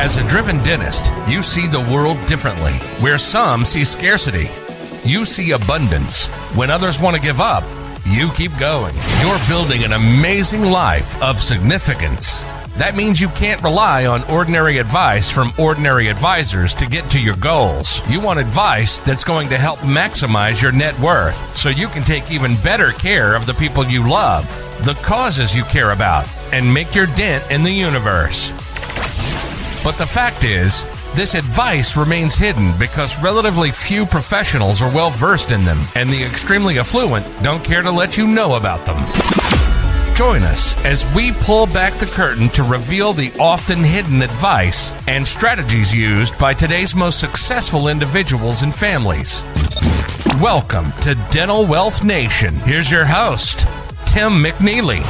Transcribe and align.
As 0.00 0.16
a 0.16 0.26
driven 0.26 0.62
dentist, 0.62 1.12
you 1.28 1.42
see 1.42 1.66
the 1.66 1.82
world 1.92 2.16
differently. 2.24 2.72
Where 3.02 3.18
some 3.18 3.66
see 3.66 3.84
scarcity, 3.84 4.48
you 5.04 5.26
see 5.26 5.50
abundance. 5.50 6.26
When 6.56 6.70
others 6.70 6.98
want 6.98 7.16
to 7.16 7.22
give 7.22 7.38
up, 7.38 7.64
you 8.06 8.30
keep 8.30 8.56
going. 8.56 8.94
You're 9.20 9.46
building 9.46 9.84
an 9.84 9.92
amazing 9.92 10.62
life 10.62 11.22
of 11.22 11.42
significance. 11.42 12.40
That 12.78 12.96
means 12.96 13.20
you 13.20 13.28
can't 13.28 13.62
rely 13.62 14.06
on 14.06 14.22
ordinary 14.22 14.78
advice 14.78 15.30
from 15.30 15.52
ordinary 15.58 16.08
advisors 16.08 16.74
to 16.76 16.86
get 16.86 17.10
to 17.10 17.20
your 17.20 17.36
goals. 17.36 18.00
You 18.08 18.20
want 18.20 18.40
advice 18.40 19.00
that's 19.00 19.22
going 19.22 19.50
to 19.50 19.58
help 19.58 19.80
maximize 19.80 20.62
your 20.62 20.72
net 20.72 20.98
worth 20.98 21.36
so 21.54 21.68
you 21.68 21.88
can 21.88 22.04
take 22.04 22.30
even 22.30 22.56
better 22.62 22.92
care 22.92 23.34
of 23.34 23.44
the 23.44 23.52
people 23.52 23.84
you 23.84 24.08
love, 24.08 24.46
the 24.86 24.94
causes 25.02 25.54
you 25.54 25.64
care 25.64 25.90
about, 25.90 26.26
and 26.54 26.72
make 26.72 26.94
your 26.94 27.06
dent 27.06 27.50
in 27.50 27.62
the 27.62 27.70
universe. 27.70 28.50
But 29.82 29.96
the 29.96 30.06
fact 30.06 30.44
is, 30.44 30.82
this 31.14 31.34
advice 31.34 31.96
remains 31.96 32.36
hidden 32.36 32.76
because 32.78 33.20
relatively 33.22 33.70
few 33.70 34.04
professionals 34.04 34.82
are 34.82 34.94
well 34.94 35.08
versed 35.08 35.52
in 35.52 35.64
them, 35.64 35.86
and 35.94 36.10
the 36.10 36.22
extremely 36.22 36.78
affluent 36.78 37.24
don't 37.42 37.64
care 37.64 37.80
to 37.80 37.90
let 37.90 38.18
you 38.18 38.26
know 38.26 38.56
about 38.56 38.84
them. 38.84 38.98
Join 40.14 40.42
us 40.42 40.76
as 40.84 41.10
we 41.14 41.32
pull 41.32 41.64
back 41.64 41.94
the 41.94 42.04
curtain 42.04 42.50
to 42.50 42.62
reveal 42.62 43.14
the 43.14 43.32
often 43.40 43.82
hidden 43.82 44.20
advice 44.20 44.92
and 45.08 45.26
strategies 45.26 45.94
used 45.94 46.38
by 46.38 46.52
today's 46.52 46.94
most 46.94 47.18
successful 47.18 47.88
individuals 47.88 48.62
and 48.62 48.74
families. 48.74 49.42
Welcome 50.42 50.92
to 51.02 51.14
Dental 51.30 51.64
Wealth 51.64 52.04
Nation. 52.04 52.54
Here's 52.56 52.90
your 52.90 53.06
host, 53.06 53.60
Tim 54.04 54.44
McNeely. 54.44 55.00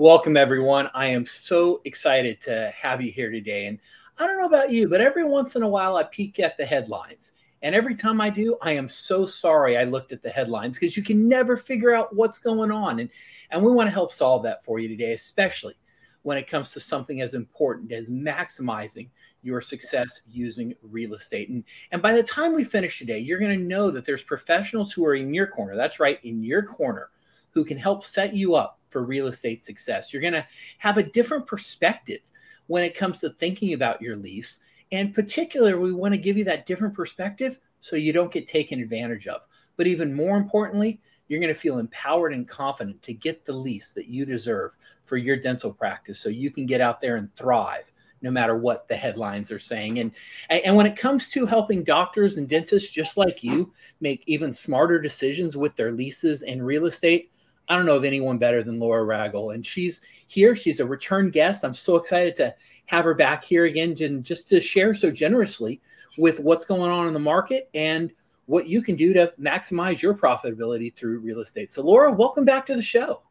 Welcome, 0.00 0.36
everyone. 0.36 0.88
I 0.94 1.06
am 1.06 1.26
so 1.26 1.80
excited 1.84 2.40
to 2.42 2.72
have 2.76 3.02
you 3.02 3.10
here 3.10 3.32
today. 3.32 3.66
And 3.66 3.80
I 4.16 4.28
don't 4.28 4.38
know 4.38 4.46
about 4.46 4.70
you, 4.70 4.88
but 4.88 5.00
every 5.00 5.24
once 5.24 5.56
in 5.56 5.64
a 5.64 5.68
while 5.68 5.96
I 5.96 6.04
peek 6.04 6.38
at 6.38 6.56
the 6.56 6.64
headlines. 6.64 7.32
And 7.62 7.74
every 7.74 7.96
time 7.96 8.20
I 8.20 8.30
do, 8.30 8.56
I 8.62 8.70
am 8.70 8.88
so 8.88 9.26
sorry 9.26 9.76
I 9.76 9.82
looked 9.82 10.12
at 10.12 10.22
the 10.22 10.30
headlines 10.30 10.78
because 10.78 10.96
you 10.96 11.02
can 11.02 11.28
never 11.28 11.56
figure 11.56 11.96
out 11.96 12.14
what's 12.14 12.38
going 12.38 12.70
on. 12.70 13.00
And, 13.00 13.10
and 13.50 13.60
we 13.60 13.72
want 13.72 13.88
to 13.88 13.92
help 13.92 14.12
solve 14.12 14.44
that 14.44 14.64
for 14.64 14.78
you 14.78 14.86
today, 14.86 15.14
especially 15.14 15.74
when 16.22 16.38
it 16.38 16.46
comes 16.46 16.70
to 16.74 16.78
something 16.78 17.20
as 17.20 17.34
important 17.34 17.90
as 17.90 18.08
maximizing 18.08 19.08
your 19.42 19.60
success 19.60 20.22
using 20.30 20.76
real 20.80 21.14
estate. 21.14 21.48
And, 21.48 21.64
and 21.90 22.00
by 22.00 22.12
the 22.12 22.22
time 22.22 22.54
we 22.54 22.62
finish 22.62 23.00
today, 23.00 23.18
you're 23.18 23.40
going 23.40 23.58
to 23.58 23.64
know 23.64 23.90
that 23.90 24.04
there's 24.04 24.22
professionals 24.22 24.92
who 24.92 25.04
are 25.04 25.16
in 25.16 25.34
your 25.34 25.48
corner. 25.48 25.74
That's 25.74 25.98
right, 25.98 26.20
in 26.22 26.44
your 26.44 26.62
corner, 26.62 27.10
who 27.50 27.64
can 27.64 27.78
help 27.78 28.04
set 28.04 28.32
you 28.32 28.54
up 28.54 28.77
for 28.90 29.02
real 29.02 29.26
estate 29.26 29.64
success. 29.64 30.12
You're 30.12 30.22
going 30.22 30.34
to 30.34 30.46
have 30.78 30.98
a 30.98 31.02
different 31.02 31.46
perspective 31.46 32.20
when 32.66 32.84
it 32.84 32.96
comes 32.96 33.20
to 33.20 33.30
thinking 33.30 33.72
about 33.72 34.02
your 34.02 34.16
lease. 34.16 34.60
And 34.92 35.14
particularly, 35.14 35.74
we 35.74 35.92
want 35.92 36.14
to 36.14 36.20
give 36.20 36.36
you 36.36 36.44
that 36.44 36.66
different 36.66 36.94
perspective 36.94 37.58
so 37.80 37.96
you 37.96 38.12
don't 38.12 38.32
get 38.32 38.46
taken 38.46 38.80
advantage 38.80 39.26
of. 39.26 39.46
But 39.76 39.86
even 39.86 40.14
more 40.14 40.36
importantly, 40.36 41.00
you're 41.28 41.40
going 41.40 41.52
to 41.52 41.60
feel 41.60 41.78
empowered 41.78 42.32
and 42.32 42.48
confident 42.48 43.02
to 43.02 43.12
get 43.12 43.44
the 43.44 43.52
lease 43.52 43.90
that 43.92 44.06
you 44.06 44.24
deserve 44.24 44.76
for 45.04 45.16
your 45.16 45.36
dental 45.36 45.72
practice 45.72 46.18
so 46.18 46.28
you 46.28 46.50
can 46.50 46.66
get 46.66 46.80
out 46.80 47.00
there 47.00 47.16
and 47.16 47.34
thrive 47.34 47.92
no 48.20 48.30
matter 48.30 48.56
what 48.56 48.88
the 48.88 48.96
headlines 48.96 49.50
are 49.50 49.58
saying. 49.58 50.00
And, 50.00 50.12
and 50.50 50.74
when 50.74 50.86
it 50.86 50.96
comes 50.96 51.30
to 51.30 51.46
helping 51.46 51.84
doctors 51.84 52.36
and 52.36 52.48
dentists 52.48 52.90
just 52.90 53.16
like 53.16 53.44
you 53.44 53.72
make 54.00 54.24
even 54.26 54.52
smarter 54.52 55.00
decisions 55.00 55.56
with 55.56 55.76
their 55.76 55.92
leases 55.92 56.42
and 56.42 56.64
real 56.64 56.86
estate, 56.86 57.30
I 57.68 57.76
don't 57.76 57.86
know 57.86 57.96
of 57.96 58.04
anyone 58.04 58.38
better 58.38 58.62
than 58.62 58.78
Laura 58.78 59.04
Ragel. 59.04 59.54
And 59.54 59.64
she's 59.64 60.00
here. 60.26 60.56
She's 60.56 60.80
a 60.80 60.86
return 60.86 61.30
guest. 61.30 61.64
I'm 61.64 61.74
so 61.74 61.96
excited 61.96 62.34
to 62.36 62.54
have 62.86 63.04
her 63.04 63.14
back 63.14 63.44
here 63.44 63.66
again 63.66 63.96
and 64.00 64.24
just 64.24 64.48
to 64.48 64.60
share 64.60 64.94
so 64.94 65.10
generously 65.10 65.80
with 66.16 66.40
what's 66.40 66.64
going 66.64 66.90
on 66.90 67.06
in 67.06 67.12
the 67.12 67.18
market 67.18 67.68
and 67.74 68.10
what 68.46 68.66
you 68.66 68.80
can 68.80 68.96
do 68.96 69.12
to 69.12 69.32
maximize 69.38 70.00
your 70.00 70.14
profitability 70.14 70.94
through 70.94 71.18
real 71.18 71.40
estate. 71.40 71.70
So, 71.70 71.82
Laura, 71.82 72.10
welcome 72.10 72.46
back 72.46 72.64
to 72.66 72.74
the 72.74 72.82
show. 72.82 73.22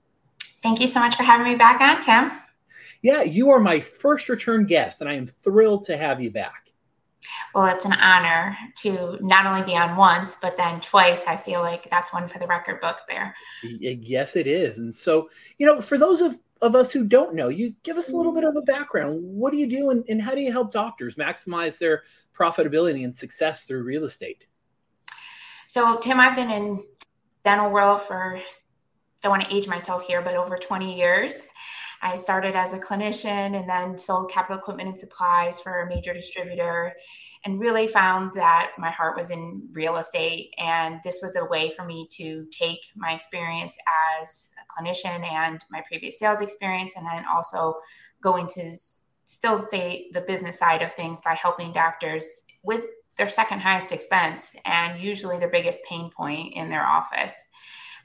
Thank 0.61 0.79
you 0.79 0.87
so 0.87 0.99
much 0.99 1.15
for 1.15 1.23
having 1.23 1.51
me 1.51 1.55
back 1.55 1.81
on, 1.81 2.01
Tim. 2.01 2.31
Yeah, 3.01 3.23
you 3.23 3.49
are 3.49 3.59
my 3.59 3.79
first 3.79 4.29
return 4.29 4.65
guest, 4.65 5.01
and 5.01 5.09
I 5.09 5.13
am 5.13 5.27
thrilled 5.27 5.85
to 5.85 5.97
have 5.97 6.21
you 6.21 6.31
back. 6.31 6.66
Well, 7.53 7.65
it's 7.65 7.85
an 7.85 7.93
honor 7.93 8.57
to 8.77 9.17
not 9.21 9.45
only 9.45 9.63
be 9.63 9.75
on 9.75 9.95
once, 9.95 10.37
but 10.41 10.57
then 10.57 10.79
twice. 10.79 11.23
I 11.27 11.37
feel 11.37 11.61
like 11.61 11.89
that's 11.89 12.13
one 12.13 12.27
for 12.27 12.39
the 12.39 12.47
record 12.47 12.79
books 12.81 13.03
there. 13.07 13.35
Yes, 13.63 14.35
it 14.35 14.47
is. 14.47 14.77
And 14.77 14.93
so, 14.93 15.29
you 15.57 15.65
know, 15.65 15.81
for 15.81 15.97
those 15.97 16.21
of, 16.21 16.39
of 16.61 16.75
us 16.75 16.91
who 16.91 17.03
don't 17.03 17.35
know, 17.35 17.47
you 17.47 17.73
give 17.83 17.97
us 17.97 18.09
a 18.09 18.15
little 18.15 18.33
bit 18.33 18.43
of 18.43 18.55
a 18.55 18.61
background. 18.61 19.19
What 19.23 19.51
do 19.51 19.57
you 19.57 19.67
do 19.67 19.89
and, 19.89 20.03
and 20.09 20.21
how 20.21 20.35
do 20.35 20.41
you 20.41 20.51
help 20.51 20.71
doctors 20.71 21.15
maximize 21.15 21.77
their 21.77 22.03
profitability 22.37 23.03
and 23.03 23.15
success 23.15 23.63
through 23.63 23.83
real 23.83 24.03
estate? 24.03 24.45
So, 25.67 25.97
Tim, 25.97 26.19
I've 26.19 26.35
been 26.35 26.49
in 26.49 26.83
dental 27.43 27.71
world 27.71 28.01
for, 28.01 28.37
I 28.37 28.43
don't 29.21 29.31
want 29.31 29.43
to 29.43 29.55
age 29.55 29.67
myself 29.67 30.03
here, 30.03 30.21
but 30.21 30.35
over 30.35 30.57
20 30.57 30.97
years. 30.97 31.47
I 32.01 32.15
started 32.15 32.55
as 32.55 32.73
a 32.73 32.79
clinician 32.79 33.57
and 33.57 33.67
then 33.67 33.97
sold 33.97 34.31
capital 34.31 34.57
equipment 34.57 34.89
and 34.89 34.99
supplies 34.99 35.59
for 35.59 35.81
a 35.81 35.87
major 35.87 36.13
distributor 36.13 36.93
and 37.45 37.59
really 37.59 37.87
found 37.87 38.33
that 38.33 38.71
my 38.77 38.91
heart 38.91 39.17
was 39.17 39.29
in 39.29 39.67
real 39.71 39.97
estate. 39.97 40.53
And 40.57 40.99
this 41.03 41.19
was 41.21 41.35
a 41.35 41.45
way 41.45 41.71
for 41.71 41.85
me 41.85 42.07
to 42.13 42.45
take 42.51 42.79
my 42.95 43.13
experience 43.13 43.77
as 44.21 44.51
a 44.57 44.81
clinician 44.81 45.23
and 45.23 45.63
my 45.71 45.83
previous 45.87 46.19
sales 46.19 46.41
experience, 46.41 46.95
and 46.95 47.05
then 47.05 47.25
also 47.25 47.75
going 48.21 48.47
to 48.47 48.75
still 49.25 49.61
say 49.61 50.09
the 50.13 50.21
business 50.21 50.57
side 50.57 50.81
of 50.81 50.93
things 50.93 51.21
by 51.21 51.33
helping 51.33 51.71
doctors 51.71 52.25
with 52.63 52.83
their 53.17 53.29
second 53.29 53.59
highest 53.59 53.91
expense 53.91 54.55
and 54.65 55.01
usually 55.01 55.39
their 55.39 55.49
biggest 55.49 55.83
pain 55.89 56.09
point 56.15 56.53
in 56.53 56.69
their 56.69 56.85
office. 56.85 57.33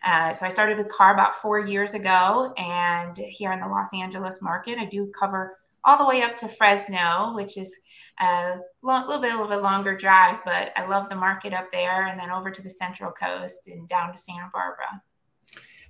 Uh, 0.04 0.32
so 0.32 0.44
I 0.44 0.48
started 0.48 0.78
with 0.78 0.88
CARR 0.88 1.14
about 1.14 1.34
four 1.34 1.60
years 1.60 1.94
ago, 1.94 2.52
and 2.56 3.16
here 3.16 3.52
in 3.52 3.60
the 3.60 3.68
Los 3.68 3.92
Angeles 3.94 4.42
market, 4.42 4.78
I 4.78 4.86
do 4.86 5.12
cover 5.18 5.58
all 5.84 5.98
the 5.98 6.06
way 6.06 6.22
up 6.22 6.38
to 6.38 6.48
Fresno, 6.48 7.34
which 7.34 7.56
is 7.56 7.76
a 8.20 8.58
long, 8.82 9.06
little 9.06 9.22
bit, 9.22 9.32
a 9.32 9.36
little 9.36 9.50
bit 9.50 9.62
longer 9.62 9.96
drive, 9.96 10.38
but 10.44 10.72
I 10.76 10.86
love 10.86 11.08
the 11.08 11.16
market 11.16 11.52
up 11.52 11.70
there, 11.72 12.06
and 12.06 12.18
then 12.18 12.30
over 12.30 12.50
to 12.50 12.62
the 12.62 12.70
Central 12.70 13.12
Coast 13.12 13.68
and 13.68 13.88
down 13.88 14.12
to 14.12 14.18
Santa 14.18 14.50
Barbara. 14.52 15.02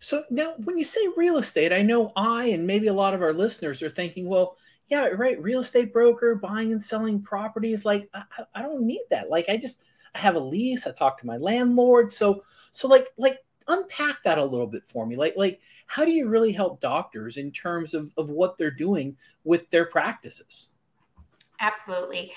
So 0.01 0.25
now, 0.31 0.55
when 0.65 0.79
you 0.79 0.85
say 0.85 1.01
real 1.17 1.39
estate, 1.39 1.73
I 1.73 1.83
know 1.83 2.11
I 2.17 2.47
and 2.47 2.67
maybe 2.67 2.89
a 2.89 2.93
lot 2.93 3.15
of 3.15 3.23
our 3.23 3.33
listeners 3.33 3.83
are 3.83 3.91
thinking, 3.91 4.29
well, 4.29 4.57
yeah, 4.89 5.07
right, 5.07 5.41
real 5.41 5.61
estate 5.61 5.93
broker 5.93 6.35
buying 6.35 6.73
and 6.73 6.83
selling 6.83 7.23
properties. 7.23 7.85
Like, 7.85 8.11
I, 8.13 8.25
I 8.55 8.63
don't 8.63 8.83
need 8.85 9.03
that. 9.11 9.31
Like, 9.31 9.49
I 9.49 9.57
just 9.57 9.81
I 10.15 10.19
have 10.19 10.35
a 10.35 10.41
lease. 10.41 10.87
I 10.87 10.93
talk 10.93 11.19
to 11.21 11.27
my 11.27 11.37
landlord. 11.37 12.13
So, 12.13 12.43
so 12.73 12.89
like, 12.89 13.09
like 13.17 13.39
unpack 13.69 14.23
that 14.25 14.39
a 14.39 14.45
little 14.45 14.67
bit 14.67 14.87
for 14.87 15.07
me. 15.07 15.17
Like 15.17 15.35
like 15.37 15.61
how 15.87 16.05
do 16.05 16.13
you 16.13 16.29
really 16.29 16.53
help 16.53 16.81
doctors 16.81 17.37
in 17.37 17.51
terms 17.53 17.95
of 17.95 18.13
of 18.17 18.31
what 18.31 18.57
they're 18.57 18.71
doing 18.71 19.17
with 19.45 19.69
their 19.71 19.87
practices? 19.87 20.69
Absolutely. 21.61 22.33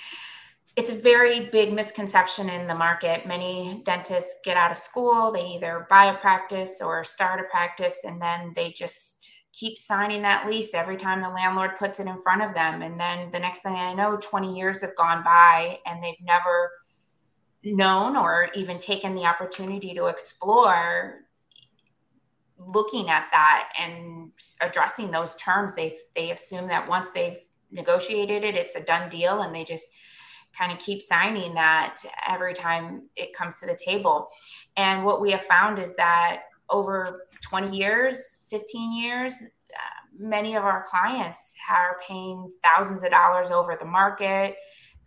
It's 0.76 0.90
a 0.90 0.96
very 0.96 1.50
big 1.52 1.72
misconception 1.72 2.50
in 2.50 2.68
the 2.68 2.76
market. 2.76 3.26
Many 3.26 3.82
dentists 3.86 4.36
get 4.44 4.58
out 4.58 4.72
of 4.72 4.78
school 4.78 5.32
they 5.32 5.46
either 5.46 5.88
buy 5.90 6.06
a 6.06 6.18
practice 6.18 6.82
or 6.82 7.04
start 7.04 7.40
a 7.40 7.44
practice 7.44 7.96
and 8.04 8.22
then 8.22 8.52
they 8.56 8.72
just 8.72 9.32
keep 9.54 9.78
signing 9.78 10.22
that 10.22 10.46
lease 10.46 10.74
every 10.74 10.98
time 10.98 11.22
the 11.22 11.30
landlord 11.30 11.78
puts 11.78 12.02
it 12.02 12.08
in 12.08 12.22
front 12.22 12.42
of 12.42 12.54
them. 12.54 12.82
And 12.82 13.00
then 13.00 13.32
the 13.32 13.40
next 13.40 13.62
thing 13.62 13.74
i 13.74 13.94
know 13.94 14.18
20 14.18 14.56
years 14.56 14.82
have 14.82 14.96
gone 14.96 15.24
by 15.24 15.80
and 15.86 16.04
they've 16.04 16.14
never 16.22 16.72
known 17.66 18.16
or 18.16 18.50
even 18.56 18.80
taken 18.80 19.16
the 19.16 19.26
opportunity 19.26 19.94
to 19.94 20.06
explore 20.06 21.22
looking 22.58 23.10
at 23.10 23.28
that 23.32 23.72
and 23.80 24.32
addressing 24.62 25.12
those 25.12 25.36
terms 25.36 25.74
they 25.74 25.98
they 26.16 26.32
assume 26.32 26.68
that 26.68 26.88
once 26.88 27.10
they've 27.10 27.40
negotiated 27.72 28.44
it 28.44 28.56
it's 28.56 28.76
a 28.76 28.84
done 28.84 29.10
deal 29.10 29.42
and 29.42 29.54
they 29.54 29.64
just 29.64 29.92
kind 30.58 30.72
of 30.72 30.80
keep 30.80 31.02
signing 31.02 31.54
that 31.54 31.98
every 32.28 32.54
time 32.54 33.04
it 33.16 33.34
comes 33.34 33.56
to 33.56 33.66
the 33.66 33.78
table. 33.84 34.28
And 34.78 35.04
what 35.04 35.22
we 35.22 35.32
have 35.32 35.44
found 35.44 35.80
is 35.80 35.94
that 35.96 36.44
over 36.70 37.28
20 37.42 37.78
years 37.78 38.40
15 38.50 38.92
years 38.92 39.36
uh, 39.40 40.08
many 40.18 40.56
of 40.56 40.64
our 40.64 40.84
clients 40.88 41.54
are 41.70 41.98
paying 42.08 42.50
thousands 42.64 43.04
of 43.04 43.12
dollars 43.12 43.52
over 43.52 43.78
the 43.80 43.86
market 43.86 44.56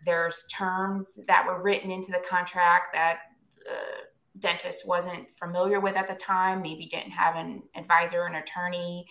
there's 0.05 0.45
terms 0.51 1.19
that 1.27 1.45
were 1.45 1.61
written 1.61 1.91
into 1.91 2.11
the 2.11 2.23
contract 2.27 2.89
that 2.93 3.19
the 3.65 4.39
dentist 4.39 4.87
wasn't 4.87 5.27
familiar 5.35 5.79
with 5.79 5.95
at 5.95 6.07
the 6.07 6.15
time, 6.15 6.61
maybe 6.61 6.85
didn't 6.85 7.11
have 7.11 7.35
an 7.35 7.63
advisor, 7.75 8.25
an 8.25 8.35
attorney 8.35 9.05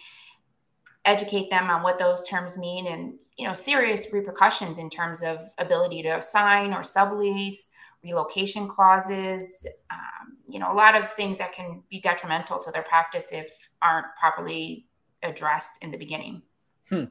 educate 1.08 1.48
them 1.48 1.70
on 1.70 1.82
what 1.82 1.98
those 1.98 2.22
terms 2.28 2.58
mean 2.58 2.86
and 2.86 3.18
you 3.38 3.46
know 3.46 3.54
serious 3.54 4.12
repercussions 4.12 4.76
in 4.76 4.90
terms 4.90 5.22
of 5.22 5.38
ability 5.56 6.02
to 6.02 6.18
assign 6.18 6.74
or 6.74 6.80
sublease 6.80 7.68
relocation 8.04 8.68
clauses 8.68 9.66
um, 9.90 10.36
you 10.46 10.58
know 10.58 10.70
a 10.70 10.74
lot 10.74 11.00
of 11.00 11.10
things 11.14 11.38
that 11.38 11.52
can 11.52 11.82
be 11.90 11.98
detrimental 12.00 12.58
to 12.58 12.70
their 12.72 12.82
practice 12.82 13.28
if 13.32 13.70
aren't 13.80 14.06
properly 14.20 14.86
addressed 15.22 15.72
in 15.80 15.90
the 15.90 15.96
beginning 15.96 16.42
Hmm. 16.90 17.04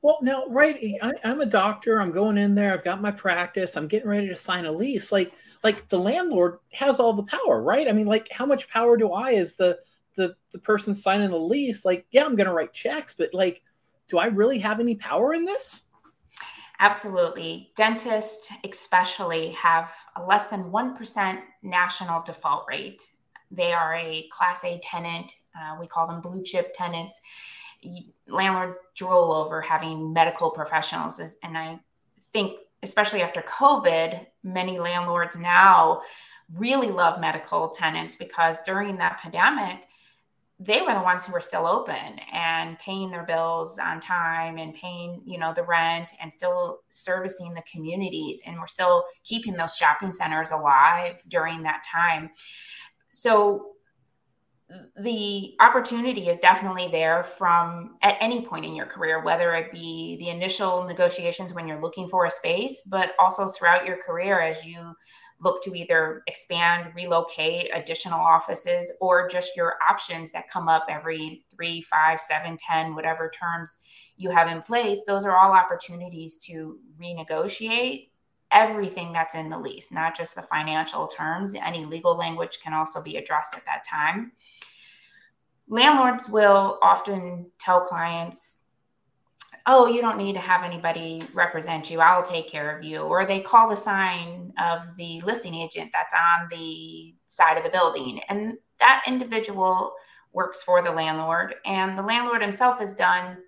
Well, 0.00 0.18
now, 0.22 0.46
right, 0.46 0.78
I, 1.02 1.12
am 1.24 1.40
a 1.40 1.46
doctor. 1.46 2.00
I'm 2.00 2.12
going 2.12 2.38
in 2.38 2.54
there. 2.54 2.72
I've 2.72 2.84
got 2.84 3.02
my 3.02 3.10
practice. 3.10 3.76
I'm 3.76 3.88
getting 3.88 4.08
ready 4.08 4.28
to 4.28 4.36
sign 4.36 4.64
a 4.64 4.72
lease. 4.72 5.10
Like, 5.10 5.32
like 5.64 5.88
the 5.88 5.98
landlord 5.98 6.58
has 6.72 7.00
all 7.00 7.12
the 7.12 7.24
power, 7.24 7.60
right? 7.60 7.88
I 7.88 7.92
mean, 7.92 8.06
like, 8.06 8.30
how 8.30 8.46
much 8.46 8.68
power 8.68 8.96
do 8.96 9.12
I, 9.12 9.34
as 9.34 9.56
the 9.56 9.78
the 10.16 10.36
the 10.52 10.58
person 10.60 10.94
signing 10.94 11.30
the 11.30 11.36
lease? 11.36 11.84
Like, 11.84 12.06
yeah, 12.12 12.24
I'm 12.24 12.36
going 12.36 12.46
to 12.46 12.52
write 12.52 12.72
checks, 12.72 13.14
but 13.16 13.34
like, 13.34 13.62
do 14.08 14.18
I 14.18 14.26
really 14.26 14.58
have 14.60 14.78
any 14.78 14.94
power 14.94 15.34
in 15.34 15.44
this? 15.44 15.82
Absolutely. 16.78 17.72
Dentists, 17.76 18.52
especially, 18.68 19.50
have 19.50 19.90
a 20.16 20.22
less 20.22 20.46
than 20.46 20.70
1% 20.70 21.40
national 21.62 22.22
default 22.22 22.66
rate. 22.68 23.10
They 23.50 23.72
are 23.72 23.94
a 23.94 24.28
Class 24.30 24.64
A 24.64 24.80
tenant. 24.82 25.34
Uh, 25.58 25.76
we 25.80 25.86
call 25.86 26.06
them 26.06 26.20
blue 26.20 26.42
chip 26.42 26.74
tenants 26.74 27.20
landlords 28.28 28.78
drool 28.94 29.32
over 29.32 29.60
having 29.60 30.12
medical 30.12 30.50
professionals. 30.50 31.20
And 31.42 31.56
I 31.58 31.80
think, 32.32 32.58
especially 32.82 33.22
after 33.22 33.42
COVID, 33.42 34.26
many 34.42 34.78
landlords 34.78 35.36
now 35.36 36.02
really 36.52 36.90
love 36.90 37.20
medical 37.20 37.70
tenants 37.70 38.16
because 38.16 38.58
during 38.64 38.98
that 38.98 39.18
pandemic, 39.18 39.86
they 40.60 40.80
were 40.80 40.94
the 40.94 41.02
ones 41.02 41.24
who 41.24 41.32
were 41.32 41.40
still 41.40 41.66
open 41.66 42.18
and 42.32 42.78
paying 42.78 43.10
their 43.10 43.24
bills 43.24 43.78
on 43.78 44.00
time 44.00 44.56
and 44.56 44.74
paying 44.74 45.20
you 45.24 45.36
know 45.36 45.52
the 45.52 45.64
rent 45.64 46.12
and 46.20 46.32
still 46.32 46.80
servicing 46.88 47.52
the 47.54 47.62
communities 47.62 48.40
and 48.46 48.56
we're 48.58 48.66
still 48.66 49.04
keeping 49.24 49.54
those 49.54 49.74
shopping 49.74 50.14
centers 50.14 50.52
alive 50.52 51.20
during 51.26 51.62
that 51.64 51.82
time 51.92 52.30
so 53.10 53.73
the 54.96 55.54
opportunity 55.60 56.28
is 56.28 56.38
definitely 56.38 56.88
there 56.90 57.22
from 57.22 57.96
at 58.02 58.16
any 58.20 58.46
point 58.46 58.64
in 58.64 58.74
your 58.74 58.86
career, 58.86 59.22
whether 59.22 59.52
it 59.52 59.70
be 59.72 60.16
the 60.18 60.30
initial 60.30 60.84
negotiations 60.84 61.52
when 61.52 61.68
you're 61.68 61.80
looking 61.80 62.08
for 62.08 62.24
a 62.24 62.30
space, 62.30 62.82
but 62.82 63.12
also 63.18 63.48
throughout 63.48 63.86
your 63.86 63.98
career 64.02 64.40
as 64.40 64.64
you 64.64 64.94
look 65.40 65.62
to 65.62 65.74
either 65.74 66.22
expand, 66.26 66.94
relocate 66.94 67.70
additional 67.74 68.18
offices, 68.18 68.90
or 69.00 69.28
just 69.28 69.56
your 69.56 69.74
options 69.86 70.32
that 70.32 70.48
come 70.48 70.68
up 70.68 70.86
every 70.88 71.44
three, 71.54 71.82
five, 71.82 72.20
seven, 72.20 72.56
ten, 72.56 72.94
whatever 72.94 73.30
terms 73.30 73.78
you 74.16 74.30
have 74.30 74.48
in 74.48 74.62
place. 74.62 75.00
Those 75.06 75.24
are 75.24 75.36
all 75.36 75.52
opportunities 75.52 76.38
to 76.46 76.78
renegotiate 76.98 78.08
everything 78.54 79.12
that's 79.12 79.34
in 79.34 79.50
the 79.50 79.58
lease, 79.58 79.90
not 79.92 80.16
just 80.16 80.34
the 80.34 80.42
financial 80.42 81.06
terms. 81.06 81.54
Any 81.54 81.84
legal 81.84 82.16
language 82.16 82.60
can 82.62 82.72
also 82.72 83.02
be 83.02 83.16
addressed 83.16 83.56
at 83.56 83.66
that 83.66 83.84
time. 83.84 84.32
Landlords 85.68 86.28
will 86.28 86.78
often 86.82 87.50
tell 87.58 87.80
clients, 87.80 88.58
oh, 89.66 89.86
you 89.86 90.00
don't 90.00 90.18
need 90.18 90.34
to 90.34 90.40
have 90.40 90.62
anybody 90.62 91.26
represent 91.32 91.90
you. 91.90 92.00
I'll 92.00 92.22
take 92.22 92.48
care 92.48 92.76
of 92.76 92.84
you. 92.84 93.00
Or 93.00 93.24
they 93.24 93.40
call 93.40 93.68
the 93.68 93.76
sign 93.76 94.52
of 94.58 94.82
the 94.98 95.22
listing 95.22 95.54
agent 95.54 95.90
that's 95.92 96.14
on 96.14 96.48
the 96.50 97.14
side 97.26 97.56
of 97.56 97.64
the 97.64 97.70
building. 97.70 98.20
And 98.28 98.58
that 98.78 99.02
individual 99.06 99.94
works 100.32 100.62
for 100.62 100.82
the 100.82 100.92
landlord. 100.92 101.54
And 101.64 101.96
the 101.96 102.02
landlord 102.02 102.42
himself 102.42 102.78
has 102.80 102.92
done 102.92 103.38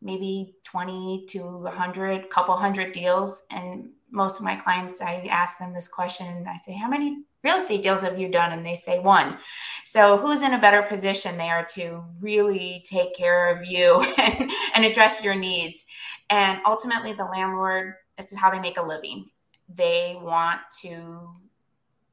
maybe 0.00 0.56
20 0.64 1.26
to 1.30 1.40
100, 1.40 2.30
couple 2.30 2.56
hundred 2.56 2.92
deals. 2.92 3.42
And 3.50 3.90
most 4.10 4.38
of 4.38 4.44
my 4.44 4.56
clients, 4.56 5.00
I 5.00 5.26
ask 5.30 5.58
them 5.58 5.72
this 5.72 5.88
question. 5.88 6.46
I 6.48 6.56
say, 6.58 6.72
How 6.72 6.88
many 6.88 7.24
real 7.42 7.56
estate 7.56 7.82
deals 7.82 8.02
have 8.02 8.18
you 8.18 8.28
done? 8.28 8.52
And 8.52 8.64
they 8.64 8.74
say 8.74 8.98
one. 8.98 9.38
So, 9.84 10.16
who's 10.18 10.42
in 10.42 10.54
a 10.54 10.60
better 10.60 10.82
position 10.82 11.36
there 11.36 11.66
to 11.74 12.04
really 12.20 12.84
take 12.88 13.16
care 13.16 13.48
of 13.48 13.66
you 13.66 14.00
and, 14.18 14.50
and 14.74 14.84
address 14.84 15.22
your 15.22 15.34
needs? 15.34 15.86
And 16.30 16.60
ultimately, 16.66 17.12
the 17.12 17.24
landlord, 17.24 17.94
this 18.16 18.32
is 18.32 18.38
how 18.38 18.50
they 18.50 18.60
make 18.60 18.78
a 18.78 18.82
living. 18.82 19.26
They 19.74 20.18
want 20.20 20.60
to 20.82 21.28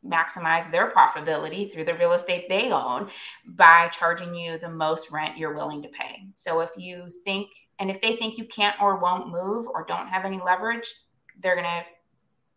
maximize 0.06 0.70
their 0.70 0.92
profitability 0.92 1.72
through 1.72 1.86
the 1.86 1.94
real 1.96 2.14
estate 2.14 2.50
they 2.50 2.72
own 2.72 3.08
by 3.46 3.88
charging 3.88 4.36
you 4.36 4.58
the 4.58 4.70
most 4.70 5.12
rent 5.12 5.38
you're 5.38 5.54
willing 5.54 5.82
to 5.82 5.88
pay. 5.90 6.28
So 6.34 6.60
if 6.60 6.72
you 6.78 7.08
think, 7.24 7.50
and 7.80 7.90
if 7.90 8.02
they 8.02 8.16
think 8.18 8.38
you 8.38 8.46
can't 8.46 8.76
or 8.82 9.00
won't 9.00 9.30
move 9.30 9.68
or 9.68 9.86
don't 9.88 10.08
have 10.08 10.26
any 10.26 10.42
leverage, 10.44 10.94
they're 11.40 11.56
going 11.56 11.68
to 11.68 11.84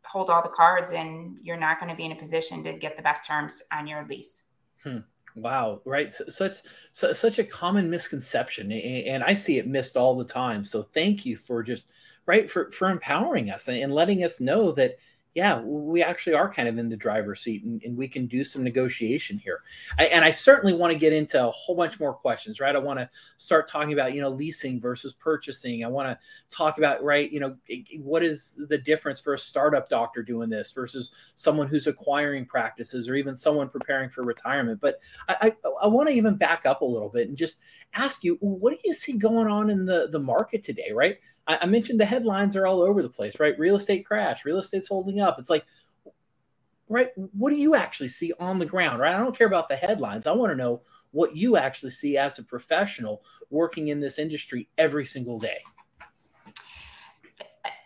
hold 0.04 0.30
all 0.30 0.42
the 0.42 0.48
cards 0.48 0.92
and 0.92 1.36
you're 1.42 1.56
not 1.56 1.80
going 1.80 1.90
to 1.90 1.96
be 1.96 2.04
in 2.04 2.12
a 2.12 2.16
position 2.16 2.62
to 2.64 2.74
get 2.74 2.96
the 2.96 3.02
best 3.02 3.26
terms 3.26 3.62
on 3.72 3.86
your 3.86 4.06
lease. 4.08 4.44
Hmm. 4.82 4.98
Wow, 5.34 5.82
right? 5.84 6.10
such 6.10 6.62
such 6.92 7.38
a 7.38 7.44
common 7.44 7.90
misconception, 7.90 8.72
and 8.72 9.22
I 9.22 9.34
see 9.34 9.58
it 9.58 9.66
missed 9.66 9.94
all 9.94 10.16
the 10.16 10.24
time. 10.24 10.64
So 10.64 10.82
thank 10.94 11.26
you 11.26 11.36
for 11.36 11.62
just 11.62 11.90
right 12.24 12.50
for 12.50 12.70
for 12.70 12.88
empowering 12.88 13.50
us 13.50 13.68
and 13.68 13.94
letting 13.94 14.24
us 14.24 14.40
know 14.40 14.72
that 14.72 14.96
yeah, 15.36 15.60
we 15.60 16.02
actually 16.02 16.32
are 16.32 16.50
kind 16.50 16.66
of 16.66 16.78
in 16.78 16.88
the 16.88 16.96
driver's 16.96 17.42
seat 17.42 17.62
and, 17.62 17.82
and 17.82 17.94
we 17.94 18.08
can 18.08 18.26
do 18.26 18.42
some 18.42 18.64
negotiation 18.64 19.36
here. 19.36 19.60
I, 19.98 20.06
and 20.06 20.24
I 20.24 20.30
certainly 20.30 20.72
want 20.72 20.94
to 20.94 20.98
get 20.98 21.12
into 21.12 21.46
a 21.46 21.50
whole 21.50 21.76
bunch 21.76 22.00
more 22.00 22.14
questions, 22.14 22.58
right? 22.58 22.74
I 22.74 22.78
want 22.78 23.00
to 23.00 23.10
start 23.36 23.68
talking 23.68 23.92
about, 23.92 24.14
you 24.14 24.22
know, 24.22 24.30
leasing 24.30 24.80
versus 24.80 25.12
purchasing. 25.12 25.84
I 25.84 25.88
want 25.88 26.08
to 26.08 26.18
talk 26.48 26.78
about, 26.78 27.04
right, 27.04 27.30
you 27.30 27.40
know, 27.40 27.54
what 28.00 28.24
is 28.24 28.58
the 28.70 28.78
difference 28.78 29.20
for 29.20 29.34
a 29.34 29.38
startup 29.38 29.90
doctor 29.90 30.22
doing 30.22 30.48
this 30.48 30.72
versus 30.72 31.10
someone 31.34 31.68
who's 31.68 31.86
acquiring 31.86 32.46
practices 32.46 33.06
or 33.06 33.14
even 33.14 33.36
someone 33.36 33.68
preparing 33.68 34.08
for 34.08 34.24
retirement. 34.24 34.80
But 34.80 35.00
I, 35.28 35.52
I, 35.66 35.68
I 35.82 35.86
want 35.88 36.08
to 36.08 36.14
even 36.14 36.36
back 36.36 36.64
up 36.64 36.80
a 36.80 36.86
little 36.86 37.10
bit 37.10 37.28
and 37.28 37.36
just 37.36 37.58
ask 37.92 38.24
you, 38.24 38.38
what 38.40 38.70
do 38.70 38.78
you 38.86 38.94
see 38.94 39.12
going 39.12 39.48
on 39.48 39.68
in 39.68 39.84
the, 39.84 40.08
the 40.10 40.18
market 40.18 40.64
today, 40.64 40.92
right? 40.94 41.18
I, 41.46 41.58
I 41.62 41.66
mentioned 41.66 42.00
the 42.00 42.04
headlines 42.04 42.56
are 42.56 42.66
all 42.66 42.80
over 42.80 43.02
the 43.02 43.08
place, 43.08 43.38
right? 43.38 43.58
Real 43.58 43.76
estate 43.76 44.04
crash, 44.06 44.44
real 44.44 44.58
estate's 44.58 44.88
holding 44.88 45.20
up. 45.20 45.38
It's 45.38 45.50
like, 45.50 45.64
right? 46.88 47.10
What 47.16 47.50
do 47.50 47.56
you 47.56 47.74
actually 47.74 48.08
see 48.08 48.32
on 48.38 48.58
the 48.58 48.66
ground, 48.66 49.00
right? 49.00 49.14
I 49.14 49.18
don't 49.18 49.36
care 49.36 49.46
about 49.46 49.68
the 49.68 49.76
headlines. 49.76 50.26
I 50.26 50.32
want 50.32 50.52
to 50.52 50.56
know 50.56 50.82
what 51.10 51.36
you 51.36 51.56
actually 51.56 51.90
see 51.90 52.16
as 52.18 52.38
a 52.38 52.42
professional 52.42 53.22
working 53.50 53.88
in 53.88 54.00
this 54.00 54.18
industry 54.18 54.68
every 54.76 55.06
single 55.06 55.38
day. 55.38 55.58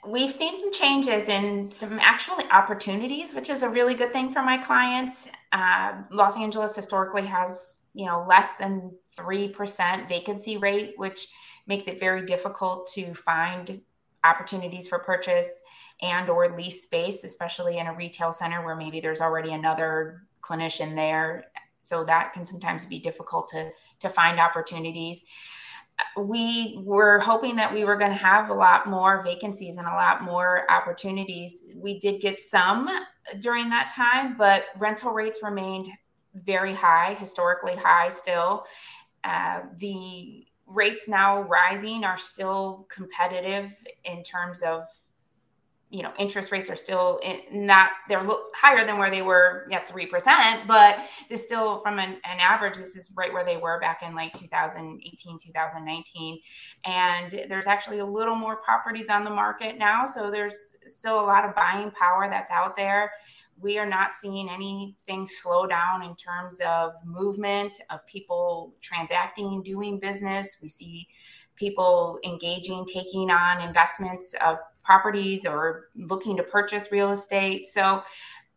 We've 0.06 0.33
seen 0.33 0.59
some 0.59 0.73
changes 0.73 1.29
in 1.29 1.71
some 1.71 1.99
actually 2.01 2.45
opportunities, 2.51 3.35
which 3.35 3.51
is 3.51 3.63
a 3.63 3.69
really 3.69 3.95
good 3.95 4.13
thing 4.13 4.33
for 4.33 4.43
my 4.43 4.56
clients. 4.56 5.29
Uh, 5.53 6.03
Los 6.11 6.39
Angeles 6.39 6.75
historically 6.75 7.27
has, 7.27 7.79
you 7.93 8.06
know, 8.06 8.25
less 8.27 8.55
than 8.55 8.93
3% 9.17 10.08
vacancy 10.08 10.56
rate, 10.56 10.94
which 10.96 11.29
makes 11.70 11.89
it 11.89 11.98
very 11.98 12.27
difficult 12.27 12.91
to 12.93 13.15
find 13.15 13.81
opportunities 14.24 14.86
for 14.86 14.98
purchase 14.98 15.62
and 16.03 16.29
or 16.29 16.55
lease 16.55 16.82
space 16.82 17.24
especially 17.24 17.79
in 17.79 17.86
a 17.86 17.94
retail 17.94 18.32
center 18.32 18.62
where 18.62 18.77
maybe 18.77 19.00
there's 19.00 19.22
already 19.22 19.55
another 19.55 20.27
clinician 20.43 20.94
there. 20.94 21.44
So 21.82 22.05
that 22.05 22.32
can 22.32 22.44
sometimes 22.44 22.84
be 22.84 22.98
difficult 22.98 23.48
to 23.48 23.70
to 24.00 24.08
find 24.08 24.39
opportunities. 24.39 25.24
We 26.17 26.81
were 26.82 27.19
hoping 27.20 27.56
that 27.56 27.72
we 27.72 27.84
were 27.84 27.96
going 27.96 28.10
to 28.10 28.17
have 28.17 28.48
a 28.48 28.55
lot 28.55 28.89
more 28.89 29.22
vacancies 29.22 29.77
and 29.77 29.86
a 29.86 29.91
lot 29.91 30.22
more 30.22 30.70
opportunities. 30.70 31.60
We 31.77 31.98
did 31.98 32.20
get 32.20 32.41
some 32.41 32.89
during 33.41 33.70
that 33.70 33.93
time 33.94 34.36
but 34.36 34.65
rental 34.79 35.12
rates 35.12 35.41
remained 35.43 35.89
very 36.34 36.74
high 36.74 37.15
historically 37.15 37.77
high 37.77 38.08
still. 38.08 38.65
Uh, 39.24 39.60
the 39.77 40.46
rates 40.70 41.08
now 41.08 41.43
rising 41.43 42.05
are 42.05 42.19
still 42.19 42.86
competitive 42.91 43.70
in 44.05 44.22
terms 44.22 44.62
of 44.62 44.84
you 45.91 46.05
know 46.05 46.12
interest 46.19 46.53
rates 46.53 46.70
are 46.70 46.77
still 46.77 47.20
not 47.53 47.91
they're 48.08 48.24
higher 48.55 48.86
than 48.86 48.96
where 48.96 49.10
they 49.10 49.22
were 49.22 49.69
at 49.72 49.89
three 49.89 50.06
percent 50.06 50.67
but 50.69 50.96
this 51.29 51.43
still 51.43 51.79
from 51.79 51.98
an, 51.98 52.17
an, 52.24 52.39
average 52.39 52.77
this 52.77 52.94
is 52.94 53.10
right 53.17 53.32
where 53.32 53.44
they 53.44 53.56
were 53.56 53.81
back 53.81 54.03
in 54.03 54.15
like 54.15 54.32
2018 54.32 55.39
2019 55.39 56.39
and 56.84 57.44
there's 57.48 57.67
actually 57.67 57.98
a 57.98 58.05
little 58.05 58.36
more 58.36 58.56
properties 58.56 59.08
on 59.08 59.24
the 59.24 59.31
market 59.31 59.79
now 59.79 60.05
so 60.05 60.31
there's 60.31 60.77
still 60.86 61.20
a 61.20 61.27
lot 61.27 61.44
of 61.44 61.55
buying 61.56 61.91
power 61.91 62.29
that's 62.31 62.53
out 62.53 62.77
there 62.77 63.10
we 63.60 63.79
are 63.79 63.86
not 63.86 64.14
seeing 64.14 64.48
anything 64.48 65.26
slow 65.26 65.67
down 65.67 66.02
in 66.02 66.14
terms 66.17 66.60
of 66.67 66.93
movement 67.05 67.81
of 67.90 68.06
people 68.06 68.74
transacting, 68.81 69.62
doing 69.62 69.98
business. 69.98 70.58
We 70.62 70.69
see 70.69 71.08
people 71.56 72.19
engaging, 72.24 72.86
taking 72.86 73.31
on 73.31 73.60
investments 73.60 74.34
of 74.44 74.58
properties 74.84 75.44
or 75.44 75.88
looking 75.94 76.36
to 76.36 76.43
purchase 76.43 76.90
real 76.90 77.12
estate. 77.12 77.67
So 77.67 78.02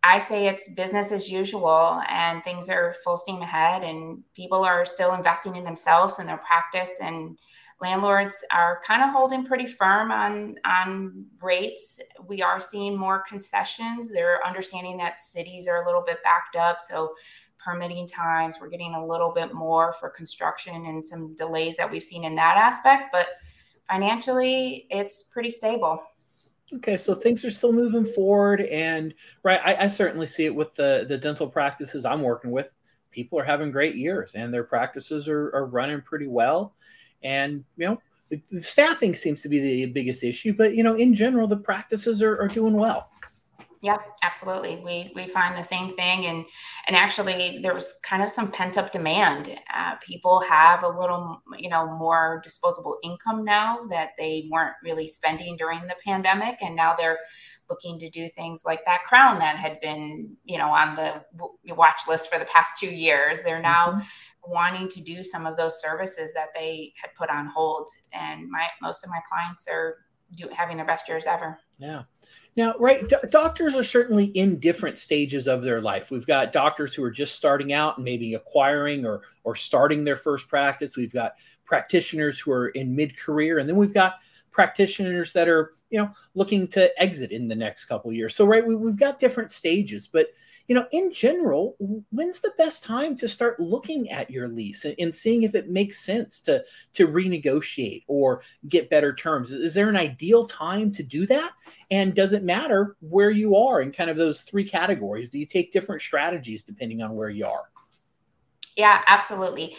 I 0.04 0.20
say 0.20 0.48
it's 0.48 0.68
business 0.70 1.12
as 1.12 1.30
usual 1.30 2.02
and 2.10 2.44
things 2.44 2.70
are 2.70 2.96
full 3.04 3.18
steam 3.18 3.42
ahead 3.42 3.84
and 3.84 4.24
people 4.36 4.64
are 4.64 4.86
still 4.86 5.14
investing 5.14 5.56
in 5.56 5.64
themselves 5.64 6.20
and 6.20 6.28
their 6.28 6.40
practice 6.40 6.92
and 7.02 7.38
landlords 7.84 8.44
are 8.52 8.82
kind 8.86 9.04
of 9.04 9.10
holding 9.10 9.46
pretty 9.46 9.68
firm 9.68 10.12
on 10.12 10.56
on 10.66 11.26
rates. 11.42 12.00
We 12.28 12.42
are 12.42 12.60
seeing 12.60 12.98
more 12.98 13.24
concessions. 13.28 14.10
They're 14.10 14.46
understanding 14.46 14.98
that 14.98 15.22
cities 15.22 15.68
are 15.68 15.84
a 15.84 15.86
little 15.86 16.02
bit 16.02 16.24
backed 16.24 16.56
up, 16.56 16.82
so 16.82 17.14
permitting 17.64 18.08
times 18.08 18.58
we're 18.60 18.70
getting 18.70 18.96
a 18.96 19.06
little 19.06 19.32
bit 19.32 19.54
more 19.54 19.94
for 19.94 20.10
construction 20.10 20.86
and 20.88 21.06
some 21.06 21.36
delays 21.36 21.78
that 21.78 21.90
we've 21.90 22.04
seen 22.04 22.26
in 22.26 22.36
that 22.36 22.58
aspect, 22.58 23.10
but 23.12 23.28
financially, 23.90 24.88
it's 24.90 25.24
pretty 25.24 25.52
stable. 25.52 26.02
Okay, 26.76 26.98
so 26.98 27.14
things 27.14 27.46
are 27.46 27.52
still 27.52 27.72
moving 27.72 28.06
forward, 28.06 28.62
and 28.62 29.14
right, 29.44 29.60
I, 29.64 29.86
I, 29.86 29.88
certainly 29.88 30.26
see 30.26 30.46
it 30.46 30.56
with 30.56 30.74
the 30.74 31.06
the 31.08 31.18
dental 31.18 31.48
practices 31.48 32.04
I'm 32.04 32.22
working 32.22 32.50
with. 32.50 32.72
People 33.12 33.38
are 33.38 33.44
having 33.44 33.70
great 33.70 33.96
years, 33.96 34.34
and 34.34 34.52
their 34.52 34.64
practices 34.64 35.28
are, 35.28 35.54
are 35.54 35.68
running 35.68 36.02
pretty 36.02 36.26
well. 36.26 36.74
And 37.24 37.64
you 37.78 37.88
know, 37.88 38.02
the, 38.30 38.42
the 38.52 38.62
staffing 38.62 39.16
seems 39.16 39.42
to 39.44 39.50
be 39.50 39.60
the 39.60 39.86
biggest 39.88 40.24
issue, 40.24 40.54
but 40.54 40.76
you 40.76 40.84
know, 40.84 40.96
in 40.96 41.14
general, 41.14 41.48
the 41.48 41.58
practices 41.58 42.22
are, 42.22 42.40
are 42.40 42.48
doing 42.48 42.74
well. 42.74 43.10
Yeah, 43.84 43.98
absolutely. 44.22 44.78
We 44.78 45.12
we 45.14 45.28
find 45.28 45.58
the 45.58 45.62
same 45.62 45.94
thing, 45.98 46.26
and 46.28 46.46
and 46.88 46.96
actually 46.96 47.60
there 47.62 47.74
was 47.74 47.96
kind 48.02 48.24
of 48.24 48.30
some 48.30 48.50
pent 48.50 48.78
up 48.78 48.94
demand. 48.94 49.60
Uh, 49.76 49.96
people 50.02 50.40
have 50.40 50.84
a 50.84 50.88
little, 50.88 51.44
you 51.60 51.68
know, 51.68 51.88
more 51.98 52.40
disposable 52.46 52.98
income 53.04 53.44
now 53.44 53.86
that 53.90 54.12
they 54.18 54.48
weren't 54.50 54.76
really 54.86 55.06
spending 55.06 55.58
during 55.58 55.82
the 55.82 55.98
pandemic, 56.06 56.62
and 56.62 56.78
now 56.78 56.96
they're 56.98 57.20
looking 57.70 58.00
to 58.00 58.10
do 58.10 58.30
things 58.30 58.62
like 58.64 58.86
that 58.86 59.04
crown 59.04 59.40
that 59.40 59.58
had 59.58 59.82
been, 59.82 60.34
you 60.46 60.58
know, 60.58 60.70
on 60.70 60.96
the 60.96 61.22
watch 61.74 62.04
list 62.08 62.32
for 62.32 62.40
the 62.40 62.46
past 62.46 62.80
two 62.80 62.90
years. 62.90 63.42
They're 63.42 63.62
now 63.62 63.88
mm-hmm. 63.88 64.00
Wanting 64.48 64.88
to 64.90 65.02
do 65.02 65.24
some 65.24 65.46
of 65.46 65.58
those 65.58 65.82
services 65.82 66.34
that 66.34 66.50
they 66.54 66.94
had 67.02 67.12
put 67.18 67.30
on 67.30 67.48
hold, 67.48 67.88
and 68.14 68.50
my 68.50 68.68
most 68.82 69.04
of 69.04 69.10
my 69.10 69.20
clients 69.30 69.68
are 69.68 69.98
do, 70.36 70.48
having 70.54 70.78
their 70.78 70.86
best 70.86 71.08
years 71.08 71.26
ever. 71.28 71.60
Yeah. 71.78 72.04
Now, 72.56 72.76
right, 72.80 73.08
do- 73.08 73.18
doctors 73.30 73.76
are 73.76 73.84
certainly 73.84 74.26
in 74.26 74.60
different 74.60 75.00
stages 75.00 75.48
of 75.48 75.64
their 75.64 75.82
life. 75.82 76.12
We've 76.12 76.28
got 76.28 76.52
doctors 76.52 76.94
who 76.94 77.04
are 77.04 77.12
just 77.12 77.36
starting 77.36 77.74
out 77.74 77.98
and 77.98 78.06
maybe 78.06 78.36
acquiring 78.36 79.06
or 79.06 79.24
or 79.44 79.56
starting 79.56 80.04
their 80.04 80.18
first 80.18 80.48
practice. 80.50 80.96
We've 80.96 81.14
got 81.14 81.34
practitioners 81.66 82.40
who 82.40 82.52
are 82.52 82.68
in 82.70 82.96
mid-career, 82.96 83.60
and 83.60 83.68
then 83.68 83.76
we've 83.76 83.94
got 83.94 84.16
practitioners 84.52 85.34
that 85.34 85.48
are, 85.48 85.72
you 85.94 86.00
know, 86.00 86.12
looking 86.34 86.68
to 86.68 86.92
exit 87.00 87.32
in 87.32 87.48
the 87.48 87.56
next 87.56 87.86
couple 87.86 88.12
years. 88.12 88.36
So, 88.36 88.46
right, 88.46 88.66
we, 88.66 88.76
we've 88.76 88.98
got 88.98 89.20
different 89.20 89.52
stages, 89.52 90.08
but 90.08 90.30
you 90.68 90.74
know, 90.74 90.88
in 90.92 91.14
general, 91.14 91.76
when's 92.10 92.42
the 92.42 92.54
best 92.58 92.84
time 92.84 93.16
to 93.18 93.30
start 93.30 93.60
looking 93.60 94.10
at 94.10 94.32
your 94.32 94.48
lease 94.48 94.86
and, 94.86 94.96
and, 94.98 95.14
seeing 95.14 95.44
if 95.44 95.54
it 95.56 95.70
makes 95.70 96.00
sense 96.00 96.40
to 96.40 96.64
to 96.94 97.08
renegotiate 97.08 98.06
or 98.08 98.42
get 98.70 98.90
better 98.90 99.14
terms? 99.14 99.52
Is 99.52 99.76
there 99.76 99.90
an 99.90 99.98
ideal 99.98 100.48
time 100.48 100.92
to 100.94 101.04
do 101.04 101.28
that? 101.28 101.52
And 101.92 102.16
does 102.16 102.34
it 102.34 102.44
matter 102.44 102.96
where 103.02 103.30
you 103.30 103.56
are 103.56 103.82
in 103.82 103.92
kind 103.92 104.10
of 104.10 104.18
those 104.18 104.42
three 104.42 104.68
categories? 104.68 105.30
Do 105.30 105.38
you 105.38 105.46
take 105.46 105.74
different 105.74 106.02
strategies 106.02 106.64
depending 106.64 107.04
on 107.04 107.14
where 107.14 107.30
you 107.30 107.46
are? 107.46 107.70
Yeah, 108.76 109.02
absolutely 109.06 109.76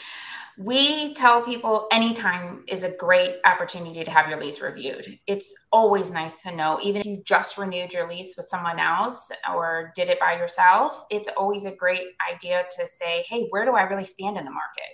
we 0.56 1.14
tell 1.14 1.42
people 1.42 1.88
anytime 1.90 2.64
is 2.68 2.84
a 2.84 2.96
great 2.96 3.37
opportunity 3.44 4.04
to 4.04 4.11
have 4.11 4.28
your 4.28 4.40
lease 4.40 4.61
reviewed. 4.61 5.18
It's 5.26 5.52
always 5.73 6.12
nice 6.12 6.42
to 6.42 6.54
know, 6.54 6.78
even 6.82 7.00
if 7.00 7.06
you 7.06 7.23
just 7.25 7.58
renewed 7.58 7.92
your 7.92 8.08
lease 8.08 8.34
with 8.37 8.46
someone 8.46 8.78
else 8.78 9.32
or 9.52 9.92
did 9.96 10.08
it 10.08 10.20
by 10.20 10.37
yourself, 10.37 11.04
it's 11.11 11.28
always 11.37 11.64
a 11.64 11.73
great 11.73 12.02
idea 12.32 12.64
to 12.78 12.87
say, 12.87 13.25
hey, 13.28 13.49
where 13.50 13.64
do 13.64 13.73
I 13.73 13.82
really 13.82 14.04
stand 14.04 14.37
in 14.37 14.44
the 14.44 14.50
market? 14.50 14.84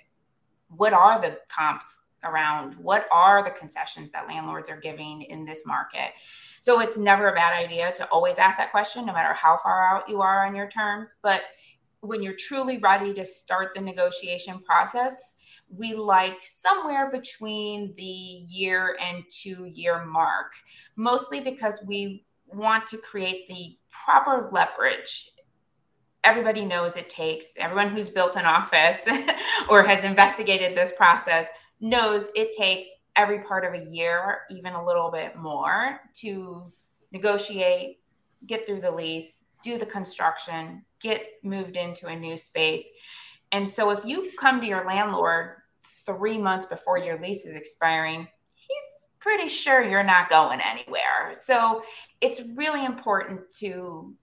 What 0.69 0.95
are 0.95 1.21
the 1.21 1.38
comps 1.49 2.07
around? 2.25 2.75
What 2.76 3.07
are 3.12 3.45
the 3.45 3.50
concessions 3.50 4.11
that 4.12 4.29
landlords 4.29 4.71
are 4.71 4.81
giving 4.81 5.23
in 5.23 5.45
this 5.45 5.67
market? 5.67 6.12
So 6.62 6.81
it's 6.81 6.97
never 6.97 7.29
a 7.29 7.35
bad 7.35 7.52
idea 7.52 7.93
to 7.97 8.07
always 8.07 8.38
ask 8.38 8.57
that 8.57 8.71
question, 8.71 9.05
no 9.05 9.12
matter 9.12 9.35
how 9.35 9.59
far 9.59 9.87
out 9.87 10.09
you 10.09 10.23
are 10.23 10.47
on 10.47 10.55
your 10.55 10.69
terms. 10.69 11.14
But 11.23 11.43
when 12.00 12.23
you're 12.23 12.37
truly 12.37 12.79
ready 12.79 13.12
to 13.12 13.26
start 13.26 13.75
the 13.75 13.81
negotiation 13.83 14.61
process, 14.61 15.37
we 15.77 15.95
like 15.95 16.39
somewhere 16.43 17.11
between 17.11 17.95
the 17.97 18.03
year 18.03 18.97
and 19.00 19.25
two 19.29 19.67
year 19.67 20.05
mark, 20.05 20.53
mostly 20.97 21.41
because 21.41 21.85
we 21.87 22.25
want 22.47 22.87
to 22.89 22.99
create 22.99 23.47
the 23.49 23.77
proper 23.89 24.50
leverage. 24.53 25.31
Everybody 26.25 26.65
knows 26.65 26.97
it 26.97 27.09
takes, 27.09 27.47
everyone 27.57 27.91
who's 27.91 28.09
built 28.09 28.37
an 28.37 28.45
office 28.45 29.00
or 29.69 29.83
has 29.83 30.05
investigated 30.05 30.77
this 30.77 30.93
process 30.97 31.47
knows 31.81 32.27
it 32.35 32.55
takes 32.57 32.89
every 33.17 33.41
part 33.41 33.65
of 33.65 33.75
a 33.75 33.85
year, 33.85 34.41
even 34.50 34.75
a 34.75 34.85
little 34.85 35.11
bit 35.11 35.37
more, 35.37 36.00
to 36.15 36.73
negotiate, 37.12 38.00
get 38.47 38.67
through 38.67 38.81
the 38.81 38.91
lease, 38.91 39.45
do 39.62 39.79
the 39.79 39.87
construction, 39.87 40.85
get 41.00 41.25
moved 41.43 41.77
into 41.77 42.07
a 42.07 42.17
new 42.17 42.37
space. 42.37 42.89
And 43.53 43.69
so 43.69 43.91
if 43.91 44.05
you 44.05 44.31
come 44.39 44.61
to 44.61 44.67
your 44.67 44.85
landlord 44.87 45.57
three 46.17 46.38
months 46.38 46.67
before 46.67 46.99
your 46.99 47.21
lease 47.21 47.47
is 47.47 47.55
expiring, 47.55 48.26
he's 48.55 49.09
pretty 49.19 49.49
sure 49.49 49.83
you're 49.83 50.02
not 50.02 50.31
going 50.31 50.61
anywhere. 50.61 51.33
So 51.33 51.83
it's 52.21 52.40
really 52.55 52.85
important 52.85 53.50
to 53.59 54.14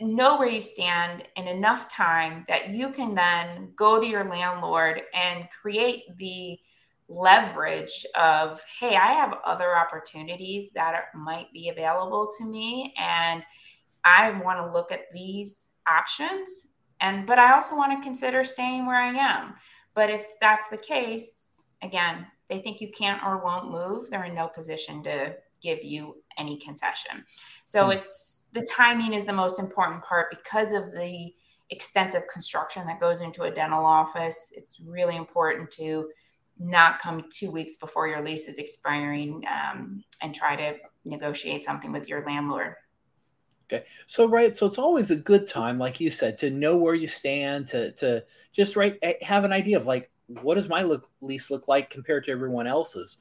know 0.00 0.38
where 0.38 0.48
you 0.48 0.60
stand 0.60 1.24
in 1.36 1.46
enough 1.46 1.88
time 1.88 2.44
that 2.48 2.70
you 2.70 2.90
can 2.90 3.14
then 3.14 3.72
go 3.76 4.00
to 4.00 4.06
your 4.06 4.24
landlord 4.24 5.02
and 5.14 5.46
create 5.62 6.02
the 6.18 6.58
leverage 7.08 8.06
of 8.14 8.62
hey 8.80 8.96
i 8.96 9.12
have 9.12 9.38
other 9.44 9.76
opportunities 9.76 10.70
that 10.74 10.94
are, 10.94 11.06
might 11.14 11.52
be 11.52 11.68
available 11.68 12.28
to 12.38 12.46
me 12.46 12.94
and 12.96 13.44
i 14.04 14.30
want 14.42 14.58
to 14.58 14.72
look 14.72 14.90
at 14.90 15.02
these 15.12 15.68
options 15.86 16.68
and 17.00 17.26
but 17.26 17.38
i 17.38 17.52
also 17.52 17.76
want 17.76 17.92
to 17.92 18.02
consider 18.02 18.42
staying 18.42 18.86
where 18.86 18.96
i 18.96 19.08
am 19.08 19.54
but 19.94 20.10
if 20.10 20.26
that's 20.40 20.68
the 20.68 20.76
case, 20.76 21.46
again, 21.82 22.26
they 22.48 22.60
think 22.60 22.80
you 22.80 22.90
can't 22.90 23.22
or 23.24 23.42
won't 23.42 23.70
move, 23.70 24.10
they're 24.10 24.24
in 24.24 24.34
no 24.34 24.48
position 24.48 25.02
to 25.04 25.36
give 25.62 25.82
you 25.82 26.16
any 26.38 26.58
concession. 26.58 27.24
So 27.64 27.86
mm. 27.86 27.96
it's 27.96 28.42
the 28.52 28.62
timing 28.62 29.14
is 29.14 29.24
the 29.24 29.32
most 29.32 29.58
important 29.58 30.04
part 30.04 30.30
because 30.30 30.72
of 30.72 30.92
the 30.92 31.32
extensive 31.70 32.22
construction 32.32 32.86
that 32.86 33.00
goes 33.00 33.20
into 33.20 33.44
a 33.44 33.50
dental 33.50 33.84
office. 33.84 34.52
It's 34.54 34.80
really 34.80 35.16
important 35.16 35.70
to 35.72 36.08
not 36.58 37.00
come 37.00 37.24
two 37.32 37.50
weeks 37.50 37.76
before 37.76 38.06
your 38.06 38.22
lease 38.22 38.46
is 38.46 38.58
expiring 38.58 39.42
um, 39.50 40.04
and 40.22 40.34
try 40.34 40.54
to 40.54 40.76
negotiate 41.04 41.64
something 41.64 41.90
with 41.90 42.08
your 42.08 42.24
landlord. 42.24 42.74
Okay. 43.66 43.84
So 44.06 44.28
right, 44.28 44.56
so 44.56 44.66
it's 44.66 44.78
always 44.78 45.10
a 45.10 45.16
good 45.16 45.46
time, 45.46 45.78
like 45.78 45.98
you 45.98 46.10
said, 46.10 46.38
to 46.38 46.50
know 46.50 46.76
where 46.76 46.94
you 46.94 47.08
stand, 47.08 47.66
to 47.68 47.92
to 47.92 48.24
just 48.52 48.76
right 48.76 48.98
have 49.22 49.44
an 49.44 49.52
idea 49.52 49.76
of 49.76 49.86
like 49.86 50.10
what 50.26 50.54
does 50.54 50.68
my 50.68 50.82
look, 50.82 51.08
lease 51.20 51.50
look 51.50 51.68
like 51.68 51.90
compared 51.90 52.24
to 52.24 52.32
everyone 52.32 52.66
else's. 52.66 53.18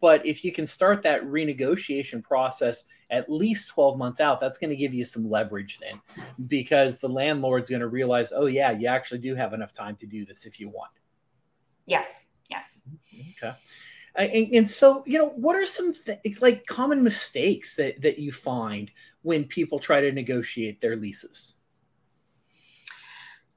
But 0.00 0.26
if 0.26 0.44
you 0.44 0.52
can 0.52 0.66
start 0.66 1.02
that 1.04 1.22
renegotiation 1.24 2.22
process 2.22 2.84
at 3.10 3.30
least 3.30 3.70
12 3.70 3.96
months 3.96 4.20
out, 4.20 4.40
that's 4.40 4.58
going 4.58 4.70
to 4.70 4.76
give 4.76 4.92
you 4.92 5.04
some 5.04 5.30
leverage 5.30 5.78
then 5.78 6.00
because 6.48 6.98
the 6.98 7.08
landlord's 7.08 7.70
going 7.70 7.80
to 7.80 7.86
realize, 7.86 8.32
oh, 8.34 8.46
yeah, 8.46 8.72
you 8.72 8.88
actually 8.88 9.20
do 9.20 9.36
have 9.36 9.52
enough 9.52 9.72
time 9.72 9.94
to 9.96 10.06
do 10.06 10.24
this 10.24 10.44
if 10.44 10.58
you 10.58 10.68
want. 10.70 10.90
Yes. 11.86 12.24
Yes. 12.50 12.80
Mm-hmm. 12.88 13.46
Okay. 13.46 13.56
And, 14.16 14.54
and, 14.54 14.70
so, 14.70 15.02
you 15.06 15.18
know, 15.18 15.28
what 15.28 15.56
are 15.56 15.66
some 15.66 15.92
th- 15.92 16.40
like 16.40 16.64
common 16.66 17.02
mistakes 17.02 17.74
that, 17.76 18.00
that 18.00 18.18
you 18.18 18.32
find 18.32 18.90
when 19.22 19.44
people 19.44 19.78
try 19.78 20.00
to 20.00 20.10
negotiate 20.10 20.80
their 20.80 20.96
leases? 20.96 21.54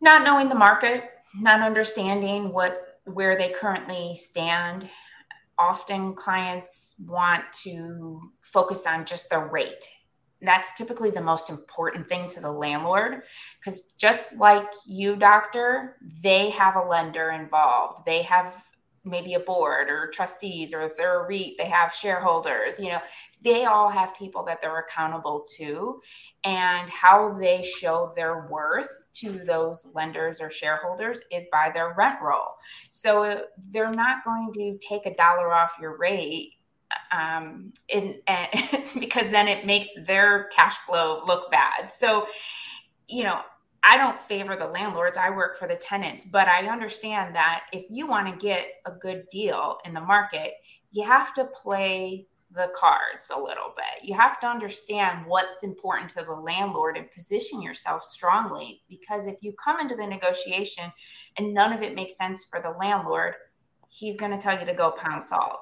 Not 0.01 0.23
knowing 0.23 0.49
the 0.49 0.55
market, 0.55 1.09
not 1.35 1.61
understanding 1.61 2.51
what 2.51 2.99
where 3.05 3.37
they 3.37 3.49
currently 3.49 4.15
stand. 4.15 4.87
Often 5.57 6.15
clients 6.15 6.95
want 7.05 7.43
to 7.63 8.31
focus 8.41 8.85
on 8.85 9.05
just 9.05 9.29
the 9.29 9.39
rate. 9.39 9.89
That's 10.41 10.73
typically 10.75 11.11
the 11.11 11.21
most 11.21 11.49
important 11.49 12.07
thing 12.07 12.27
to 12.29 12.39
the 12.39 12.51
landlord 12.51 13.23
because 13.59 13.81
just 13.97 14.37
like 14.37 14.67
you, 14.85 15.17
doctor, 15.17 15.97
they 16.23 16.49
have 16.51 16.77
a 16.77 16.87
lender 16.87 17.31
involved. 17.31 18.05
They 18.05 18.21
have 18.21 18.53
maybe 19.09 19.33
a 19.33 19.39
board 19.39 19.89
or 19.89 20.09
trustees 20.11 20.73
or 20.73 20.81
if 20.81 20.95
they're 20.95 21.23
a 21.23 21.27
REIT, 21.27 21.55
they 21.57 21.65
have 21.65 21.93
shareholders, 21.93 22.79
you 22.79 22.89
know, 22.89 23.01
they 23.41 23.65
all 23.65 23.89
have 23.89 24.15
people 24.15 24.43
that 24.45 24.61
they're 24.61 24.79
accountable 24.79 25.45
to 25.57 26.01
and 26.43 26.89
how 26.89 27.33
they 27.33 27.63
show 27.63 28.11
their 28.15 28.47
worth 28.47 29.09
to 29.13 29.31
those 29.31 29.87
lenders 29.93 30.41
or 30.41 30.49
shareholders 30.49 31.21
is 31.31 31.47
by 31.51 31.71
their 31.73 31.93
rent 31.97 32.19
roll. 32.21 32.55
So 32.89 33.43
they're 33.71 33.91
not 33.91 34.23
going 34.23 34.51
to 34.53 34.77
take 34.85 35.05
a 35.05 35.15
dollar 35.15 35.53
off 35.53 35.73
your 35.79 35.97
rate 35.97 36.53
um, 37.11 37.73
in, 37.87 38.19
and, 38.27 38.49
because 38.99 39.29
then 39.31 39.47
it 39.47 39.65
makes 39.65 39.89
their 40.05 40.45
cash 40.55 40.77
flow 40.87 41.23
look 41.25 41.51
bad. 41.51 41.91
So, 41.91 42.27
you 43.07 43.23
know, 43.23 43.41
I 43.83 43.97
don't 43.97 44.19
favor 44.19 44.55
the 44.55 44.67
landlords. 44.67 45.17
I 45.17 45.29
work 45.29 45.57
for 45.57 45.67
the 45.67 45.75
tenants, 45.75 46.25
but 46.25 46.47
I 46.47 46.67
understand 46.67 47.35
that 47.35 47.63
if 47.71 47.85
you 47.89 48.07
want 48.07 48.27
to 48.27 48.45
get 48.45 48.67
a 48.85 48.91
good 48.91 49.23
deal 49.31 49.77
in 49.85 49.93
the 49.93 50.01
market, 50.01 50.53
you 50.91 51.03
have 51.03 51.33
to 51.35 51.45
play 51.45 52.27
the 52.51 52.71
cards 52.75 53.31
a 53.33 53.39
little 53.39 53.73
bit. 53.75 54.03
You 54.03 54.15
have 54.15 54.39
to 54.39 54.47
understand 54.47 55.25
what's 55.27 55.63
important 55.63 56.09
to 56.11 56.23
the 56.23 56.33
landlord 56.33 56.97
and 56.97 57.11
position 57.11 57.61
yourself 57.61 58.03
strongly 58.03 58.81
because 58.89 59.27
if 59.27 59.35
you 59.41 59.53
come 59.63 59.79
into 59.79 59.95
the 59.95 60.07
negotiation 60.07 60.91
and 61.37 61.53
none 61.53 61.73
of 61.73 61.83
it 61.83 61.95
makes 61.95 62.17
sense 62.17 62.43
for 62.43 62.59
the 62.59 62.71
landlord, 62.71 63.35
he's 63.87 64.17
going 64.17 64.31
to 64.31 64.37
tell 64.37 64.59
you 64.59 64.65
to 64.65 64.73
go 64.73 64.91
pound 64.91 65.23
salt. 65.23 65.61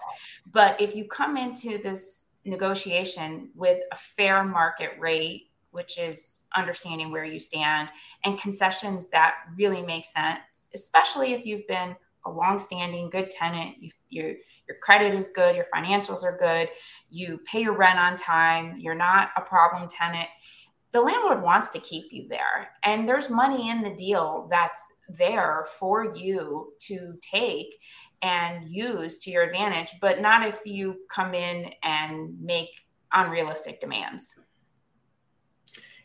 But 0.52 0.80
if 0.80 0.96
you 0.96 1.06
come 1.06 1.36
into 1.36 1.78
this 1.78 2.28
negotiation 2.46 3.50
with 3.54 3.84
a 3.92 3.96
fair 3.96 4.44
market 4.44 4.92
rate, 4.98 5.47
which 5.78 6.00
is 6.00 6.42
understanding 6.56 7.12
where 7.12 7.24
you 7.24 7.40
stand, 7.40 7.88
and 8.26 8.40
concessions 8.40 9.08
that 9.10 9.36
really 9.56 9.84
make 9.84 10.06
sense, 10.06 10.40
especially 10.74 11.34
if 11.34 11.46
you've 11.46 11.68
been 11.68 11.96
a 12.26 12.32
long-standing 12.32 13.12
good 13.12 13.30
tenant, 13.30 13.76
you, 13.80 13.92
your 14.10 14.34
your 14.68 14.78
credit 14.82 15.14
is 15.14 15.30
good, 15.30 15.56
your 15.56 15.68
financials 15.74 16.24
are 16.24 16.36
good, 16.36 16.68
you 17.12 17.40
pay 17.46 17.62
your 17.62 17.78
rent 17.78 18.00
on 18.00 18.18
time, 18.18 18.76
you're 18.80 18.96
not 18.96 19.30
a 19.38 19.42
problem 19.42 19.88
tenant. 19.88 20.28
The 20.94 21.02
landlord 21.02 21.44
wants 21.44 21.70
to 21.70 21.80
keep 21.80 22.12
you 22.12 22.28
there, 22.28 22.70
and 22.84 23.08
there's 23.08 23.30
money 23.30 23.70
in 23.70 23.84
the 23.84 23.94
deal 23.94 24.48
that's 24.50 24.82
there 25.08 25.68
for 25.80 26.16
you 26.16 26.74
to 26.88 27.14
take 27.22 27.80
and 28.24 28.68
use 28.68 29.20
to 29.20 29.30
your 29.30 29.44
advantage, 29.44 29.94
but 30.02 30.22
not 30.22 30.46
if 30.46 30.60
you 30.66 30.98
come 31.10 31.36
in 31.36 31.72
and 31.84 32.36
make 32.42 32.72
unrealistic 33.14 33.80
demands. 33.80 34.34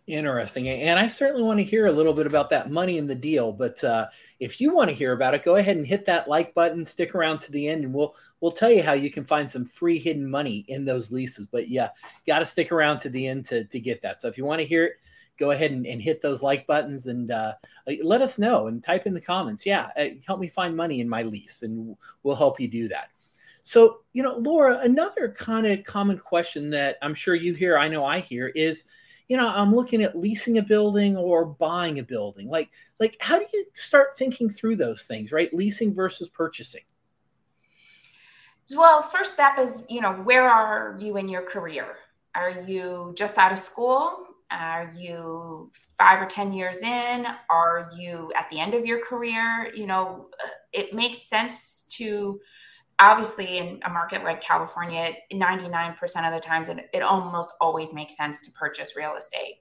Interesting. 0.08 0.68
And 0.68 0.98
I 0.98 1.06
certainly 1.06 1.44
want 1.44 1.60
to 1.60 1.64
hear 1.64 1.86
a 1.86 1.92
little 1.92 2.12
bit 2.12 2.26
about 2.26 2.50
that 2.50 2.72
money 2.72 2.98
in 2.98 3.06
the 3.06 3.14
deal. 3.14 3.52
But 3.52 3.82
uh, 3.84 4.08
if 4.40 4.60
you 4.60 4.74
want 4.74 4.90
to 4.90 4.96
hear 4.96 5.12
about 5.12 5.32
it, 5.32 5.44
go 5.44 5.54
ahead 5.54 5.76
and 5.76 5.86
hit 5.86 6.06
that 6.06 6.26
like 6.26 6.54
button, 6.54 6.84
stick 6.84 7.14
around 7.14 7.38
to 7.40 7.52
the 7.52 7.68
end, 7.68 7.84
and 7.84 7.94
we'll 7.94 8.16
we'll 8.40 8.50
tell 8.50 8.70
you 8.70 8.82
how 8.82 8.94
you 8.94 9.12
can 9.12 9.24
find 9.24 9.48
some 9.48 9.64
free 9.64 10.00
hidden 10.00 10.28
money 10.28 10.64
in 10.66 10.84
those 10.84 11.12
leases. 11.12 11.46
But 11.46 11.68
yeah, 11.68 11.90
got 12.26 12.40
to 12.40 12.46
stick 12.46 12.72
around 12.72 12.98
to 13.00 13.10
the 13.10 13.28
end 13.28 13.44
to, 13.46 13.62
to 13.62 13.78
get 13.78 14.02
that. 14.02 14.20
So 14.20 14.26
if 14.26 14.36
you 14.36 14.44
want 14.44 14.60
to 14.60 14.66
hear 14.66 14.86
it, 14.86 14.94
go 15.38 15.52
ahead 15.52 15.70
and, 15.70 15.86
and 15.86 16.02
hit 16.02 16.20
those 16.20 16.42
like 16.42 16.66
buttons 16.66 17.06
and 17.06 17.30
uh, 17.30 17.54
let 18.02 18.22
us 18.22 18.40
know 18.40 18.66
and 18.66 18.82
type 18.82 19.06
in 19.06 19.14
the 19.14 19.20
comments. 19.20 19.64
Yeah, 19.64 19.90
uh, 19.96 20.06
help 20.26 20.40
me 20.40 20.48
find 20.48 20.76
money 20.76 21.00
in 21.00 21.08
my 21.08 21.22
lease, 21.22 21.62
and 21.62 21.96
we'll 22.24 22.34
help 22.34 22.58
you 22.58 22.66
do 22.66 22.88
that. 22.88 23.10
So, 23.62 24.00
you 24.12 24.24
know, 24.24 24.34
Laura, 24.34 24.80
another 24.82 25.28
kind 25.28 25.64
of 25.64 25.84
common 25.84 26.18
question 26.18 26.70
that 26.70 26.98
I'm 27.02 27.14
sure 27.14 27.36
you 27.36 27.54
hear, 27.54 27.78
I 27.78 27.86
know 27.86 28.04
I 28.04 28.18
hear, 28.18 28.48
is– 28.48 28.86
you 29.32 29.38
know 29.38 29.50
i'm 29.54 29.74
looking 29.74 30.02
at 30.02 30.14
leasing 30.14 30.58
a 30.58 30.62
building 30.62 31.16
or 31.16 31.46
buying 31.46 31.98
a 31.98 32.02
building. 32.02 32.50
Like 32.50 32.68
like 33.00 33.16
how 33.18 33.38
do 33.38 33.46
you 33.54 33.64
start 33.72 34.18
thinking 34.18 34.50
through 34.50 34.76
those 34.76 35.04
things 35.04 35.32
right? 35.32 35.52
Leasing 35.54 35.94
versus 35.94 36.28
purchasing. 36.28 36.82
Well 38.76 39.00
first 39.00 39.32
step 39.32 39.58
is 39.58 39.84
you 39.88 40.02
know 40.02 40.12
where 40.12 40.46
are 40.46 40.98
you 41.00 41.16
in 41.16 41.30
your 41.30 41.40
career? 41.40 41.96
Are 42.34 42.50
you 42.50 43.14
just 43.16 43.38
out 43.38 43.52
of 43.52 43.58
school? 43.58 44.18
Are 44.50 44.92
you 44.94 45.72
five 45.96 46.20
or 46.20 46.26
ten 46.26 46.52
years 46.52 46.82
in? 46.82 47.26
Are 47.48 47.88
you 47.96 48.30
at 48.36 48.50
the 48.50 48.60
end 48.60 48.74
of 48.74 48.84
your 48.84 49.02
career? 49.02 49.72
You 49.74 49.86
know 49.86 50.28
it 50.74 50.92
makes 50.92 51.22
sense 51.22 51.86
to 51.92 52.38
obviously 53.02 53.58
in 53.58 53.80
a 53.84 53.90
market 53.90 54.22
like 54.22 54.40
California, 54.40 55.12
99% 55.32 55.92
of 56.00 56.32
the 56.32 56.40
times 56.40 56.68
it, 56.68 56.88
it 56.94 57.02
almost 57.02 57.52
always 57.60 57.92
makes 57.92 58.16
sense 58.16 58.40
to 58.42 58.50
purchase 58.52 58.94
real 58.96 59.16
estate. 59.16 59.56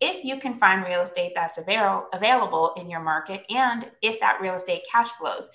If 0.00 0.24
you 0.24 0.40
can 0.40 0.54
find 0.54 0.82
real 0.82 1.02
estate 1.02 1.32
that's 1.34 1.58
avail- 1.58 2.08
available 2.14 2.72
in 2.78 2.88
your 2.88 3.00
market 3.00 3.44
and 3.50 3.90
if 4.00 4.18
that 4.20 4.40
real 4.40 4.54
estate 4.54 4.82
cash 4.90 5.10
flows. 5.10 5.50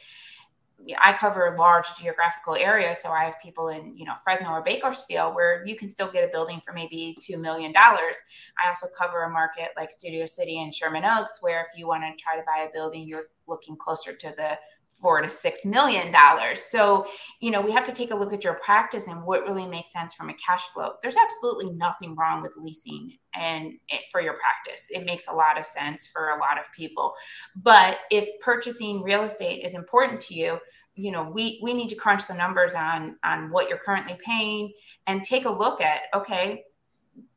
I 0.97 1.13
cover 1.13 1.55
large 1.59 1.85
geographical 1.95 2.55
areas, 2.55 2.99
so 2.99 3.11
I 3.11 3.25
have 3.25 3.35
people 3.39 3.67
in, 3.67 3.95
you 3.95 4.03
know, 4.03 4.15
Fresno 4.23 4.49
or 4.49 4.63
Bakersfield 4.63 5.35
where 5.35 5.63
you 5.63 5.75
can 5.75 5.87
still 5.87 6.11
get 6.11 6.27
a 6.27 6.31
building 6.31 6.59
for 6.65 6.73
maybe 6.73 7.15
two 7.21 7.37
million 7.37 7.71
dollars. 7.71 8.15
I 8.63 8.67
also 8.67 8.87
cover 8.97 9.21
a 9.21 9.29
market 9.29 9.69
like 9.77 9.91
Studio 9.91 10.25
City 10.25 10.59
and 10.59 10.73
Sherman 10.73 11.05
Oaks, 11.05 11.37
where 11.41 11.61
if 11.61 11.67
you 11.77 11.87
want 11.87 12.01
to 12.01 12.19
try 12.19 12.35
to 12.35 12.41
buy 12.47 12.63
a 12.63 12.73
building, 12.73 13.07
you're 13.07 13.25
looking 13.47 13.77
closer 13.77 14.11
to 14.11 14.33
the 14.35 14.57
four 15.01 15.21
to 15.21 15.29
six 15.29 15.65
million 15.65 16.11
dollars. 16.11 16.61
So, 16.61 17.05
you 17.39 17.51
know, 17.51 17.59
we 17.59 17.71
have 17.71 17.83
to 17.85 17.91
take 17.91 18.11
a 18.11 18.15
look 18.15 18.33
at 18.33 18.43
your 18.43 18.59
practice 18.63 19.07
and 19.07 19.23
what 19.23 19.43
really 19.43 19.65
makes 19.65 19.91
sense 19.91 20.13
from 20.13 20.29
a 20.29 20.33
cash 20.35 20.67
flow. 20.67 20.93
There's 21.01 21.17
absolutely 21.17 21.71
nothing 21.71 22.15
wrong 22.15 22.41
with 22.41 22.51
leasing 22.57 23.17
and 23.33 23.73
for 24.11 24.21
your 24.21 24.33
practice. 24.33 24.87
It 24.89 25.05
makes 25.05 25.27
a 25.27 25.33
lot 25.33 25.57
of 25.57 25.65
sense 25.65 26.07
for 26.07 26.29
a 26.29 26.39
lot 26.39 26.59
of 26.59 26.71
people. 26.71 27.13
But 27.55 27.99
if 28.11 28.29
purchasing 28.39 29.01
real 29.01 29.23
estate 29.23 29.65
is 29.65 29.73
important 29.73 30.21
to 30.21 30.35
you, 30.35 30.59
you 30.95 31.11
know, 31.11 31.23
we 31.23 31.59
we 31.63 31.73
need 31.73 31.89
to 31.89 31.95
crunch 31.95 32.27
the 32.27 32.33
numbers 32.33 32.75
on 32.75 33.17
on 33.23 33.49
what 33.51 33.69
you're 33.69 33.79
currently 33.79 34.17
paying 34.23 34.71
and 35.07 35.23
take 35.23 35.45
a 35.45 35.51
look 35.51 35.81
at 35.81 36.01
okay, 36.13 36.63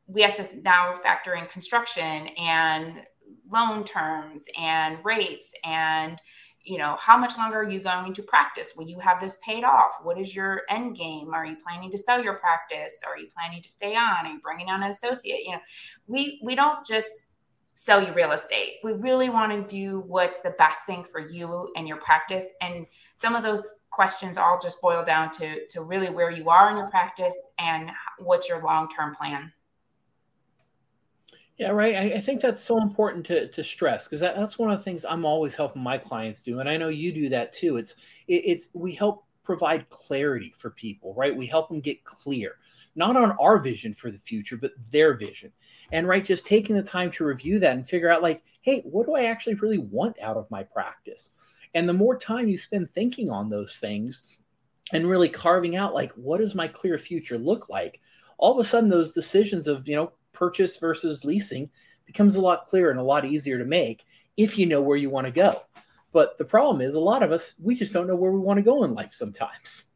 we 0.07 0.21
have 0.21 0.35
to 0.35 0.61
now 0.61 0.93
factor 0.95 1.33
in 1.33 1.47
construction 1.47 2.27
and 2.37 3.01
loan 3.51 3.83
terms 3.83 4.45
and 4.57 4.97
rates 5.03 5.53
and 5.63 6.19
you 6.65 6.77
know 6.77 6.97
how 6.99 7.17
much 7.17 7.37
longer 7.37 7.59
are 7.59 7.69
you 7.69 7.79
going 7.79 8.13
to 8.13 8.23
practice? 8.23 8.73
Will 8.75 8.87
you 8.87 8.99
have 8.99 9.19
this 9.19 9.37
paid 9.43 9.63
off? 9.63 9.97
What 10.03 10.19
is 10.19 10.35
your 10.35 10.63
end 10.69 10.97
game? 10.97 11.33
Are 11.33 11.45
you 11.45 11.57
planning 11.65 11.91
to 11.91 11.97
sell 11.97 12.23
your 12.23 12.35
practice? 12.35 13.01
Are 13.07 13.17
you 13.17 13.27
planning 13.37 13.61
to 13.61 13.69
stay 13.69 13.95
on? 13.95 14.25
Are 14.25 14.31
you 14.31 14.39
bringing 14.39 14.69
on 14.69 14.83
an 14.83 14.89
associate? 14.89 15.43
You 15.45 15.53
know 15.53 15.61
we 16.07 16.41
we 16.43 16.55
don't 16.55 16.85
just 16.85 17.07
sell 17.75 18.01
you 18.01 18.13
real 18.13 18.31
estate. 18.31 18.75
We 18.83 18.93
really 18.93 19.29
want 19.29 19.51
to 19.51 19.75
do 19.75 19.99
what's 20.07 20.39
the 20.39 20.51
best 20.51 20.85
thing 20.85 21.03
for 21.03 21.19
you 21.19 21.69
and 21.75 21.87
your 21.87 21.97
practice. 21.97 22.45
And 22.61 22.87
some 23.15 23.35
of 23.35 23.43
those 23.43 23.67
questions 23.91 24.37
all 24.37 24.59
just 24.61 24.81
boil 24.81 25.03
down 25.03 25.31
to 25.31 25.65
to 25.67 25.81
really 25.81 26.09
where 26.09 26.31
you 26.31 26.49
are 26.49 26.69
in 26.69 26.77
your 26.77 26.89
practice 26.89 27.35
and 27.59 27.91
what's 28.19 28.49
your 28.49 28.61
long-term 28.61 29.15
plan 29.15 29.51
yeah, 31.57 31.69
right. 31.69 31.95
I, 31.95 32.17
I, 32.17 32.19
think 32.19 32.41
that's 32.41 32.63
so 32.63 32.81
important 32.81 33.25
to, 33.27 33.47
to 33.47 33.63
stress 33.63 34.05
because 34.05 34.19
that, 34.19 34.35
that's 34.35 34.59
one 34.59 34.71
of 34.71 34.77
the 34.77 34.83
things 34.83 35.05
I'm 35.05 35.25
always 35.25 35.55
helping 35.55 35.81
my 35.81 35.97
clients 35.97 36.41
do, 36.41 36.59
and 36.59 36.69
I 36.69 36.75
know 36.75 36.89
you 36.89 37.13
do 37.13 37.29
that 37.29 37.53
too. 37.53 37.77
It's 37.77 37.95
it, 38.27 38.43
it's 38.45 38.69
we 38.73 38.93
help 38.93 39.23
provide 39.43 39.87
clarity 39.89 40.53
for 40.57 40.71
people, 40.71 41.13
right? 41.13 41.35
We 41.35 41.45
help 41.45 41.69
them 41.69 41.79
get 41.79 42.03
clear, 42.03 42.57
not 42.95 43.15
on 43.15 43.31
our 43.39 43.59
vision 43.59 43.93
for 43.93 44.11
the 44.11 44.17
future, 44.17 44.57
but 44.57 44.73
their 44.91 45.13
vision, 45.13 45.53
and 45.93 46.07
right, 46.07 46.25
just 46.25 46.45
taking 46.45 46.75
the 46.75 46.83
time 46.83 47.09
to 47.11 47.25
review 47.25 47.59
that 47.59 47.75
and 47.75 47.87
figure 47.87 48.11
out 48.11 48.21
like, 48.21 48.43
hey, 48.61 48.81
what 48.81 49.05
do 49.05 49.15
I 49.15 49.25
actually 49.25 49.55
really 49.55 49.77
want 49.77 50.19
out 50.21 50.35
of 50.35 50.51
my 50.51 50.63
practice? 50.63 51.29
And 51.73 51.87
the 51.87 51.93
more 51.93 52.17
time 52.17 52.49
you 52.49 52.57
spend 52.57 52.91
thinking 52.91 53.29
on 53.29 53.49
those 53.49 53.77
things, 53.77 54.39
and 54.91 55.09
really 55.09 55.29
carving 55.29 55.75
out 55.75 55.93
like, 55.93 56.11
what 56.13 56.39
does 56.39 56.53
my 56.53 56.67
clear 56.67 56.97
future 56.97 57.37
look 57.37 57.69
like? 57.69 58.01
All 58.37 58.51
of 58.51 58.59
a 58.59 58.67
sudden, 58.67 58.89
those 58.89 59.13
decisions 59.13 59.69
of 59.69 59.87
you 59.87 59.95
know 59.95 60.11
purchase 60.35 60.77
versus 60.77 61.25
leasing 61.25 61.69
becomes 62.05 62.35
a 62.35 62.41
lot 62.41 62.67
clearer 62.67 62.91
and 62.91 62.99
a 62.99 63.03
lot 63.03 63.25
easier 63.25 63.57
to 63.57 63.65
make 63.65 64.05
if 64.37 64.57
you 64.57 64.65
know 64.65 64.81
where 64.81 64.97
you 64.97 65.09
want 65.09 65.25
to 65.25 65.31
go. 65.31 65.61
But 66.11 66.37
the 66.37 66.45
problem 66.45 66.81
is, 66.81 66.95
a 66.95 66.99
lot 66.99 67.23
of 67.23 67.31
us, 67.31 67.55
we 67.61 67.75
just 67.75 67.91
don't 67.91 68.07
know 68.07 68.15
where 68.15 68.31
we 68.31 68.39
want 68.39 68.57
to 68.57 68.63
go 68.63 68.83
in 68.83 68.93
life 68.93 69.13
sometimes. 69.13 69.89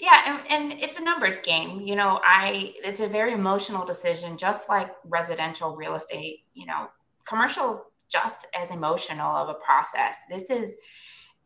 Yeah, 0.00 0.22
and, 0.48 0.72
and, 0.72 0.80
it's 0.80 0.98
a 0.98 1.04
numbers 1.04 1.38
game. 1.40 1.80
You 1.80 1.94
know, 1.96 2.20
I 2.24 2.72
it's 2.76 3.00
a 3.00 3.06
very 3.06 3.32
emotional 3.32 3.84
decision, 3.84 4.38
just 4.38 4.70
like 4.70 4.90
residential 5.04 5.76
real 5.76 5.94
estate. 5.94 6.44
You 6.54 6.64
know, 6.64 6.88
commercial 7.26 7.72
is 7.72 7.78
just 8.08 8.46
as 8.58 8.70
emotional 8.70 9.36
of 9.36 9.50
a 9.50 9.54
process. 9.54 10.16
This 10.30 10.48
is 10.48 10.76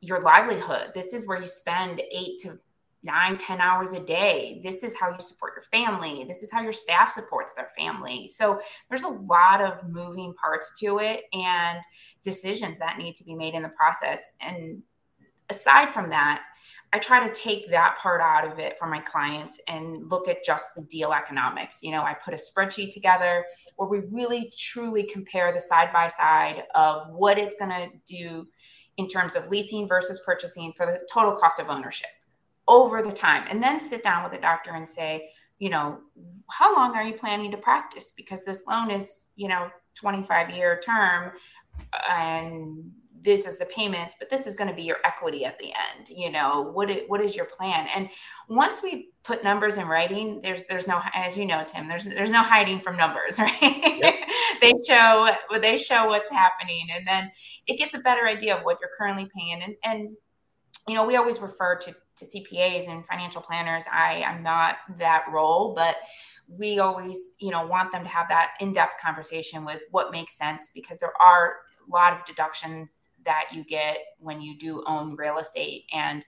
your 0.00 0.20
livelihood. 0.20 0.92
This 0.94 1.12
is 1.12 1.26
where 1.26 1.40
you 1.40 1.48
spend 1.48 2.00
eight 2.12 2.38
to 2.42 2.58
nine, 3.04 3.36
ten 3.36 3.60
hours 3.60 3.92
a 3.92 4.00
day. 4.00 4.60
This 4.64 4.82
is 4.82 4.96
how 4.98 5.10
you 5.10 5.20
support 5.20 5.52
your 5.54 5.62
family. 5.64 6.24
This 6.24 6.42
is 6.42 6.50
how 6.50 6.62
your 6.62 6.72
staff 6.72 7.12
supports 7.12 7.52
their 7.52 7.68
family. 7.78 8.28
So 8.28 8.58
there's 8.88 9.02
a 9.02 9.08
lot 9.08 9.60
of 9.60 9.86
moving 9.88 10.34
parts 10.34 10.72
to 10.80 10.98
it 10.98 11.24
and 11.32 11.78
decisions 12.22 12.78
that 12.78 12.98
need 12.98 13.14
to 13.16 13.24
be 13.24 13.34
made 13.34 13.54
in 13.54 13.62
the 13.62 13.68
process. 13.68 14.32
And 14.40 14.82
aside 15.50 15.90
from 15.90 16.08
that, 16.10 16.42
I 16.94 16.98
try 16.98 17.26
to 17.26 17.34
take 17.34 17.70
that 17.70 17.98
part 17.98 18.20
out 18.20 18.50
of 18.50 18.58
it 18.58 18.78
for 18.78 18.86
my 18.86 19.00
clients 19.00 19.60
and 19.68 20.08
look 20.10 20.28
at 20.28 20.44
just 20.44 20.74
the 20.76 20.82
deal 20.82 21.12
economics. 21.12 21.82
You 21.82 21.90
know, 21.90 22.02
I 22.02 22.14
put 22.14 22.34
a 22.34 22.36
spreadsheet 22.36 22.94
together 22.94 23.44
where 23.76 23.88
we 23.88 24.00
really 24.10 24.52
truly 24.56 25.02
compare 25.02 25.52
the 25.52 25.60
side 25.60 25.92
by 25.92 26.08
side 26.08 26.62
of 26.74 27.10
what 27.10 27.36
it's 27.36 27.56
going 27.56 27.72
to 27.72 27.88
do 28.06 28.46
in 28.96 29.08
terms 29.08 29.34
of 29.34 29.48
leasing 29.48 29.88
versus 29.88 30.22
purchasing 30.24 30.72
for 30.76 30.86
the 30.86 31.04
total 31.12 31.32
cost 31.32 31.58
of 31.58 31.68
ownership 31.68 32.10
over 32.66 33.02
the 33.02 33.12
time 33.12 33.44
and 33.50 33.62
then 33.62 33.80
sit 33.80 34.02
down 34.02 34.24
with 34.24 34.32
a 34.32 34.40
doctor 34.40 34.72
and 34.72 34.88
say 34.88 35.28
you 35.58 35.70
know 35.70 35.98
how 36.50 36.74
long 36.74 36.94
are 36.94 37.04
you 37.04 37.14
planning 37.14 37.50
to 37.50 37.56
practice? 37.56 38.12
Because 38.16 38.44
this 38.44 38.62
loan 38.68 38.90
is 38.90 39.28
you 39.36 39.48
know 39.48 39.70
25 39.94 40.50
year 40.50 40.80
term 40.84 41.32
and 42.10 42.90
this 43.20 43.46
is 43.46 43.58
the 43.58 43.64
payments 43.66 44.14
but 44.18 44.28
this 44.28 44.46
is 44.46 44.54
going 44.54 44.68
to 44.68 44.74
be 44.74 44.82
your 44.82 44.98
equity 45.04 45.46
at 45.46 45.58
the 45.58 45.66
end 45.66 46.10
you 46.10 46.30
know 46.30 46.70
what 46.74 46.90
is, 46.90 47.02
what 47.06 47.20
is 47.20 47.34
your 47.34 47.46
plan? 47.46 47.86
And 47.94 48.10
once 48.48 48.82
we 48.82 49.10
put 49.22 49.44
numbers 49.44 49.78
in 49.78 49.86
writing 49.86 50.40
there's 50.42 50.64
there's 50.64 50.86
no 50.86 51.00
as 51.14 51.36
you 51.36 51.46
know 51.46 51.64
tim 51.64 51.88
there's 51.88 52.04
there's 52.04 52.32
no 52.32 52.42
hiding 52.42 52.80
from 52.80 52.96
numbers 52.96 53.38
right? 53.38 53.56
Yep. 53.60 54.14
they 54.60 54.72
show 54.86 55.28
they 55.60 55.78
show 55.78 56.08
what's 56.08 56.30
happening 56.30 56.88
and 56.92 57.06
then 57.06 57.30
it 57.66 57.78
gets 57.78 57.94
a 57.94 57.98
better 57.98 58.26
idea 58.26 58.56
of 58.56 58.64
what 58.64 58.78
you're 58.80 58.90
currently 58.98 59.28
paying. 59.34 59.62
And 59.62 59.74
and 59.84 60.08
you 60.88 60.94
know 60.94 61.06
we 61.06 61.16
always 61.16 61.40
refer 61.40 61.76
to 61.78 61.94
to 62.16 62.24
CPAs 62.26 62.88
and 62.88 63.06
financial 63.06 63.40
planners. 63.40 63.84
I 63.92 64.22
am 64.24 64.42
not 64.42 64.76
that 64.98 65.24
role, 65.32 65.74
but 65.74 65.96
we 66.48 66.78
always, 66.78 67.34
you 67.38 67.50
know, 67.50 67.66
want 67.66 67.92
them 67.92 68.02
to 68.02 68.08
have 68.08 68.28
that 68.28 68.54
in-depth 68.60 68.94
conversation 69.00 69.64
with 69.64 69.82
what 69.90 70.12
makes 70.12 70.36
sense 70.36 70.70
because 70.74 70.98
there 70.98 71.12
are 71.20 71.56
a 71.86 71.92
lot 71.92 72.12
of 72.12 72.24
deductions 72.24 73.08
that 73.24 73.46
you 73.52 73.64
get 73.64 73.98
when 74.18 74.40
you 74.40 74.58
do 74.58 74.82
own 74.86 75.16
real 75.16 75.38
estate. 75.38 75.84
And 75.92 76.24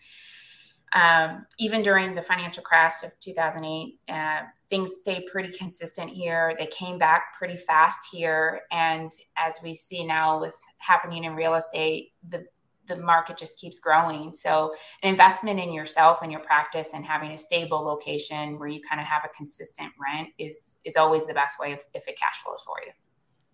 um, 0.92 1.46
even 1.58 1.82
during 1.82 2.14
the 2.14 2.22
financial 2.22 2.62
crash 2.62 3.02
of 3.02 3.12
2008, 3.20 3.98
uh, 4.08 4.42
things 4.70 4.92
stayed 5.00 5.26
pretty 5.26 5.56
consistent 5.56 6.10
here. 6.10 6.54
They 6.58 6.66
came 6.66 6.96
back 6.96 7.34
pretty 7.36 7.56
fast 7.56 8.08
here. 8.10 8.62
And 8.70 9.12
as 9.36 9.58
we 9.62 9.74
see 9.74 10.04
now 10.04 10.40
with 10.40 10.54
happening 10.78 11.24
in 11.24 11.34
real 11.34 11.54
estate, 11.54 12.12
the 12.28 12.46
the 12.86 12.96
market 12.96 13.36
just 13.36 13.58
keeps 13.58 13.78
growing. 13.78 14.32
So, 14.32 14.74
an 15.02 15.10
investment 15.10 15.60
in 15.60 15.72
yourself 15.72 16.20
and 16.22 16.30
your 16.30 16.40
practice 16.40 16.90
and 16.94 17.04
having 17.04 17.32
a 17.32 17.38
stable 17.38 17.82
location 17.82 18.58
where 18.58 18.68
you 18.68 18.80
kind 18.88 19.00
of 19.00 19.06
have 19.06 19.24
a 19.24 19.28
consistent 19.36 19.92
rent 20.00 20.28
is 20.38 20.76
is 20.84 20.96
always 20.96 21.26
the 21.26 21.34
best 21.34 21.58
way 21.58 21.72
if, 21.72 21.84
if 21.94 22.08
it 22.08 22.18
cash 22.18 22.42
flows 22.42 22.62
for 22.64 22.76
you. 22.84 22.92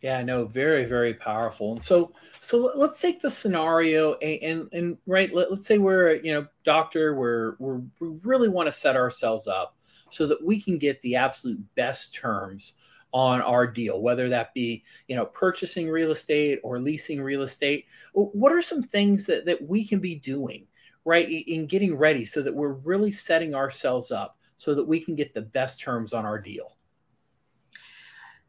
Yeah, 0.03 0.21
no, 0.25 0.47
very, 0.47 0.85
very 0.85 1.14
powerful. 1.14 1.71
And 1.73 1.83
so, 1.83 2.12
so 2.40 2.73
let's 2.75 3.01
take 3.01 3.23
the 3.23 3.31
scenario 3.31 4.14
and, 4.14 4.42
and, 4.42 4.68
and 4.73 4.99
right, 5.07 5.33
let, 5.33 5.49
us 5.53 5.64
say 5.64 5.79
we're, 5.79 6.14
you 6.16 6.35
know, 6.35 6.47
doctor, 6.64 7.14
we're, 7.14 7.55
we're, 7.61 7.83
we 8.01 8.09
really 8.25 8.49
want 8.49 8.66
to 8.66 8.73
set 8.73 8.97
ourselves 8.97 9.47
up 9.47 9.77
so 10.11 10.27
that 10.27 10.45
we 10.45 10.61
can 10.61 10.77
get 10.77 11.01
the 11.03 11.14
absolute 11.14 11.61
best 11.77 12.14
terms 12.14 12.75
on 13.12 13.42
our 13.42 13.66
deal, 13.66 14.01
whether 14.01 14.29
that 14.29 14.55
be 14.55 14.85
you 15.09 15.16
know 15.16 15.27
purchasing 15.27 15.88
real 15.88 16.12
estate 16.12 16.61
or 16.62 16.79
leasing 16.79 17.22
real 17.22 17.42
estate. 17.42 17.87
What 18.12 18.53
are 18.53 18.62
some 18.62 18.83
things 18.83 19.27
that 19.27 19.44
that 19.46 19.66
we 19.66 19.87
can 19.87 20.01
be 20.01 20.16
doing 20.16 20.66
right 21.05 21.29
in 21.29 21.66
getting 21.66 21.96
ready 21.96 22.25
so 22.25 22.42
that 22.42 22.55
we're 22.55 22.72
really 22.72 23.12
setting 23.12 23.55
ourselves 23.55 24.11
up 24.11 24.38
so 24.57 24.75
that 24.75 24.85
we 24.85 25.01
can 25.01 25.14
get 25.14 25.35
the 25.35 25.42
best 25.42 25.81
terms 25.81 26.12
on 26.12 26.25
our 26.25 26.38
deal? 26.38 26.77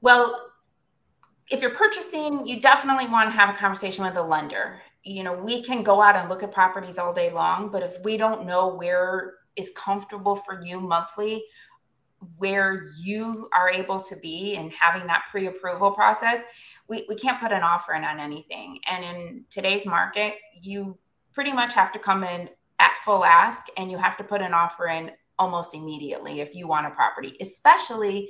Well, 0.02 0.52
if 1.50 1.62
you're 1.62 1.74
purchasing, 1.74 2.46
you 2.46 2.62
definitely 2.62 3.08
want 3.08 3.30
to 3.30 3.36
have 3.36 3.54
a 3.54 3.58
conversation 3.58 4.04
with 4.04 4.16
a 4.16 4.22
lender. 4.22 4.82
You 5.04 5.24
know, 5.24 5.34
we 5.34 5.64
can 5.64 5.84
go 5.84 6.02
out 6.02 6.16
and 6.16 6.30
look 6.30 6.44
at 6.44 6.52
properties 6.52 6.98
all 6.98 7.14
day 7.14 7.32
long, 7.32 7.70
but 7.70 7.84
if 7.84 8.02
we 8.04 8.18
don't 8.18 8.46
know 8.46 8.74
where 8.74 9.36
is 9.56 9.72
comfortable 9.76 10.36
for 10.36 10.62
you 10.64 10.80
monthly 10.80 11.44
where 12.38 12.86
you 13.00 13.50
are 13.56 13.70
able 13.70 14.00
to 14.00 14.16
be 14.18 14.56
and 14.56 14.72
having 14.72 15.08
that 15.08 15.24
pre-approval 15.30 15.92
process 15.92 16.44
we, 16.90 17.06
we 17.08 17.16
can't 17.16 17.40
put 17.40 17.52
an 17.52 17.64
offer 17.64 17.94
in 17.94 18.04
on 18.04 18.20
anything 18.20 18.80
and 18.90 19.04
in 19.04 19.46
today's 19.50 19.86
market 19.86 20.36
you 20.62 20.98
pretty 21.34 21.52
much 21.52 21.74
have 21.74 21.92
to 21.92 22.00
come 22.00 22.24
in 22.24 22.50
at 22.80 22.96
full 23.04 23.24
ask 23.24 23.68
and 23.78 23.90
you 23.90 23.98
have 23.98 24.18
to 24.18 24.24
put 24.24 24.42
an 24.42 24.54
offer 24.54 24.88
in 24.88 25.12
almost 25.40 25.74
immediately 25.74 26.42
if 26.42 26.56
you 26.56 26.68
want 26.68 26.86
a 26.86 26.92
property 26.92 27.36
especially 27.42 28.30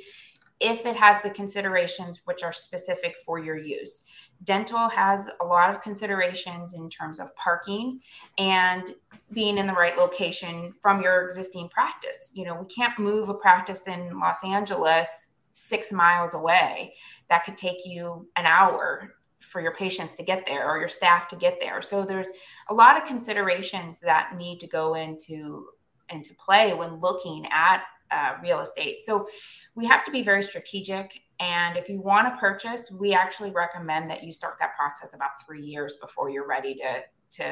if 0.64 0.86
it 0.86 0.96
has 0.96 1.22
the 1.22 1.30
considerations 1.30 2.22
which 2.26 2.42
are 2.42 2.54
specific 2.54 3.16
for 3.26 3.38
your 3.38 3.58
use. 3.58 4.04
Dental 4.44 4.90
has 4.90 5.28
a 5.42 5.46
lot 5.46 5.70
of 5.70 5.82
considerations 5.82 6.74
in 6.74 6.90
terms 6.90 7.20
of 7.20 7.36
parking 7.36 8.00
and 8.38 8.96
being 9.32 9.58
in 9.58 9.68
the 9.68 9.74
right 9.74 9.98
location 9.98 10.74
from 10.82 11.02
your 11.02 11.26
existing 11.26 11.70
practice. 11.70 12.32
You 12.34 12.46
know, 12.46 12.56
we 12.56 12.66
can't 12.74 12.98
move 13.00 13.30
a 13.30 13.34
practice 13.34 13.82
in 13.88 14.20
Los 14.20 14.44
Angeles 14.44 15.28
six 15.54 15.92
miles 15.92 16.34
away. 16.34 16.94
That 17.30 17.46
could 17.46 17.58
take 17.58 17.86
you 17.86 18.28
an 18.36 18.46
hour 18.46 19.16
for 19.40 19.62
your 19.62 19.76
patients 19.76 20.16
to 20.16 20.24
get 20.24 20.46
there 20.46 20.68
or 20.68 20.80
your 20.80 20.88
staff 20.88 21.28
to 21.30 21.36
get 21.36 21.60
there. 21.60 21.82
So 21.82 22.06
there's 22.06 22.30
a 22.70 22.74
lot 22.74 22.98
of 22.98 23.06
considerations 23.08 24.00
that 24.00 24.36
need 24.36 24.60
to 24.62 24.68
go 24.68 24.96
into 24.96 25.68
into 26.10 26.34
play 26.36 26.74
when 26.74 27.00
looking 27.00 27.48
at 27.52 27.84
uh, 28.12 28.36
real 28.42 28.60
estate. 28.60 29.00
So 29.00 29.28
we 29.76 29.86
have 29.86 30.06
to 30.06 30.12
be 30.12 30.22
very 30.22 30.44
strategic. 30.44 31.23
And 31.40 31.78
if 31.78 31.90
you 31.90 32.02
want 32.02 32.28
to 32.28 32.40
purchase, 32.40 32.92
we 32.92 33.14
actually 33.14 33.52
recommend 33.52 34.10
that 34.10 34.24
you 34.24 34.32
start 34.32 34.56
that 34.60 34.76
process 34.78 35.14
about 35.14 35.32
three 35.46 35.62
years 35.62 35.98
before 35.98 36.30
you're 36.30 36.48
ready 36.48 36.76
to 36.76 37.04
to 37.32 37.46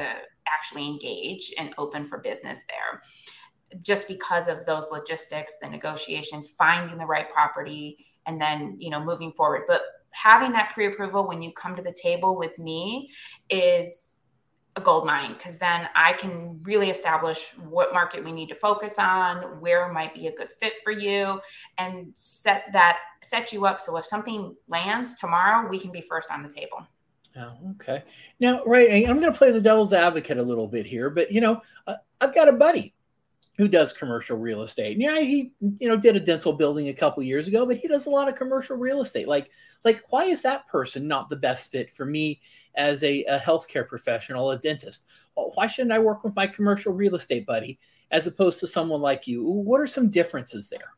actually 0.46 0.86
engage 0.86 1.52
and 1.58 1.74
open 1.76 2.06
for 2.06 2.18
business 2.18 2.60
there. 2.68 3.02
Just 3.82 4.06
because 4.06 4.46
of 4.46 4.64
those 4.64 4.88
logistics 4.92 5.54
the 5.60 5.68
negotiations 5.68 6.46
finding 6.46 6.98
the 6.98 7.06
right 7.06 7.28
property 7.32 8.06
and 8.26 8.40
then 8.40 8.76
you 8.78 8.90
know 8.90 9.02
moving 9.02 9.32
forward. 9.32 9.62
But 9.66 9.82
having 10.10 10.52
that 10.52 10.70
pre-approval 10.72 11.26
when 11.26 11.42
you 11.42 11.52
come 11.52 11.74
to 11.74 11.82
the 11.82 11.96
table 12.00 12.36
with 12.36 12.58
me 12.58 13.10
is 13.48 14.11
a 14.76 14.80
gold 14.80 15.06
mine 15.06 15.34
because 15.34 15.58
then 15.58 15.88
I 15.94 16.14
can 16.14 16.58
really 16.62 16.88
establish 16.90 17.52
what 17.68 17.92
market 17.92 18.24
we 18.24 18.32
need 18.32 18.48
to 18.48 18.54
focus 18.54 18.94
on, 18.98 19.60
where 19.60 19.92
might 19.92 20.14
be 20.14 20.28
a 20.28 20.32
good 20.32 20.50
fit 20.50 20.74
for 20.82 20.92
you, 20.92 21.40
and 21.78 22.10
set 22.14 22.64
that 22.72 22.98
set 23.22 23.52
you 23.52 23.66
up 23.66 23.80
so 23.80 23.96
if 23.96 24.06
something 24.06 24.56
lands 24.68 25.14
tomorrow, 25.14 25.68
we 25.68 25.78
can 25.78 25.92
be 25.92 26.00
first 26.00 26.30
on 26.30 26.42
the 26.42 26.48
table. 26.48 26.86
Oh, 27.36 27.52
okay. 27.72 28.02
Now, 28.40 28.62
right, 28.64 29.08
I'm 29.08 29.20
going 29.20 29.32
to 29.32 29.38
play 29.38 29.52
the 29.52 29.60
devil's 29.60 29.92
advocate 29.92 30.38
a 30.38 30.42
little 30.42 30.68
bit 30.68 30.86
here, 30.86 31.08
but 31.10 31.30
you 31.30 31.40
know, 31.40 31.62
uh, 31.86 31.96
I've 32.20 32.34
got 32.34 32.48
a 32.48 32.52
buddy 32.52 32.94
who 33.58 33.68
does 33.68 33.92
commercial 33.92 34.38
real 34.38 34.62
estate. 34.62 34.92
And 34.92 35.02
yeah, 35.02 35.20
he 35.20 35.52
you 35.78 35.88
know 35.88 35.96
did 35.96 36.16
a 36.16 36.20
dental 36.20 36.52
building 36.52 36.88
a 36.88 36.94
couple 36.94 37.22
years 37.22 37.48
ago, 37.48 37.66
but 37.66 37.76
he 37.76 37.88
does 37.88 38.06
a 38.06 38.10
lot 38.10 38.28
of 38.28 38.34
commercial 38.34 38.76
real 38.76 39.02
estate. 39.02 39.28
Like 39.28 39.50
like 39.84 40.02
why 40.08 40.24
is 40.24 40.42
that 40.42 40.66
person 40.68 41.06
not 41.06 41.28
the 41.28 41.36
best 41.36 41.70
fit 41.70 41.94
for 41.94 42.04
me 42.04 42.40
as 42.76 43.02
a, 43.02 43.24
a 43.24 43.38
healthcare 43.38 43.86
professional, 43.86 44.50
a 44.50 44.58
dentist? 44.58 45.06
Well, 45.36 45.52
why 45.54 45.66
shouldn't 45.66 45.92
I 45.92 45.98
work 45.98 46.24
with 46.24 46.34
my 46.34 46.46
commercial 46.46 46.92
real 46.92 47.14
estate 47.14 47.46
buddy 47.46 47.78
as 48.10 48.26
opposed 48.26 48.60
to 48.60 48.66
someone 48.66 49.00
like 49.00 49.26
you? 49.26 49.44
What 49.44 49.80
are 49.80 49.86
some 49.86 50.10
differences 50.10 50.68
there? 50.68 50.92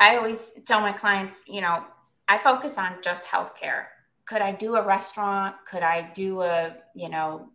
I 0.00 0.16
always 0.16 0.52
tell 0.64 0.80
my 0.80 0.92
clients, 0.92 1.42
you 1.48 1.60
know, 1.60 1.84
I 2.28 2.38
focus 2.38 2.78
on 2.78 2.96
just 3.02 3.24
healthcare. 3.24 3.86
Could 4.26 4.42
I 4.42 4.52
do 4.52 4.76
a 4.76 4.86
restaurant? 4.86 5.56
Could 5.68 5.82
I 5.82 6.12
do 6.14 6.42
a, 6.42 6.76
you 6.94 7.08
know, 7.08 7.50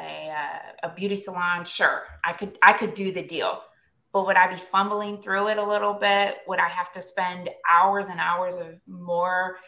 a, 0.00 0.30
uh, 0.30 0.88
a 0.88 0.94
beauty 0.94 1.16
salon, 1.16 1.64
sure, 1.64 2.04
I 2.24 2.32
could 2.32 2.58
I 2.62 2.72
could 2.72 2.94
do 2.94 3.12
the 3.12 3.22
deal. 3.22 3.62
But 4.12 4.26
would 4.26 4.36
I 4.36 4.52
be 4.52 4.58
fumbling 4.58 5.20
through 5.20 5.48
it 5.48 5.58
a 5.58 5.62
little 5.62 5.94
bit? 5.94 6.38
Would 6.46 6.58
I 6.58 6.68
have 6.68 6.90
to 6.92 7.02
spend 7.02 7.50
hours 7.70 8.08
and 8.08 8.18
hours 8.18 8.58
of 8.58 8.80
more 8.86 9.58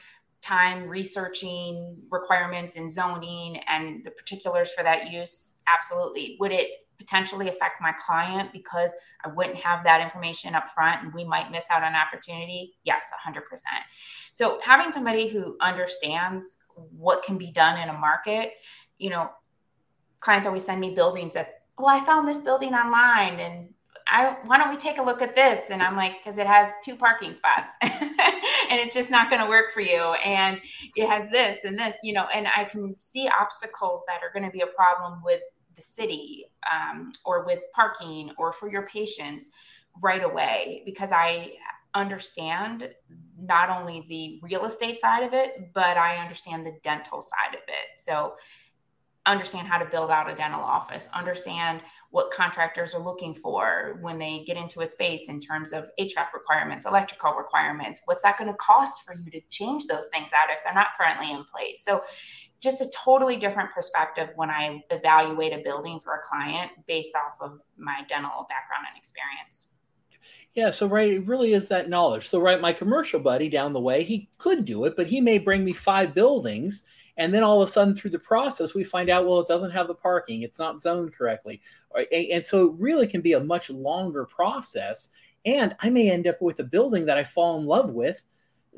time 0.40 0.88
researching 0.88 1.98
requirements 2.10 2.76
and 2.76 2.90
zoning 2.90 3.58
and 3.68 4.02
the 4.04 4.10
particulars 4.10 4.70
for 4.72 4.82
that 4.82 5.10
use? 5.10 5.56
Absolutely. 5.66 6.36
Would 6.40 6.52
it 6.52 6.68
potentially 6.96 7.48
affect 7.48 7.80
my 7.80 7.92
client 8.04 8.52
because 8.52 8.92
I 9.24 9.28
wouldn't 9.28 9.56
have 9.56 9.84
that 9.84 10.00
information 10.00 10.54
up 10.54 10.68
front 10.68 11.02
and 11.02 11.14
we 11.14 11.24
might 11.24 11.50
miss 11.50 11.66
out 11.70 11.82
on 11.82 11.94
opportunity? 11.94 12.74
Yes, 12.84 13.04
100%. 13.26 13.42
So 14.32 14.58
having 14.62 14.92
somebody 14.92 15.28
who 15.28 15.56
understands 15.60 16.56
what 16.74 17.22
can 17.22 17.38
be 17.38 17.50
done 17.52 17.80
in 17.80 17.88
a 17.88 17.98
market, 17.98 18.52
you 18.96 19.10
know, 19.10 19.30
clients 20.20 20.46
always 20.46 20.64
send 20.64 20.80
me 20.80 20.90
buildings 20.90 21.34
that, 21.34 21.62
well, 21.78 21.88
I 21.88 22.04
found 22.04 22.26
this 22.26 22.40
building 22.40 22.74
online 22.74 23.40
and 23.40 23.68
I 24.10 24.36
why 24.46 24.56
don't 24.56 24.70
we 24.70 24.76
take 24.76 24.98
a 24.98 25.02
look 25.02 25.20
at 25.20 25.36
this? 25.36 25.70
And 25.70 25.82
I'm 25.82 25.96
like, 25.96 26.14
because 26.18 26.38
it 26.38 26.46
has 26.46 26.72
two 26.82 26.96
parking 26.96 27.34
spots 27.34 27.74
and 27.82 27.92
it's 28.70 28.94
just 28.94 29.10
not 29.10 29.28
going 29.28 29.42
to 29.42 29.48
work 29.48 29.72
for 29.72 29.80
you. 29.80 30.14
And 30.24 30.60
it 30.96 31.08
has 31.08 31.30
this 31.30 31.64
and 31.64 31.78
this, 31.78 31.96
you 32.02 32.14
know, 32.14 32.26
and 32.34 32.48
I 32.48 32.64
can 32.64 32.96
see 32.98 33.28
obstacles 33.28 34.02
that 34.06 34.20
are 34.22 34.32
going 34.32 34.50
to 34.50 34.52
be 34.52 34.62
a 34.62 34.66
problem 34.68 35.20
with 35.24 35.40
the 35.74 35.82
city 35.82 36.46
um, 36.72 37.12
or 37.24 37.44
with 37.44 37.60
parking 37.74 38.32
or 38.38 38.52
for 38.52 38.70
your 38.70 38.86
patients 38.86 39.50
right 40.02 40.24
away 40.24 40.82
because 40.86 41.10
I 41.12 41.52
understand 41.94 42.94
not 43.40 43.70
only 43.70 44.04
the 44.08 44.40
real 44.42 44.64
estate 44.64 45.00
side 45.00 45.22
of 45.22 45.32
it, 45.32 45.72
but 45.72 45.96
I 45.96 46.16
understand 46.16 46.66
the 46.66 46.76
dental 46.82 47.22
side 47.22 47.54
of 47.54 47.62
it. 47.68 48.00
So 48.00 48.34
understand 49.26 49.68
how 49.68 49.78
to 49.78 49.84
build 49.84 50.10
out 50.10 50.30
a 50.30 50.34
dental 50.34 50.60
office, 50.60 51.08
understand 51.12 51.82
what 52.10 52.30
contractors 52.30 52.94
are 52.94 53.02
looking 53.02 53.34
for 53.34 53.98
when 54.00 54.18
they 54.18 54.42
get 54.46 54.56
into 54.56 54.80
a 54.80 54.86
space 54.86 55.28
in 55.28 55.38
terms 55.38 55.72
of 55.72 55.90
HVAC 56.00 56.32
requirements, 56.32 56.86
electrical 56.86 57.34
requirements. 57.34 58.00
What's 58.06 58.22
that 58.22 58.38
going 58.38 58.50
to 58.50 58.56
cost 58.56 59.04
for 59.04 59.14
you 59.14 59.30
to 59.30 59.40
change 59.50 59.86
those 59.86 60.06
things 60.12 60.30
out 60.32 60.50
if 60.50 60.62
they're 60.64 60.74
not 60.74 60.88
currently 60.98 61.30
in 61.30 61.44
place? 61.44 61.84
So, 61.84 62.02
just 62.60 62.80
a 62.80 62.90
totally 62.90 63.36
different 63.36 63.70
perspective 63.70 64.30
when 64.34 64.50
I 64.50 64.82
evaluate 64.90 65.52
a 65.52 65.62
building 65.62 66.00
for 66.00 66.14
a 66.14 66.22
client 66.22 66.72
based 66.88 67.14
off 67.14 67.36
of 67.40 67.60
my 67.76 68.02
dental 68.08 68.46
background 68.48 68.86
and 68.88 68.98
experience. 68.98 69.68
Yeah, 70.54 70.70
so 70.70 70.88
right, 70.88 71.10
it 71.10 71.26
really 71.26 71.52
is 71.52 71.68
that 71.68 71.88
knowledge. 71.88 72.28
So, 72.28 72.40
right, 72.40 72.60
my 72.60 72.72
commercial 72.72 73.20
buddy 73.20 73.48
down 73.48 73.72
the 73.72 73.80
way, 73.80 74.02
he 74.02 74.28
could 74.38 74.64
do 74.64 74.86
it, 74.86 74.96
but 74.96 75.06
he 75.06 75.20
may 75.20 75.38
bring 75.38 75.64
me 75.64 75.72
five 75.72 76.14
buildings 76.14 76.84
and 77.18 77.34
then 77.34 77.42
all 77.42 77.60
of 77.60 77.68
a 77.68 77.70
sudden 77.70 77.94
through 77.94 78.12
the 78.12 78.18
process 78.18 78.74
we 78.74 78.84
find 78.84 79.10
out 79.10 79.26
well 79.26 79.40
it 79.40 79.48
doesn't 79.48 79.72
have 79.72 79.88
the 79.88 79.94
parking. 79.94 80.42
It's 80.42 80.58
not 80.58 80.80
zoned 80.80 81.14
correctly. 81.14 81.60
And 82.12 82.44
so 82.44 82.68
it 82.68 82.74
really 82.78 83.06
can 83.06 83.20
be 83.20 83.34
a 83.34 83.40
much 83.40 83.68
longer 83.68 84.24
process. 84.24 85.08
And 85.44 85.76
i 85.80 85.90
may 85.90 86.10
end 86.10 86.26
up 86.26 86.40
with 86.40 86.58
a 86.60 86.64
building 86.64 87.06
that 87.06 87.18
i 87.18 87.24
fall 87.24 87.58
in 87.58 87.66
love 87.66 87.90
with 87.90 88.22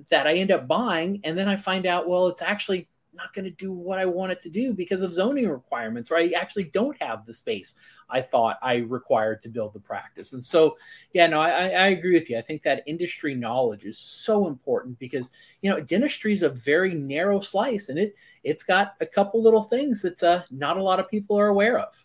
that 0.08 0.26
i 0.26 0.34
end 0.34 0.50
up 0.50 0.66
buying. 0.66 1.20
And 1.22 1.38
then 1.38 1.48
i 1.48 1.56
find 1.56 1.86
out 1.86 2.08
well 2.08 2.28
it's 2.28 2.42
actually 2.42 2.88
not 3.14 3.34
going 3.34 3.44
to 3.44 3.50
do 3.50 3.72
what 3.72 3.98
I 3.98 4.06
want 4.06 4.32
it 4.32 4.42
to 4.42 4.48
do 4.48 4.72
because 4.72 5.02
of 5.02 5.12
zoning 5.14 5.48
requirements, 5.48 6.10
or 6.10 6.16
I 6.16 6.32
actually 6.36 6.64
don't 6.64 7.00
have 7.00 7.26
the 7.26 7.34
space 7.34 7.74
I 8.08 8.20
thought 8.20 8.58
I 8.62 8.76
required 8.76 9.42
to 9.42 9.48
build 9.48 9.72
the 9.72 9.80
practice. 9.80 10.32
And 10.32 10.44
so, 10.44 10.76
yeah, 11.12 11.26
no, 11.26 11.40
I, 11.40 11.68
I 11.68 11.86
agree 11.88 12.14
with 12.14 12.30
you. 12.30 12.38
I 12.38 12.42
think 12.42 12.62
that 12.62 12.82
industry 12.86 13.34
knowledge 13.34 13.84
is 13.84 13.98
so 13.98 14.46
important 14.46 14.98
because 14.98 15.30
you 15.62 15.70
know 15.70 15.80
dentistry 15.80 16.32
is 16.32 16.42
a 16.42 16.48
very 16.48 16.94
narrow 16.94 17.40
slice, 17.40 17.88
and 17.88 17.98
it 17.98 18.14
it's 18.44 18.64
got 18.64 18.94
a 19.00 19.06
couple 19.06 19.42
little 19.42 19.62
things 19.62 20.02
that 20.02 20.22
uh, 20.22 20.42
not 20.50 20.76
a 20.76 20.82
lot 20.82 21.00
of 21.00 21.08
people 21.08 21.38
are 21.38 21.48
aware 21.48 21.78
of. 21.78 22.04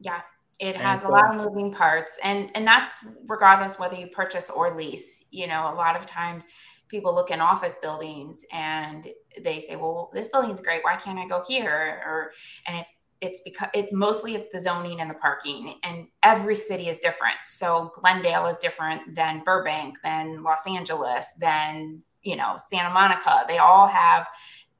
Yeah, 0.00 0.22
it 0.58 0.76
has 0.76 1.02
a 1.02 1.08
lot 1.08 1.34
of 1.34 1.44
moving 1.44 1.72
parts 1.72 2.18
and 2.22 2.50
and 2.54 2.66
that's 2.66 2.94
regardless 3.26 3.78
whether 3.78 3.96
you 3.96 4.06
purchase 4.06 4.48
or 4.48 4.76
lease 4.76 5.24
you 5.30 5.46
know 5.46 5.72
a 5.72 5.74
lot 5.74 5.96
of 5.96 6.06
times 6.06 6.46
people 6.92 7.12
look 7.12 7.30
in 7.30 7.40
office 7.40 7.78
buildings 7.82 8.44
and 8.52 9.08
they 9.42 9.58
say 9.58 9.74
well 9.74 10.10
this 10.12 10.28
building's 10.28 10.60
great. 10.60 10.84
Why 10.84 10.94
can't 10.94 11.18
i 11.18 11.26
go 11.26 11.42
here? 11.48 12.00
Or 12.06 12.30
and 12.68 12.76
it's 12.76 13.08
it's 13.20 13.40
because 13.40 13.68
it 13.72 13.92
mostly 13.92 14.34
it's 14.34 14.52
the 14.52 14.60
zoning 14.60 15.00
and 15.00 15.08
the 15.08 15.14
parking 15.14 15.74
and 15.82 16.06
every 16.22 16.54
city 16.54 16.88
is 16.88 16.98
different. 16.98 17.36
So 17.44 17.92
glendale 17.98 18.46
is 18.46 18.58
different 18.58 19.14
than 19.16 19.42
burbank 19.44 19.96
than 20.04 20.42
los 20.44 20.66
angeles 20.68 21.26
than 21.38 22.02
you 22.22 22.36
know 22.36 22.56
santa 22.68 22.90
monica. 22.90 23.44
They 23.48 23.58
all 23.58 23.88
have 23.88 24.26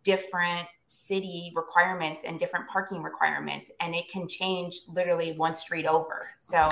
different 0.04 0.68
city 0.88 1.50
requirements 1.54 2.24
and 2.26 2.38
different 2.38 2.68
parking 2.68 3.02
requirements 3.02 3.70
and 3.80 3.94
it 3.94 4.10
can 4.10 4.28
change 4.28 4.82
literally 4.88 5.32
one 5.32 5.54
street 5.54 5.86
over. 5.86 6.28
So 6.38 6.68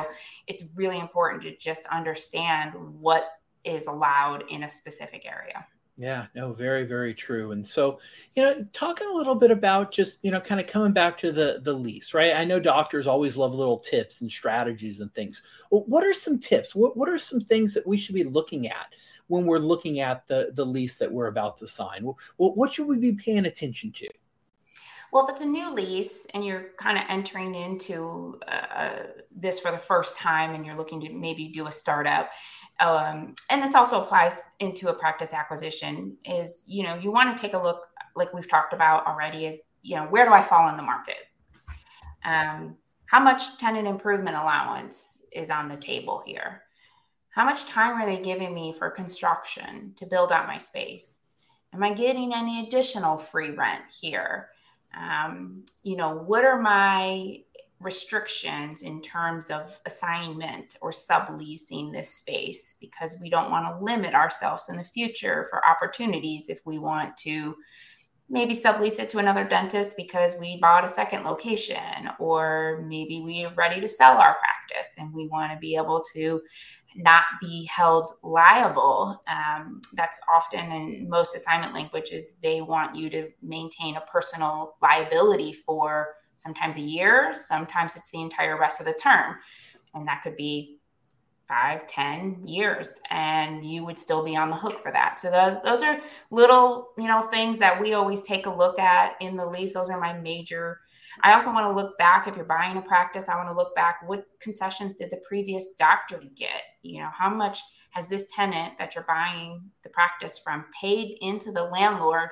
it's 0.47 0.65
really 0.75 0.99
important 0.99 1.43
to 1.45 1.57
just 1.57 1.87
understand 1.87 2.75
what 2.75 3.40
is 3.65 3.87
allowed 3.87 4.45
in 4.49 4.65
a 4.65 4.69
specific 4.69 5.27
area. 5.27 5.67
Yeah 5.97 6.27
no 6.35 6.55
very 6.55 6.85
very 6.87 7.13
true. 7.13 7.53
And 7.53 7.67
so 7.67 8.01
you 8.35 8.43
know 8.43 8.67
talking 8.73 9.07
a 9.07 9.15
little 9.15 9.35
bit 9.35 9.51
about 9.51 9.93
just 9.93 10.19
you 10.23 10.31
know 10.31 10.41
kind 10.41 10.61
of 10.61 10.67
coming 10.67 10.93
back 10.93 11.19
to 11.19 11.31
the 11.31 11.61
the 11.63 11.75
lease 11.75 12.15
right? 12.15 12.35
I 12.35 12.45
know 12.45 12.59
doctors 12.59 13.07
always 13.07 13.37
love 13.37 13.55
little 13.55 13.79
tips 13.79 14.23
and 14.23 14.31
strategies 14.31 15.01
and 15.01 15.13
things. 15.15 15.43
Well, 15.71 15.85
what 15.87 16.03
are 16.03 16.15
some 16.15 16.39
tips? 16.39 16.75
What, 16.75 16.97
what 16.97 17.09
are 17.09 17.19
some 17.19 17.41
things 17.41 17.75
that 17.75 17.87
we 17.87 17.99
should 17.99 18.15
be 18.15 18.25
looking 18.25 18.67
at 18.69 18.95
when 19.27 19.45
we're 19.45 19.59
looking 19.59 20.01
at 20.01 20.27
the 20.27 20.51
the 20.55 20.65
lease 20.65 20.97
that 20.97 21.13
we're 21.13 21.27
about 21.27 21.59
to 21.59 21.67
sign? 21.67 22.05
Well, 22.05 22.17
what 22.39 22.73
should 22.73 22.87
we 22.87 22.97
be 22.97 23.15
paying 23.15 23.45
attention 23.45 23.93
to 23.93 24.09
well, 25.13 25.25
if 25.25 25.31
it's 25.31 25.41
a 25.41 25.47
new 25.47 25.73
lease 25.75 26.27
and 26.35 26.45
you're 26.45 26.67
kind 26.79 26.97
of 26.97 27.05
entering 27.09 27.55
into 27.55 28.39
uh, 28.47 29.05
this 29.35 29.59
for 29.59 29.71
the 29.71 29.79
first 29.79 30.17
time 30.17 30.55
and 30.55 30.65
you're 30.65 30.77
looking 30.77 31.01
to 31.01 31.13
maybe 31.13 31.49
do 31.49 31.67
a 31.67 31.73
startup, 31.73 32.31
um, 32.79 33.35
and 33.51 33.63
this 33.63 33.75
also 33.75 34.03
applies 34.03 34.41
into 34.61 34.89
a 34.89 34.95
practice 34.95 35.33
acquisition, 35.33 36.17
is 36.25 36.65
you 36.67 36.85
know 36.85 36.95
you 36.97 37.11
want 37.11 37.37
to 37.37 37.41
take 37.41 37.55
a 37.55 37.59
look, 37.59 37.89
like 38.15 38.33
we've 38.33 38.49
talked 38.49 38.73
about 38.73 39.07
already, 39.07 39.47
is 39.47 39.61
you 39.83 39.97
know 39.97 40.05
where 40.05 40.25
do 40.25 40.33
I 40.33 40.43
fall 40.43 40.69
in 40.69 40.77
the 40.77 40.83
market? 40.83 41.17
Um, 42.25 42.77
how 43.07 43.21
much 43.21 43.59
tenant 43.59 43.89
improvement 43.89 44.37
allowance 44.37 45.23
is 45.33 45.51
on 45.51 45.69
the 45.69 45.77
table 45.77 46.23
here? 46.25 46.63
How 47.31 47.45
much 47.45 47.67
time 47.67 48.01
are 48.01 48.07
they 48.07 48.21
giving 48.21 48.55
me 48.55 48.73
for 48.73 48.91
construction 48.91 49.93
to 49.97 50.07
build 50.07 50.31
out 50.31 50.47
my 50.47 50.59
space? 50.59 51.21
Am 51.73 51.83
I 51.83 51.93
getting 51.93 52.35
any 52.35 52.67
additional 52.67 53.17
free 53.17 53.51
rent 53.51 53.85
here? 54.01 54.51
Um, 54.95 55.65
you 55.83 55.97
know, 55.97 56.15
what 56.15 56.45
are 56.45 56.61
my 56.61 57.39
restrictions 57.81 58.83
in 58.83 59.01
terms 59.01 59.51
of 59.51 59.81
assignment 59.87 60.77
or 60.83 60.91
subleasing 60.91 61.93
this 61.93 62.11
space? 62.11 62.77
Because 62.81 63.19
we 63.21 63.31
don't 63.31 63.51
want 63.51 63.67
to 63.67 63.85
limit 63.85 64.15
ourselves 64.15 64.69
in 64.69 64.77
the 64.77 64.85
future 64.85 65.47
for 65.51 65.67
opportunities 65.69 66.49
if 66.49 66.61
we 66.67 66.79
want 66.79 67.17
to 67.19 67.57
maybe 68.31 68.55
sublease 68.55 68.99
it 69.01 69.11
to 69.11 69.19
another 69.19 69.45
dentist 69.45 69.97
because 69.97 70.35
we 70.39 70.59
bought 70.61 70.85
a 70.85 70.89
second 70.89 71.25
location 71.25 72.09
or 72.21 72.85
maybe 72.87 73.21
we're 73.25 73.53
ready 73.55 73.81
to 73.81 73.89
sell 73.89 74.19
our 74.19 74.37
practice 74.39 74.95
and 74.99 75.13
we 75.13 75.27
want 75.27 75.51
to 75.51 75.59
be 75.59 75.75
able 75.75 76.03
to 76.15 76.41
not 76.97 77.25
be 77.41 77.67
held 77.67 78.11
liable. 78.23 79.23
Um, 79.27 79.81
that's 79.95 80.21
often 80.33 80.73
in 80.73 81.09
most 81.09 81.35
assignment 81.37 81.75
languages, 81.75 82.33
they 82.43 82.61
want 82.61 82.97
you 82.97 83.11
to 83.11 83.31
maintain 83.43 83.97
a 83.97 84.01
personal 84.03 84.75
liability 84.83 85.53
for 85.53 86.15
sometimes 86.37 86.77
a 86.77 86.81
year, 86.81 87.33
sometimes 87.35 87.97
it's 87.97 88.11
the 88.11 88.21
entire 88.21 88.59
rest 88.59 88.81
of 88.81 88.87
the 88.87 88.95
term. 88.95 89.37
And 89.95 90.09
that 90.09 90.23
could 90.23 90.37
be 90.37 90.79
five, 91.51 91.87
ten 91.89 92.41
years, 92.47 93.01
and 93.11 93.65
you 93.65 93.85
would 93.85 93.99
still 93.99 94.25
be 94.25 94.37
on 94.37 94.51
the 94.51 94.57
hook 94.57 94.81
for 94.81 94.93
that. 94.93 95.21
So 95.21 95.31
those 95.31 95.59
those 95.65 95.83
are 95.83 96.01
little, 96.31 96.91
you 96.97 97.09
know, 97.09 97.23
things 97.23 97.59
that 97.59 97.81
we 97.81 97.93
always 97.93 98.23
take 98.23 98.47
a 98.47 98.55
look 98.55 98.79
at 98.79 99.17
in 99.21 99.37
the 99.37 99.45
lease. 99.45 99.75
Those 99.75 99.91
are 99.91 100.01
my 100.01 100.13
major 100.13 100.81
I 101.23 101.33
also 101.35 101.53
want 101.53 101.67
to 101.67 101.83
look 101.83 101.97
back 101.99 102.27
if 102.27 102.37
you're 102.37 102.45
buying 102.45 102.77
a 102.77 102.83
practice, 102.83 103.25
I 103.29 103.37
want 103.37 103.49
to 103.49 103.55
look 103.55 103.75
back 103.75 104.01
what 104.07 104.25
concessions 104.41 104.95
did 104.95 105.11
the 105.11 105.21
previous 105.29 105.71
doctor 105.79 106.21
get? 106.37 106.63
You 106.83 107.03
know, 107.03 107.11
how 107.17 107.31
much 107.31 107.61
has 107.91 108.07
this 108.07 108.27
tenant 108.35 108.79
that 108.79 108.95
you're 108.95 109.05
buying 109.05 109.63
the 109.83 109.91
practice 109.91 110.39
from 110.39 110.67
paid 110.79 111.19
into 111.21 111.53
the 111.53 111.65
landlord? 111.65 112.31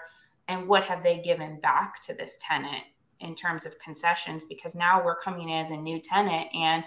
And 0.48 0.66
what 0.66 0.84
have 0.84 1.02
they 1.02 1.20
given 1.20 1.60
back 1.60 2.02
to 2.04 2.14
this 2.14 2.36
tenant 2.40 2.84
in 3.20 3.34
terms 3.34 3.66
of 3.66 3.78
concessions? 3.78 4.44
Because 4.48 4.74
now 4.74 5.04
we're 5.04 5.18
coming 5.18 5.50
in 5.50 5.64
as 5.64 5.70
a 5.70 5.76
new 5.76 6.00
tenant 6.00 6.48
and 6.54 6.84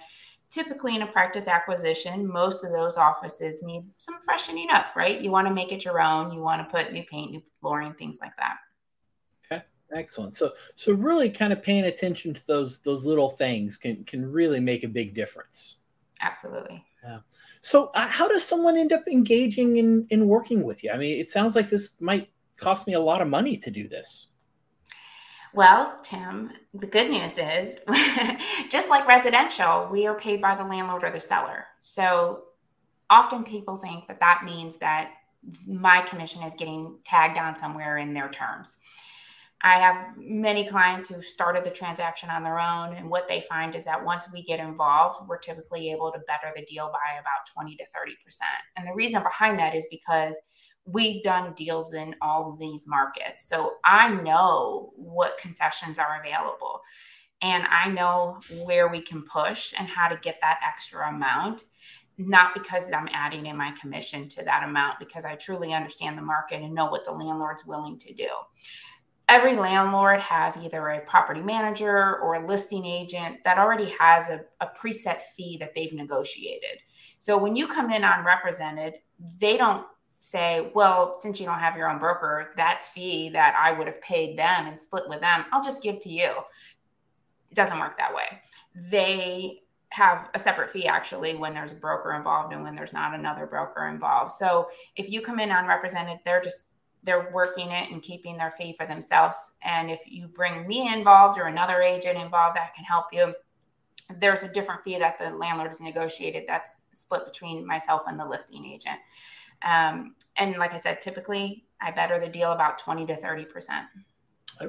typically 0.49 0.95
in 0.95 1.01
a 1.01 1.07
practice 1.07 1.47
acquisition 1.47 2.27
most 2.27 2.65
of 2.65 2.71
those 2.71 2.97
offices 2.97 3.63
need 3.63 3.83
some 3.97 4.19
freshening 4.21 4.69
up 4.69 4.87
right? 4.95 5.21
You 5.21 5.31
want 5.31 5.47
to 5.47 5.53
make 5.53 5.71
it 5.71 5.85
your 5.85 6.01
own 6.01 6.31
you 6.31 6.41
want 6.41 6.61
to 6.61 6.69
put 6.69 6.91
new 6.91 7.03
paint 7.09 7.31
new 7.31 7.41
flooring 7.59 7.93
things 7.93 8.17
like 8.21 8.35
that 8.37 8.57
Excellent. 9.93 10.35
So 10.35 10.53
so 10.75 10.93
really 10.93 11.29
kind 11.29 11.51
of 11.51 11.61
paying 11.61 11.85
attention 11.85 12.33
to 12.33 12.47
those 12.47 12.79
those 12.79 13.05
little 13.05 13.29
things 13.29 13.77
can 13.77 14.03
can 14.05 14.31
really 14.31 14.59
make 14.59 14.83
a 14.83 14.87
big 14.87 15.13
difference. 15.13 15.77
Absolutely. 16.21 16.83
Yeah. 17.03 17.19
So 17.61 17.91
uh, 17.93 18.07
how 18.07 18.27
does 18.27 18.43
someone 18.43 18.77
end 18.77 18.93
up 18.93 19.07
engaging 19.07 19.77
in 19.77 20.07
in 20.09 20.27
working 20.27 20.63
with 20.63 20.83
you? 20.83 20.91
I 20.91 20.97
mean, 20.97 21.19
it 21.19 21.29
sounds 21.29 21.55
like 21.55 21.69
this 21.69 21.91
might 21.99 22.29
cost 22.57 22.87
me 22.87 22.93
a 22.93 22.99
lot 22.99 23.21
of 23.21 23.27
money 23.27 23.57
to 23.57 23.71
do 23.71 23.87
this. 23.87 24.29
Well, 25.53 25.99
Tim, 26.01 26.51
the 26.73 26.87
good 26.87 27.09
news 27.09 27.37
is 27.37 27.75
just 28.69 28.89
like 28.89 29.05
residential, 29.05 29.89
we 29.91 30.07
are 30.07 30.15
paid 30.15 30.41
by 30.41 30.55
the 30.55 30.63
landlord 30.63 31.03
or 31.03 31.11
the 31.11 31.19
seller. 31.19 31.65
So 31.81 32.43
often 33.09 33.43
people 33.43 33.75
think 33.77 34.07
that 34.07 34.21
that 34.21 34.43
means 34.45 34.77
that 34.77 35.11
my 35.67 36.01
commission 36.01 36.43
is 36.43 36.53
getting 36.53 36.99
tagged 37.03 37.37
on 37.37 37.57
somewhere 37.57 37.97
in 37.97 38.13
their 38.13 38.29
terms. 38.29 38.77
I 39.63 39.79
have 39.79 40.15
many 40.17 40.67
clients 40.67 41.07
who've 41.07 41.23
started 41.23 41.63
the 41.63 41.69
transaction 41.69 42.29
on 42.29 42.43
their 42.43 42.59
own. 42.59 42.95
And 42.95 43.09
what 43.09 43.27
they 43.27 43.41
find 43.41 43.75
is 43.75 43.85
that 43.85 44.03
once 44.03 44.31
we 44.33 44.43
get 44.43 44.59
involved, 44.59 45.27
we're 45.27 45.37
typically 45.37 45.91
able 45.91 46.11
to 46.11 46.19
better 46.19 46.51
the 46.55 46.65
deal 46.65 46.87
by 46.87 47.19
about 47.19 47.45
20 47.53 47.75
to 47.75 47.83
30%. 47.83 47.85
And 48.77 48.87
the 48.87 48.93
reason 48.93 49.21
behind 49.21 49.59
that 49.59 49.75
is 49.75 49.87
because 49.91 50.35
we've 50.85 51.23
done 51.23 51.53
deals 51.53 51.93
in 51.93 52.15
all 52.21 52.51
of 52.51 52.59
these 52.59 52.85
markets. 52.87 53.47
So 53.47 53.73
I 53.85 54.09
know 54.09 54.93
what 54.95 55.37
concessions 55.37 55.99
are 55.99 56.21
available. 56.23 56.81
And 57.43 57.65
I 57.69 57.89
know 57.89 58.39
where 58.63 58.87
we 58.87 59.01
can 59.01 59.23
push 59.23 59.73
and 59.77 59.87
how 59.87 60.07
to 60.07 60.17
get 60.17 60.37
that 60.41 60.59
extra 60.63 61.09
amount 61.09 61.65
not 62.17 62.53
because 62.53 62.91
I'm 62.91 63.09
adding 63.13 63.47
in 63.47 63.57
my 63.57 63.73
commission 63.79 64.29
to 64.29 64.43
that 64.43 64.63
amount, 64.63 64.99
because 64.99 65.25
I 65.25 65.35
truly 65.35 65.73
understand 65.73 66.17
the 66.17 66.21
market 66.21 66.61
and 66.61 66.73
know 66.73 66.87
what 66.87 67.03
the 67.03 67.11
landlord's 67.11 67.65
willing 67.65 67.97
to 67.99 68.13
do 68.13 68.29
every 69.29 69.55
landlord 69.55 70.19
has 70.19 70.57
either 70.57 70.89
a 70.89 70.99
property 71.01 71.41
manager 71.41 72.17
or 72.19 72.35
a 72.35 72.45
listing 72.45 72.85
agent 72.85 73.37
that 73.45 73.57
already 73.57 73.93
has 73.99 74.27
a, 74.29 74.41
a, 74.59 74.67
preset 74.67 75.21
fee 75.35 75.57
that 75.57 75.73
they've 75.73 75.93
negotiated. 75.93 76.79
So 77.19 77.37
when 77.37 77.55
you 77.55 77.67
come 77.67 77.91
in 77.91 78.03
unrepresented, 78.03 78.95
they 79.39 79.55
don't 79.55 79.85
say, 80.19 80.71
well, 80.75 81.17
since 81.17 81.39
you 81.39 81.45
don't 81.45 81.59
have 81.59 81.77
your 81.77 81.89
own 81.89 81.97
broker, 81.97 82.51
that 82.57 82.83
fee 82.83 83.29
that 83.29 83.55
I 83.57 83.71
would 83.71 83.87
have 83.87 84.01
paid 84.01 84.37
them 84.37 84.67
and 84.67 84.79
split 84.79 85.03
with 85.07 85.21
them, 85.21 85.45
I'll 85.51 85.63
just 85.63 85.81
give 85.81 85.99
to 85.99 86.09
you. 86.09 86.29
It 87.49 87.55
doesn't 87.55 87.79
work 87.79 87.97
that 87.97 88.13
way. 88.13 88.41
They 88.75 89.61
have 89.89 90.29
a 90.33 90.39
separate 90.39 90.69
fee 90.69 90.87
actually 90.87 91.35
when 91.35 91.53
there's 91.53 91.73
a 91.73 91.75
broker 91.75 92.13
involved 92.13 92.53
and 92.53 92.63
when 92.63 92.75
there's 92.75 92.93
not 92.93 93.13
another 93.13 93.45
broker 93.45 93.87
involved. 93.87 94.31
So 94.31 94.69
if 94.95 95.09
you 95.09 95.21
come 95.21 95.39
in 95.39 95.51
unrepresented, 95.51 96.19
they're 96.23 96.41
just 96.41 96.67
they're 97.03 97.31
working 97.33 97.71
it 97.71 97.91
and 97.91 98.01
keeping 98.01 98.37
their 98.37 98.51
fee 98.51 98.73
for 98.73 98.85
themselves. 98.85 99.35
And 99.63 99.89
if 99.89 99.99
you 100.05 100.27
bring 100.27 100.67
me 100.67 100.93
involved 100.93 101.39
or 101.39 101.47
another 101.47 101.81
agent 101.81 102.17
involved 102.17 102.57
that 102.57 102.75
can 102.75 102.85
help 102.85 103.05
you, 103.11 103.33
there's 104.19 104.43
a 104.43 104.49
different 104.49 104.83
fee 104.83 104.99
that 104.99 105.17
the 105.17 105.31
landlord 105.31 105.69
has 105.69 105.81
negotiated 105.81 106.43
that's 106.47 106.83
split 106.93 107.25
between 107.25 107.65
myself 107.65 108.03
and 108.07 108.19
the 108.19 108.25
listing 108.25 108.65
agent. 108.65 108.99
Um, 109.63 110.15
and 110.37 110.55
like 110.57 110.73
I 110.73 110.77
said, 110.77 111.01
typically 111.01 111.65
I 111.81 111.91
better 111.91 112.19
the 112.19 112.27
deal 112.27 112.51
about 112.51 112.77
20 112.77 113.05
to 113.07 113.15
30%. 113.15 113.47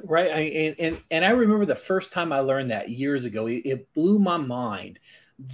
Right. 0.04 0.30
I, 0.30 0.38
and, 0.78 1.00
and, 1.10 1.24
I 1.24 1.30
remember 1.30 1.66
the 1.66 1.74
first 1.74 2.12
time 2.12 2.32
I 2.32 2.40
learned 2.40 2.70
that 2.70 2.88
years 2.88 3.26
ago, 3.26 3.46
it 3.46 3.92
blew 3.92 4.18
my 4.18 4.38
mind 4.38 4.98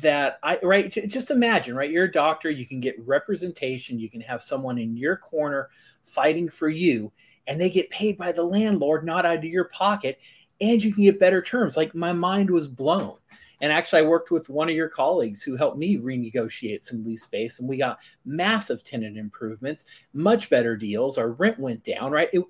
that 0.03 0.39
I 0.43 0.59
right 0.63 0.93
just 1.09 1.31
imagine 1.31 1.75
right 1.75 1.91
you're 1.91 2.05
a 2.05 2.13
doctor 2.13 2.51
you 2.51 2.67
can 2.67 2.81
get 2.81 2.95
representation 3.07 3.99
you 3.99 4.11
can 4.11 4.21
have 4.21 4.43
someone 4.43 4.77
in 4.77 4.97
your 4.97 5.17
corner 5.17 5.71
fighting 6.09 6.49
for 6.49 6.69
you 6.69 7.13
and 7.47 7.61
they 7.61 7.71
get 7.71 7.91
paid 7.91 8.19
by 8.19 8.31
the 8.31 8.45
landlord, 8.45 9.05
not 9.05 9.27
out 9.27 9.39
of 9.39 9.45
your 9.45 9.65
pocket, 9.65 10.21
and 10.61 10.83
you 10.83 10.93
can 10.93 11.05
get 11.05 11.19
better 11.19 11.43
terms. 11.43 11.77
Like 11.77 11.95
my 11.95 12.13
mind 12.13 12.51
was 12.51 12.69
blown. 12.69 13.17
And 13.61 13.73
actually, 13.73 14.03
I 14.03 14.07
worked 14.07 14.31
with 14.31 14.49
one 14.49 14.69
of 14.69 14.77
your 14.77 14.89
colleagues 14.89 15.43
who 15.43 15.57
helped 15.57 15.79
me 15.79 15.97
renegotiate 15.97 16.85
some 16.85 17.05
lease 17.05 17.25
space, 17.25 17.59
and 17.59 17.69
we 17.69 17.77
got 17.77 17.99
massive 18.25 18.85
tenant 18.85 19.17
improvements, 19.17 19.87
much 20.13 20.49
better 20.49 20.77
deals. 20.77 21.19
Our 21.19 21.33
rent 21.33 21.59
went 21.59 21.83
down, 21.83 22.13
right? 22.13 22.29
It, 22.33 22.45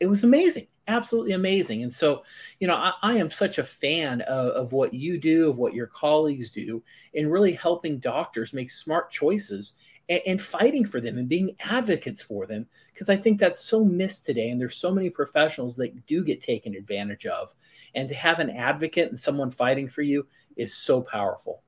it 0.00 0.06
was 0.06 0.22
amazing, 0.24 0.66
absolutely 0.86 1.32
amazing. 1.32 1.82
And 1.82 1.92
so, 1.92 2.24
you 2.58 2.66
know, 2.66 2.74
I, 2.74 2.92
I 3.02 3.14
am 3.14 3.30
such 3.30 3.56
a 3.56 3.64
fan 3.64 4.20
of, 4.22 4.48
of 4.48 4.72
what 4.72 4.92
you 4.92 5.18
do, 5.18 5.48
of 5.48 5.58
what 5.58 5.74
your 5.74 5.86
colleagues 5.86 6.50
do, 6.50 6.82
in 7.14 7.30
really 7.30 7.52
helping 7.52 7.98
doctors 7.98 8.52
make 8.52 8.70
smart 8.70 9.10
choices 9.10 9.74
and, 10.10 10.20
and 10.26 10.42
fighting 10.42 10.84
for 10.84 11.00
them 11.00 11.16
and 11.16 11.28
being 11.28 11.56
advocates 11.60 12.20
for 12.20 12.44
them 12.44 12.66
because 12.92 13.08
I 13.08 13.16
think 13.16 13.40
that's 13.40 13.64
so 13.64 13.82
missed 13.82 14.26
today. 14.26 14.50
And 14.50 14.60
there's 14.60 14.76
so 14.76 14.92
many 14.92 15.08
professionals 15.08 15.76
that 15.76 16.06
do 16.06 16.22
get 16.22 16.42
taken 16.42 16.74
advantage 16.74 17.24
of. 17.24 17.54
And 17.94 18.08
to 18.08 18.14
have 18.14 18.40
an 18.40 18.50
advocate 18.50 19.08
and 19.08 19.18
someone 19.18 19.50
fighting 19.50 19.88
for 19.88 20.02
you 20.02 20.26
is 20.56 20.74
so 20.74 21.00
powerful. 21.00 21.62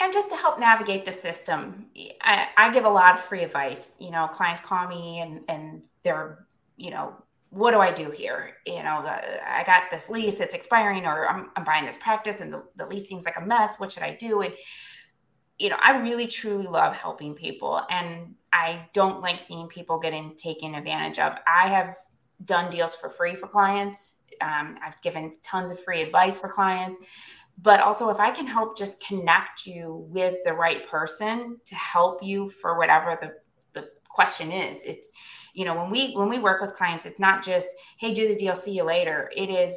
And 0.00 0.14
just 0.14 0.30
to 0.30 0.36
help 0.36 0.58
navigate 0.58 1.04
the 1.04 1.12
system, 1.12 1.86
I, 2.22 2.48
I 2.56 2.72
give 2.72 2.86
a 2.86 2.90
lot 2.90 3.18
of 3.18 3.20
free 3.20 3.42
advice. 3.42 3.92
You 3.98 4.10
know, 4.10 4.26
clients 4.28 4.62
call 4.62 4.88
me 4.88 5.20
and, 5.20 5.42
and 5.48 5.84
they're, 6.02 6.46
you 6.78 6.90
know, 6.90 7.14
what 7.50 7.72
do 7.72 7.80
I 7.80 7.92
do 7.92 8.10
here? 8.10 8.54
You 8.64 8.82
know, 8.82 9.02
I 9.02 9.62
got 9.66 9.90
this 9.90 10.08
lease, 10.08 10.40
it's 10.40 10.54
expiring, 10.54 11.04
or 11.04 11.28
I'm, 11.28 11.50
I'm 11.56 11.64
buying 11.64 11.84
this 11.84 11.96
practice 11.96 12.40
and 12.40 12.52
the, 12.52 12.64
the 12.76 12.86
lease 12.86 13.08
seems 13.08 13.24
like 13.24 13.36
a 13.36 13.44
mess. 13.44 13.74
What 13.76 13.92
should 13.92 14.04
I 14.04 14.14
do? 14.14 14.40
And 14.40 14.54
you 15.60 15.68
know, 15.68 15.76
I 15.82 15.98
really 15.98 16.26
truly 16.26 16.66
love 16.66 16.96
helping 16.96 17.34
people 17.34 17.82
and 17.90 18.34
I 18.50 18.88
don't 18.94 19.20
like 19.20 19.38
seeing 19.38 19.68
people 19.68 19.98
getting 19.98 20.34
taken 20.34 20.74
advantage 20.74 21.18
of. 21.18 21.34
I 21.46 21.68
have 21.68 21.96
done 22.46 22.70
deals 22.70 22.94
for 22.94 23.10
free 23.10 23.36
for 23.36 23.46
clients. 23.46 24.16
Um, 24.40 24.78
I've 24.82 25.00
given 25.02 25.34
tons 25.42 25.70
of 25.70 25.78
free 25.78 26.00
advice 26.00 26.38
for 26.38 26.48
clients. 26.48 26.98
But 27.60 27.80
also, 27.80 28.08
if 28.08 28.18
I 28.18 28.30
can 28.30 28.46
help 28.46 28.78
just 28.78 29.06
connect 29.06 29.66
you 29.66 30.06
with 30.08 30.36
the 30.46 30.54
right 30.54 30.88
person 30.88 31.58
to 31.66 31.74
help 31.74 32.22
you 32.22 32.48
for 32.48 32.78
whatever 32.78 33.18
the, 33.20 33.34
the 33.78 33.90
question 34.08 34.50
is, 34.50 34.82
it's, 34.82 35.12
you 35.52 35.66
know, 35.66 35.74
when 35.74 35.90
we 35.90 36.14
when 36.14 36.30
we 36.30 36.38
work 36.38 36.62
with 36.62 36.72
clients, 36.72 37.04
it's 37.04 37.20
not 37.20 37.44
just, 37.44 37.68
hey, 37.98 38.14
do 38.14 38.26
the 38.26 38.34
deal, 38.34 38.56
see 38.56 38.72
you 38.72 38.84
later. 38.84 39.30
It 39.36 39.50
is, 39.50 39.76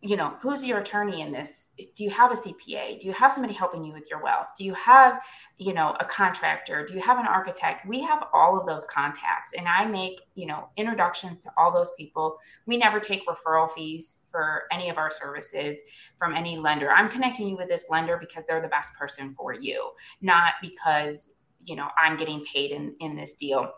you 0.00 0.16
know, 0.16 0.34
who's 0.40 0.64
your 0.64 0.78
attorney 0.78 1.22
in 1.22 1.32
this? 1.32 1.70
Do 1.96 2.04
you 2.04 2.10
have 2.10 2.30
a 2.30 2.36
CPA? 2.36 3.00
Do 3.00 3.08
you 3.08 3.12
have 3.14 3.32
somebody 3.32 3.52
helping 3.52 3.82
you 3.82 3.92
with 3.92 4.08
your 4.08 4.22
wealth? 4.22 4.50
Do 4.56 4.64
you 4.64 4.72
have, 4.74 5.20
you 5.56 5.74
know, 5.74 5.96
a 5.98 6.04
contractor? 6.04 6.86
Do 6.86 6.94
you 6.94 7.00
have 7.00 7.18
an 7.18 7.26
architect? 7.26 7.84
We 7.84 8.00
have 8.02 8.28
all 8.32 8.58
of 8.58 8.64
those 8.64 8.84
contacts 8.84 9.50
and 9.58 9.66
I 9.66 9.86
make, 9.86 10.20
you 10.36 10.46
know, 10.46 10.68
introductions 10.76 11.40
to 11.40 11.50
all 11.58 11.72
those 11.72 11.90
people. 11.98 12.38
We 12.66 12.76
never 12.76 13.00
take 13.00 13.26
referral 13.26 13.72
fees 13.72 14.20
for 14.30 14.64
any 14.70 14.88
of 14.88 14.98
our 14.98 15.10
services 15.10 15.76
from 16.16 16.32
any 16.32 16.56
lender. 16.56 16.92
I'm 16.92 17.08
connecting 17.08 17.48
you 17.48 17.56
with 17.56 17.68
this 17.68 17.86
lender 17.90 18.18
because 18.18 18.44
they're 18.46 18.62
the 18.62 18.68
best 18.68 18.94
person 18.94 19.32
for 19.32 19.52
you, 19.52 19.90
not 20.20 20.54
because, 20.62 21.28
you 21.60 21.74
know, 21.74 21.88
I'm 22.00 22.16
getting 22.16 22.44
paid 22.44 22.70
in 22.70 22.94
in 23.00 23.16
this 23.16 23.32
deal. 23.32 23.72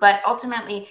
But 0.00 0.20
ultimately, 0.26 0.88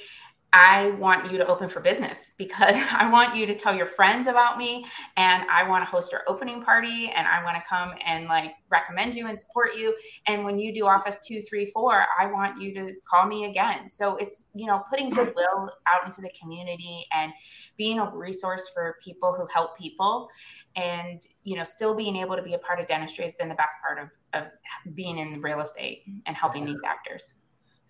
I 0.56 0.92
want 0.92 1.32
you 1.32 1.39
to 1.39 1.48
open 1.48 1.68
for 1.68 1.80
business 1.80 2.32
because 2.38 2.76
I 2.92 3.10
want 3.10 3.36
you 3.36 3.48
to 3.48 3.56
tell 3.56 3.76
your 3.76 3.88
friends 3.88 4.28
about 4.28 4.60
me 4.60 4.86
and 5.18 5.44
I 5.50 5.68
want 5.68 5.84
to 5.84 5.89
host 5.89 6.12
your 6.12 6.22
opening 6.28 6.62
party 6.62 7.12
and 7.16 7.28
I 7.28 7.44
want 7.44 7.58
to 7.58 7.63
come 7.68 7.94
and 8.06 8.26
like 8.26 8.52
recommend 8.70 9.16
you 9.16 9.28
and 9.28 9.39
support 9.39 9.76
you. 9.76 9.96
And 10.28 10.46
when 10.46 10.60
you 10.60 10.72
do 10.72 10.86
office 10.86 11.20
two, 11.28 11.42
three, 11.42 11.66
four, 11.66 12.06
I 12.20 12.28
want 12.28 12.62
you 12.62 12.72
to 12.76 12.94
call 13.10 13.26
me 13.26 13.46
again. 13.46 13.89
So 13.89 14.16
it's, 14.18 14.44
you 14.54 14.68
know, 14.68 14.84
putting 14.89 15.10
goodwill 15.10 15.72
out 15.92 16.06
into 16.06 16.22
the 16.22 16.32
community 16.39 17.06
and 17.12 17.34
being 17.76 17.98
a 17.98 18.16
resource 18.16 18.70
for 18.74 18.98
people 19.04 19.34
who 19.34 19.48
help 19.48 19.76
people 19.76 20.30
and, 20.76 21.26
you 21.44 21.58
know, 21.58 21.63
still 21.63 21.96
being 21.96 22.16
able 22.16 22.36
to 22.36 22.44
be 22.44 22.54
a 22.54 22.60
part 22.60 22.80
of 22.80 22.86
dentistry 22.86 23.24
has 23.24 23.34
been 23.36 23.50
the 23.50 23.56
best 23.56 23.76
part 23.82 23.98
of, 23.98 24.10
of 24.39 24.52
being 24.94 25.18
in 25.18 25.42
real 25.42 25.62
estate 25.62 26.04
and 26.28 26.38
helping 26.38 26.63
these 26.63 26.80
actors. 26.86 27.34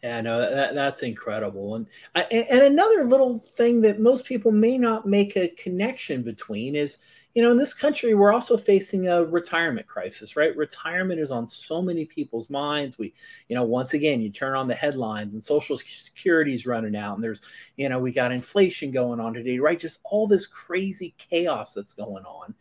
Yeah, 0.04 0.20
no, 0.20 0.40
that, 0.54 0.76
that's 0.76 1.02
incredible. 1.02 1.76
And 1.76 1.88
and 2.14 2.62
another 2.62 3.06
little 3.06 3.40
thing 3.40 3.80
that 3.82 4.02
most 4.02 4.26
people 4.26 4.52
may 4.52 4.78
not 4.78 5.08
make 5.08 5.38
a 5.38 5.48
connection 5.48 6.24
between 6.24 6.76
is, 6.76 6.98
you 7.34 7.42
know, 7.42 7.52
in 7.52 7.58
this 7.58 7.74
country 7.74 8.14
we're 8.14 8.34
also 8.34 8.58
facing 8.58 9.08
a 9.08 9.24
retirement 9.24 9.88
crisis, 9.88 10.36
right? 10.36 10.56
Retirement 10.58 11.22
is 11.22 11.32
on 11.32 11.48
so 11.48 11.82
many 11.82 12.04
people's 12.04 12.50
minds. 12.50 13.00
We, 13.00 13.14
you 13.48 13.56
know, 13.56 13.64
once 13.64 13.94
again, 13.94 14.20
you 14.22 14.30
turn 14.30 14.56
on 14.58 14.68
the 14.68 14.76
headlines 14.76 15.36
and 15.36 15.44
Social 15.44 15.78
Security 15.78 16.54
is 16.54 16.66
running 16.66 16.98
out, 16.98 17.16
and 17.16 17.24
there's, 17.24 17.42
you 17.78 17.88
know, 17.88 18.00
we 18.00 18.12
got 18.12 18.34
inflation 18.34 18.92
going 18.92 19.22
on 19.22 19.34
today, 19.34 19.58
right? 19.60 19.80
Just 19.80 20.02
all 20.04 20.28
this 20.28 20.48
crazy 20.48 21.16
chaos 21.18 21.74
that's 21.74 21.94
going 21.94 22.26
on, 22.26 22.54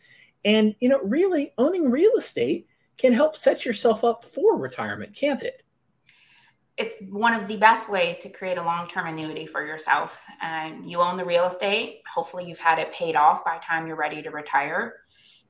and 0.45 0.77
you 0.79 0.89
know, 0.89 1.01
really 1.03 1.53
owning 1.59 1.91
real 1.91 2.13
estate 2.17 2.69
can 2.99 3.13
help 3.13 3.37
set 3.37 3.65
yourself 3.65 4.05
up 4.05 4.25
for 4.25 4.57
retirement, 4.59 5.13
can't 5.17 5.43
it? 5.43 5.62
It's 6.83 6.95
one 7.11 7.33
of 7.33 7.47
the 7.47 7.57
best 7.57 7.89
ways 7.89 8.19
to 8.19 8.29
create 8.29 8.59
a 8.59 8.63
long-term 8.63 9.07
annuity 9.07 9.47
for 9.47 9.65
yourself. 9.65 10.21
And 10.41 10.91
you 10.91 11.01
own 11.01 11.17
the 11.17 11.25
real 11.25 11.47
estate. 11.47 12.01
Hopefully, 12.13 12.45
you've 12.45 12.59
had 12.59 12.81
it 12.81 12.93
paid 12.93 13.15
off 13.15 13.45
by 13.45 13.59
time 13.59 13.87
you're 13.87 13.97
ready 13.97 14.21
to 14.21 14.31
retire. 14.31 14.97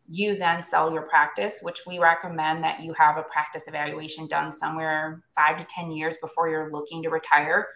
You 0.06 0.36
then 0.36 0.60
sell 0.60 0.92
your 0.92 1.02
practice, 1.02 1.60
which 1.62 1.80
we 1.86 1.98
recommend 1.98 2.62
that 2.64 2.80
you 2.80 2.92
have 2.94 3.16
a 3.16 3.22
practice 3.22 3.62
evaluation 3.66 4.26
done 4.26 4.52
somewhere 4.52 5.22
five 5.34 5.56
to 5.56 5.64
10 5.64 5.90
years 5.92 6.16
before 6.20 6.50
you're 6.50 6.70
looking 6.70 7.02
to 7.02 7.08
retire. 7.08 7.68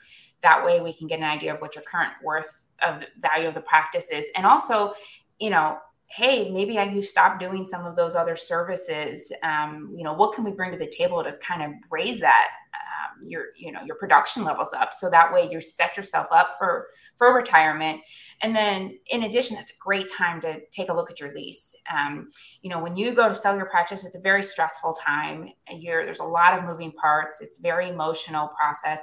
That 0.42 0.62
way, 0.62 0.80
we 0.80 0.92
can 0.92 1.06
get 1.06 1.20
an 1.20 1.24
idea 1.24 1.54
of 1.54 1.60
what 1.60 1.74
your 1.74 1.84
current 1.84 2.12
worth 2.22 2.64
of 2.86 3.04
value 3.20 3.48
of 3.48 3.54
the 3.54 3.62
practice 3.62 4.10
is. 4.10 4.26
And 4.36 4.44
also, 4.44 4.92
you 5.38 5.48
know, 5.48 5.78
hey 6.08 6.52
maybe 6.52 6.74
you 6.74 7.02
stopped 7.02 7.40
doing 7.40 7.66
some 7.66 7.84
of 7.84 7.96
those 7.96 8.14
other 8.14 8.36
services 8.36 9.32
um, 9.42 9.90
you 9.92 10.04
know 10.04 10.12
what 10.12 10.32
can 10.32 10.44
we 10.44 10.52
bring 10.52 10.70
to 10.70 10.78
the 10.78 10.86
table 10.86 11.20
to 11.24 11.32
kind 11.38 11.64
of 11.64 11.72
raise 11.90 12.20
that 12.20 12.50
um, 12.96 13.26
your 13.26 13.46
you 13.56 13.72
know 13.72 13.82
your 13.84 13.96
production 13.96 14.44
levels 14.44 14.72
up. 14.72 14.94
So 14.94 15.10
that 15.10 15.32
way 15.32 15.48
you 15.50 15.60
set 15.60 15.96
yourself 15.96 16.26
up 16.30 16.54
for 16.58 16.88
for 17.14 17.34
retirement. 17.34 18.00
And 18.42 18.54
then 18.54 18.98
in 19.10 19.24
addition 19.24 19.56
that's 19.56 19.72
a 19.72 19.78
great 19.78 20.10
time 20.10 20.40
to 20.42 20.60
take 20.72 20.88
a 20.88 20.94
look 20.94 21.10
at 21.10 21.20
your 21.20 21.34
lease. 21.34 21.74
Um, 21.94 22.28
you 22.62 22.70
know 22.70 22.80
when 22.80 22.96
you 22.96 23.12
go 23.12 23.28
to 23.28 23.34
sell 23.34 23.56
your 23.56 23.66
practice 23.66 24.04
it's 24.04 24.16
a 24.16 24.20
very 24.20 24.42
stressful 24.42 24.94
time. 24.94 25.50
You're, 25.70 26.04
there's 26.04 26.20
a 26.20 26.24
lot 26.24 26.58
of 26.58 26.64
moving 26.64 26.92
parts. 26.92 27.40
It's 27.40 27.58
very 27.58 27.88
emotional 27.88 28.48
process. 28.48 29.00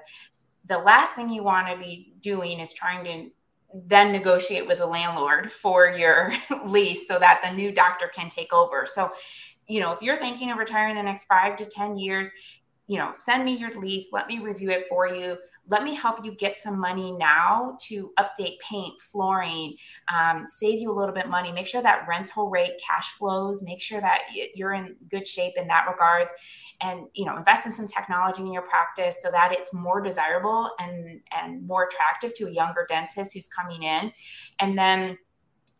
The 0.65 0.77
last 0.77 1.13
thing 1.13 1.29
you 1.29 1.43
want 1.43 1.67
to 1.67 1.77
be 1.77 2.13
doing 2.21 2.59
is 2.59 2.73
trying 2.73 3.03
to 3.05 3.31
then 3.73 4.11
negotiate 4.11 4.67
with 4.67 4.77
the 4.77 4.85
landlord 4.85 5.51
for 5.51 5.87
your 5.87 6.31
lease 6.65 7.07
so 7.07 7.19
that 7.19 7.41
the 7.43 7.51
new 7.51 7.71
doctor 7.71 8.09
can 8.13 8.29
take 8.29 8.53
over. 8.53 8.85
So, 8.85 9.11
you 9.67 9.79
know, 9.79 9.91
if 9.91 10.01
you're 10.01 10.17
thinking 10.17 10.51
of 10.51 10.57
retiring 10.57 10.95
the 10.95 11.03
next 11.03 11.23
five 11.23 11.55
to 11.57 11.65
10 11.65 11.97
years, 11.97 12.29
you 12.93 12.99
know, 12.99 13.09
send 13.11 13.43
me 13.43 13.57
your 13.57 13.71
lease, 13.71 14.09
let 14.11 14.27
me 14.27 14.37
review 14.37 14.69
it 14.69 14.85
for 14.87 15.07
you. 15.07 15.35
Let 15.67 15.83
me 15.83 15.95
help 15.95 16.23
you 16.23 16.35
get 16.35 16.59
some 16.59 16.77
money 16.77 17.11
now 17.11 17.75
to 17.87 18.11
update 18.19 18.59
paint, 18.59 19.01
flooring, 19.01 19.73
um, 20.13 20.45
save 20.47 20.79
you 20.79 20.91
a 20.91 20.93
little 20.93 21.15
bit 21.15 21.27
money. 21.27 21.51
Make 21.51 21.65
sure 21.65 21.81
that 21.81 22.07
rental 22.07 22.51
rate 22.51 22.73
cash 22.85 23.13
flows. 23.13 23.63
Make 23.63 23.81
sure 23.81 23.99
that 23.99 24.25
you're 24.53 24.73
in 24.73 24.95
good 25.09 25.27
shape 25.27 25.53
in 25.57 25.65
that 25.69 25.87
regard, 25.89 26.27
and 26.81 27.07
you 27.15 27.25
know, 27.25 27.35
invest 27.35 27.65
in 27.65 27.71
some 27.71 27.87
technology 27.87 28.43
in 28.43 28.53
your 28.53 28.61
practice 28.61 29.23
so 29.23 29.31
that 29.31 29.53
it's 29.53 29.73
more 29.73 29.99
desirable 29.99 30.69
and 30.79 31.19
and 31.31 31.65
more 31.65 31.85
attractive 31.85 32.35
to 32.35 32.45
a 32.45 32.51
younger 32.51 32.85
dentist 32.87 33.33
who's 33.33 33.47
coming 33.47 33.81
in, 33.81 34.11
and 34.59 34.77
then 34.77 35.17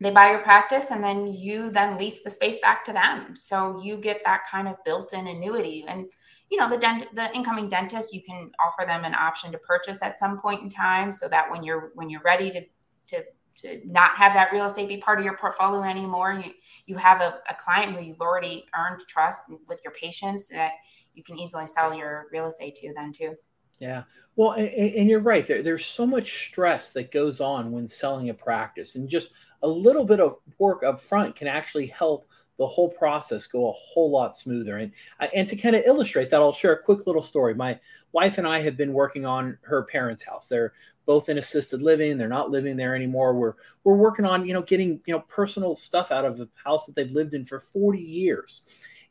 they 0.03 0.11
buy 0.11 0.29
your 0.29 0.41
practice 0.41 0.91
and 0.91 1.03
then 1.03 1.27
you 1.27 1.71
then 1.71 1.97
lease 1.97 2.21
the 2.23 2.29
space 2.29 2.59
back 2.59 2.83
to 2.85 2.93
them. 2.93 3.35
So 3.35 3.81
you 3.81 3.97
get 3.97 4.21
that 4.25 4.41
kind 4.49 4.67
of 4.67 4.75
built-in 4.83 5.27
annuity. 5.27 5.85
And 5.87 6.11
you 6.53 6.59
know 6.59 6.69
the 6.69 6.77
dent 6.77 7.07
the 7.15 7.33
incoming 7.35 7.67
dentist 7.67 8.13
you 8.13 8.21
can 8.21 8.51
offer 8.63 8.85
them 8.85 9.05
an 9.05 9.15
option 9.15 9.51
to 9.51 9.57
purchase 9.57 10.03
at 10.03 10.19
some 10.19 10.39
point 10.39 10.61
in 10.61 10.69
time 10.69 11.11
so 11.11 11.27
that 11.27 11.49
when 11.49 11.63
you're 11.63 11.91
when 11.95 12.11
you're 12.11 12.21
ready 12.23 12.51
to 12.51 12.61
to 13.07 13.23
to 13.55 13.81
not 13.85 14.15
have 14.17 14.33
that 14.33 14.51
real 14.51 14.65
estate 14.65 14.87
be 14.87 14.97
part 14.97 15.17
of 15.17 15.25
your 15.25 15.35
portfolio 15.35 15.81
anymore 15.81 16.33
you 16.33 16.51
you 16.85 16.95
have 16.95 17.21
a, 17.21 17.39
a 17.49 17.55
client 17.55 17.95
who 17.95 18.03
you've 18.03 18.21
already 18.21 18.65
earned 18.75 19.01
trust 19.07 19.41
with 19.67 19.79
your 19.83 19.93
patients 19.93 20.47
that 20.47 20.73
you 21.15 21.23
can 21.23 21.39
easily 21.39 21.65
sell 21.65 21.91
your 21.91 22.27
real 22.31 22.45
estate 22.45 22.75
to 22.75 22.93
then 22.95 23.11
too. 23.11 23.35
Yeah. 23.79 24.03
Well 24.35 24.51
and, 24.51 24.69
and 24.69 25.09
you're 25.09 25.19
right. 25.19 25.47
There, 25.47 25.63
there's 25.63 25.85
so 25.85 26.05
much 26.05 26.47
stress 26.49 26.93
that 26.93 27.11
goes 27.11 27.41
on 27.41 27.71
when 27.71 27.87
selling 27.87 28.29
a 28.29 28.33
practice 28.33 28.95
and 28.95 29.09
just 29.09 29.31
a 29.63 29.67
little 29.67 30.05
bit 30.05 30.19
of 30.19 30.37
work 30.59 30.83
up 30.83 31.01
front 31.01 31.35
can 31.35 31.47
actually 31.47 31.87
help 31.87 32.27
the 32.59 32.67
whole 32.67 32.89
process 32.89 33.47
go 33.47 33.69
a 33.69 33.73
whole 33.73 34.11
lot 34.11 34.37
smoother. 34.37 34.77
And 34.77 34.91
and 35.33 35.47
to 35.49 35.55
kind 35.55 35.75
of 35.75 35.83
illustrate 35.85 36.29
that, 36.29 36.41
I'll 36.41 36.53
share 36.53 36.73
a 36.73 36.83
quick 36.83 37.07
little 37.07 37.23
story. 37.23 37.55
My 37.55 37.79
wife 38.11 38.37
and 38.37 38.47
I 38.47 38.61
have 38.61 38.77
been 38.77 38.93
working 38.93 39.25
on 39.25 39.57
her 39.63 39.83
parents' 39.85 40.23
house. 40.23 40.47
They're 40.47 40.73
both 41.05 41.29
in 41.29 41.37
assisted 41.37 41.81
living. 41.81 42.17
They're 42.17 42.27
not 42.29 42.51
living 42.51 42.77
there 42.77 42.95
anymore. 42.95 43.33
We're 43.35 43.53
we're 43.83 43.95
working 43.95 44.25
on 44.25 44.45
you 44.47 44.53
know 44.53 44.61
getting 44.61 45.01
you 45.05 45.13
know 45.13 45.21
personal 45.21 45.75
stuff 45.75 46.11
out 46.11 46.25
of 46.25 46.37
the 46.37 46.49
house 46.63 46.85
that 46.85 46.95
they've 46.95 47.11
lived 47.11 47.33
in 47.33 47.45
for 47.45 47.59
40 47.59 47.99
years, 47.99 48.61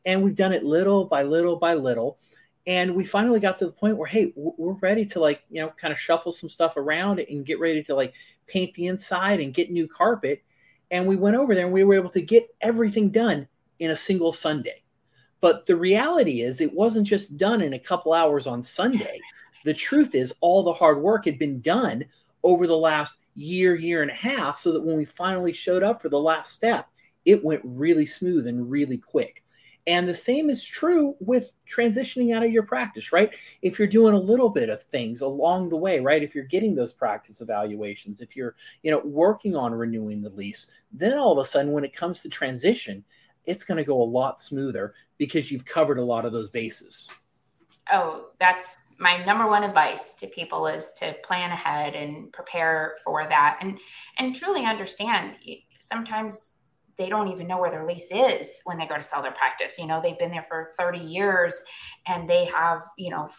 and 0.05 0.23
we've 0.23 0.35
done 0.35 0.53
it 0.53 0.63
little 0.63 1.05
by 1.05 1.23
little 1.23 1.57
by 1.57 1.73
little. 1.75 2.17
and 2.65 2.95
we 2.95 3.03
finally 3.03 3.39
got 3.41 3.57
to 3.59 3.65
the 3.65 3.71
point 3.71 3.97
where 3.97 4.07
hey 4.07 4.31
we're 4.35 4.73
ready 4.75 5.05
to 5.05 5.19
like 5.19 5.43
you 5.49 5.61
know 5.61 5.69
kind 5.77 5.91
of 5.91 5.99
shuffle 5.99 6.31
some 6.31 6.49
stuff 6.49 6.77
around 6.77 7.19
and 7.19 7.45
get 7.45 7.59
ready 7.59 7.83
to 7.83 7.93
like 7.95 8.13
paint 8.47 8.73
the 8.73 8.87
inside 8.87 9.39
and 9.39 9.53
get 9.53 9.71
new 9.71 9.87
carpet. 9.87 10.43
And 10.91 11.07
we 11.07 11.15
went 11.15 11.35
over 11.35 11.55
there 11.55 11.65
and 11.65 11.73
we 11.73 11.83
were 11.83 11.95
able 11.95 12.09
to 12.11 12.21
get 12.21 12.47
everything 12.61 13.09
done 13.09 13.47
in 13.79 13.91
a 13.91 13.97
single 13.97 14.31
sunday. 14.31 14.83
But 15.41 15.65
the 15.65 15.75
reality 15.75 16.41
is 16.41 16.61
it 16.61 16.73
wasn't 16.73 17.07
just 17.07 17.37
done 17.37 17.61
in 17.61 17.73
a 17.73 17.79
couple 17.79 18.13
hours 18.13 18.47
on 18.47 18.63
sunday. 18.63 19.19
The 19.65 19.73
truth 19.73 20.15
is 20.15 20.33
all 20.41 20.63
the 20.63 20.73
hard 20.73 21.01
work 21.01 21.25
had 21.25 21.39
been 21.39 21.61
done 21.61 22.05
over 22.43 22.67
the 22.67 22.77
last 22.77 23.19
year 23.35 23.75
year 23.75 24.01
and 24.01 24.11
a 24.11 24.15
half 24.15 24.59
so 24.59 24.71
that 24.71 24.83
when 24.83 24.97
we 24.97 25.05
finally 25.05 25.53
showed 25.53 25.83
up 25.83 26.01
for 26.01 26.09
the 26.09 26.19
last 26.19 26.53
step 26.53 26.87
it 27.25 27.43
went 27.43 27.61
really 27.63 28.05
smooth 28.05 28.47
and 28.47 28.69
really 28.69 28.97
quick 28.97 29.42
and 29.85 30.07
the 30.07 30.15
same 30.15 30.49
is 30.49 30.63
true 30.63 31.15
with 31.19 31.51
transitioning 31.67 32.33
out 32.33 32.43
of 32.43 32.51
your 32.51 32.63
practice, 32.63 33.11
right? 33.11 33.31
If 33.61 33.77
you're 33.77 33.87
doing 33.87 34.13
a 34.13 34.19
little 34.19 34.49
bit 34.49 34.69
of 34.69 34.83
things 34.83 35.21
along 35.21 35.69
the 35.69 35.77
way, 35.77 35.99
right? 35.99 36.23
If 36.23 36.33
you're 36.33 36.45
getting 36.45 36.73
those 36.73 36.93
practice 36.93 37.41
evaluations, 37.41 38.21
if 38.21 38.35
you're, 38.35 38.55
you 38.81 38.91
know, 38.91 39.01
working 39.03 39.55
on 39.55 39.73
renewing 39.73 40.21
the 40.21 40.29
lease, 40.29 40.69
then 40.91 41.17
all 41.17 41.33
of 41.33 41.37
a 41.37 41.47
sudden 41.47 41.73
when 41.73 41.83
it 41.83 41.95
comes 41.95 42.21
to 42.21 42.29
transition, 42.29 43.03
it's 43.45 43.65
going 43.65 43.77
to 43.77 43.83
go 43.83 44.01
a 44.01 44.03
lot 44.03 44.41
smoother 44.41 44.93
because 45.17 45.51
you've 45.51 45.65
covered 45.65 45.99
a 45.99 46.03
lot 46.03 46.25
of 46.25 46.31
those 46.31 46.49
bases. 46.49 47.09
Oh, 47.91 48.27
that's 48.39 48.77
my 48.99 49.23
number 49.25 49.47
one 49.47 49.63
advice 49.63 50.13
to 50.13 50.27
people 50.27 50.67
is 50.67 50.91
to 50.97 51.13
plan 51.23 51.51
ahead 51.51 51.93
and 51.95 52.31
prepare 52.31 52.95
for 53.03 53.27
that 53.27 53.57
and 53.59 53.77
and 54.17 54.33
truly 54.33 54.65
understand 54.65 55.35
sometimes 55.79 56.53
they 56.97 57.09
don't 57.09 57.29
even 57.29 57.47
know 57.47 57.59
where 57.59 57.71
their 57.71 57.85
lease 57.85 58.11
is 58.11 58.61
when 58.65 58.77
they 58.77 58.85
go 58.85 58.95
to 58.95 59.01
sell 59.01 59.21
their 59.21 59.31
practice. 59.31 59.77
You 59.77 59.87
know, 59.87 60.01
they've 60.01 60.17
been 60.17 60.31
there 60.31 60.43
for 60.43 60.71
30 60.77 60.99
years 60.99 61.63
and 62.07 62.29
they 62.29 62.45
have, 62.45 62.81
you 62.97 63.09
know, 63.09 63.29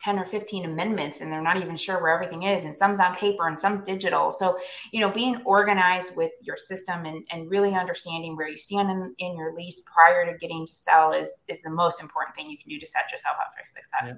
10 0.00 0.18
or 0.18 0.24
15 0.24 0.64
amendments 0.64 1.20
and 1.20 1.30
they're 1.30 1.42
not 1.42 1.58
even 1.58 1.76
sure 1.76 2.00
where 2.00 2.14
everything 2.14 2.44
is 2.44 2.64
and 2.64 2.76
some's 2.76 2.98
on 3.00 3.14
paper 3.14 3.46
and 3.46 3.60
some's 3.60 3.82
digital 3.82 4.30
so 4.30 4.58
you 4.92 5.00
know 5.00 5.10
being 5.10 5.42
organized 5.44 6.16
with 6.16 6.30
your 6.40 6.56
system 6.56 7.04
and, 7.04 7.22
and 7.30 7.50
really 7.50 7.74
understanding 7.74 8.34
where 8.34 8.48
you 8.48 8.56
stand 8.56 8.90
in, 8.90 9.14
in 9.18 9.36
your 9.36 9.54
lease 9.54 9.82
prior 9.84 10.24
to 10.24 10.38
getting 10.38 10.66
to 10.66 10.74
sell 10.74 11.12
is 11.12 11.42
is 11.48 11.60
the 11.62 11.70
most 11.70 12.00
important 12.00 12.34
thing 12.34 12.48
you 12.48 12.56
can 12.56 12.70
do 12.70 12.78
to 12.78 12.86
set 12.86 13.12
yourself 13.12 13.36
up 13.40 13.52
for 13.52 13.62
success 13.62 14.06
yeah. 14.06 14.12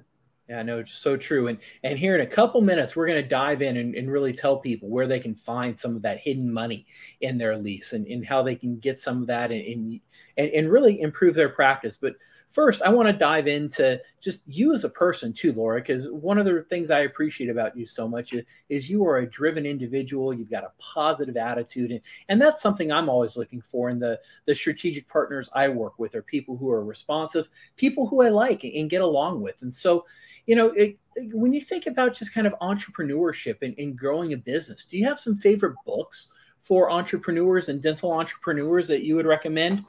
Yeah, 0.49 0.61
no, 0.61 0.83
so 0.83 1.15
true. 1.15 1.47
And 1.47 1.57
and 1.83 1.97
here 1.97 2.15
in 2.15 2.21
a 2.21 2.27
couple 2.27 2.59
minutes, 2.59 2.95
we're 2.95 3.07
going 3.07 3.21
to 3.21 3.27
dive 3.27 3.61
in 3.61 3.77
and, 3.77 3.95
and 3.95 4.11
really 4.11 4.33
tell 4.33 4.57
people 4.57 4.89
where 4.89 5.07
they 5.07 5.19
can 5.19 5.35
find 5.35 5.77
some 5.79 5.95
of 5.95 6.01
that 6.01 6.19
hidden 6.19 6.51
money 6.51 6.85
in 7.21 7.37
their 7.37 7.55
lease 7.55 7.93
and, 7.93 8.05
and 8.07 8.25
how 8.25 8.43
they 8.43 8.55
can 8.55 8.77
get 8.79 8.99
some 8.99 9.21
of 9.21 9.27
that 9.27 9.51
and, 9.51 10.01
and, 10.37 10.49
and 10.49 10.71
really 10.71 10.99
improve 10.99 11.33
their 11.33 11.47
practice. 11.49 11.95
But 11.95 12.15
first, 12.49 12.81
I 12.81 12.89
want 12.89 13.07
to 13.07 13.13
dive 13.13 13.47
into 13.47 13.99
just 14.21 14.43
you 14.45 14.73
as 14.73 14.83
a 14.83 14.89
person 14.89 15.31
too, 15.31 15.53
Laura, 15.53 15.79
because 15.79 16.09
one 16.11 16.37
of 16.37 16.45
the 16.45 16.65
things 16.69 16.91
I 16.91 16.99
appreciate 16.99 17.49
about 17.49 17.75
you 17.77 17.87
so 17.87 18.07
much 18.07 18.33
is, 18.33 18.43
is 18.67 18.89
you 18.89 19.05
are 19.07 19.19
a 19.19 19.29
driven 19.29 19.65
individual. 19.65 20.33
You've 20.33 20.51
got 20.51 20.65
a 20.65 20.71
positive 20.77 21.37
attitude. 21.37 21.91
And, 21.91 22.01
and 22.27 22.41
that's 22.41 22.61
something 22.61 22.91
I'm 22.91 23.09
always 23.09 23.37
looking 23.37 23.61
for 23.61 23.89
in 23.89 23.97
the, 23.97 24.19
the 24.45 24.53
strategic 24.53 25.07
partners 25.07 25.49
I 25.53 25.69
work 25.69 25.97
with 25.97 26.15
are 26.15 26.21
people 26.21 26.57
who 26.57 26.69
are 26.69 26.83
responsive, 26.83 27.47
people 27.77 28.07
who 28.07 28.21
I 28.21 28.29
like 28.29 28.65
and 28.65 28.89
get 28.89 29.01
along 29.01 29.41
with. 29.41 29.61
And 29.61 29.73
so, 29.73 30.05
you 30.45 30.55
know, 30.55 30.67
it, 30.71 30.97
when 31.33 31.53
you 31.53 31.61
think 31.61 31.87
about 31.87 32.13
just 32.13 32.33
kind 32.33 32.47
of 32.47 32.53
entrepreneurship 32.61 33.57
and, 33.61 33.75
and 33.77 33.97
growing 33.97 34.33
a 34.33 34.37
business, 34.37 34.85
do 34.85 34.97
you 34.97 35.05
have 35.05 35.19
some 35.19 35.37
favorite 35.37 35.75
books 35.85 36.29
for 36.59 36.89
entrepreneurs 36.91 37.69
and 37.69 37.81
dental 37.81 38.11
entrepreneurs 38.11 38.87
that 38.87 39.03
you 39.03 39.15
would 39.15 39.25
recommend? 39.25 39.83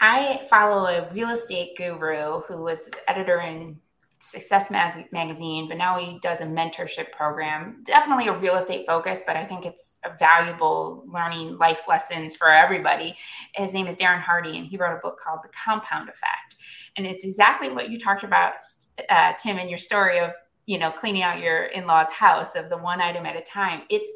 I 0.00 0.44
follow 0.50 0.86
a 0.86 1.12
real 1.12 1.28
estate 1.28 1.76
guru 1.76 2.40
who 2.40 2.62
was 2.62 2.90
editor 3.06 3.40
in 3.40 3.78
Success 4.18 4.70
Magazine, 4.70 5.68
but 5.68 5.76
now 5.76 5.98
he 5.98 6.18
does 6.20 6.40
a 6.40 6.44
mentorship 6.44 7.10
program. 7.10 7.82
Definitely 7.84 8.28
a 8.28 8.38
real 8.38 8.56
estate 8.56 8.86
focus, 8.86 9.22
but 9.26 9.36
I 9.36 9.44
think 9.44 9.66
it's 9.66 9.96
a 10.04 10.16
valuable 10.16 11.04
learning 11.08 11.58
life 11.58 11.88
lessons 11.88 12.36
for 12.36 12.48
everybody. 12.48 13.16
His 13.54 13.72
name 13.72 13.88
is 13.88 13.96
Darren 13.96 14.20
Hardy, 14.20 14.58
and 14.58 14.66
he 14.66 14.76
wrote 14.76 14.96
a 14.96 15.00
book 15.00 15.18
called 15.18 15.40
The 15.42 15.48
Compound 15.48 16.08
Effect. 16.08 16.56
And 16.96 17.06
it's 17.06 17.24
exactly 17.24 17.70
what 17.70 17.90
you 17.90 17.98
talked 17.98 18.22
about, 18.22 18.54
uh, 19.08 19.32
Tim, 19.34 19.58
in 19.58 19.68
your 19.68 19.78
story 19.78 20.18
of 20.18 20.32
you 20.66 20.78
know 20.78 20.90
cleaning 20.90 21.22
out 21.22 21.40
your 21.40 21.64
in-laws' 21.64 22.10
house 22.10 22.54
of 22.54 22.68
the 22.68 22.78
one 22.78 23.00
item 23.00 23.26
at 23.26 23.36
a 23.36 23.42
time. 23.42 23.82
It's 23.90 24.10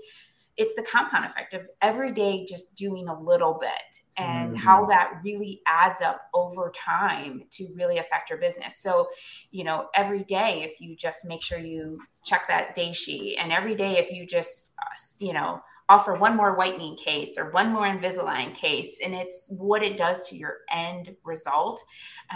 it's 0.56 0.74
the 0.74 0.82
compound 0.82 1.26
effect 1.26 1.52
of 1.54 1.68
every 1.82 2.12
day 2.12 2.46
just 2.46 2.74
doing 2.74 3.08
a 3.08 3.20
little 3.20 3.58
bit 3.60 4.00
and 4.16 4.48
mm-hmm. 4.48 4.56
how 4.56 4.86
that 4.86 5.20
really 5.22 5.60
adds 5.66 6.00
up 6.00 6.22
over 6.32 6.72
time 6.74 7.42
to 7.50 7.68
really 7.76 7.98
affect 7.98 8.30
your 8.30 8.38
business. 8.38 8.78
So, 8.78 9.08
you 9.50 9.64
know, 9.64 9.88
every 9.94 10.24
day, 10.24 10.62
if 10.62 10.80
you 10.80 10.96
just 10.96 11.26
make 11.26 11.42
sure 11.42 11.58
you 11.58 12.00
check 12.24 12.48
that 12.48 12.74
day 12.74 12.92
sheet, 12.92 13.36
and 13.36 13.52
every 13.52 13.74
day, 13.74 13.98
if 13.98 14.10
you 14.10 14.24
just, 14.26 14.72
uh, 14.78 14.96
you 15.18 15.34
know, 15.34 15.60
offer 15.88 16.14
one 16.14 16.36
more 16.36 16.56
whitening 16.56 16.96
case 16.96 17.38
or 17.38 17.50
one 17.50 17.72
more 17.72 17.86
Invisalign 17.86 18.54
case, 18.54 18.98
and 19.04 19.14
it's 19.14 19.46
what 19.50 19.82
it 19.82 19.96
does 19.96 20.28
to 20.28 20.36
your 20.36 20.58
end 20.70 21.14
result. 21.24 21.82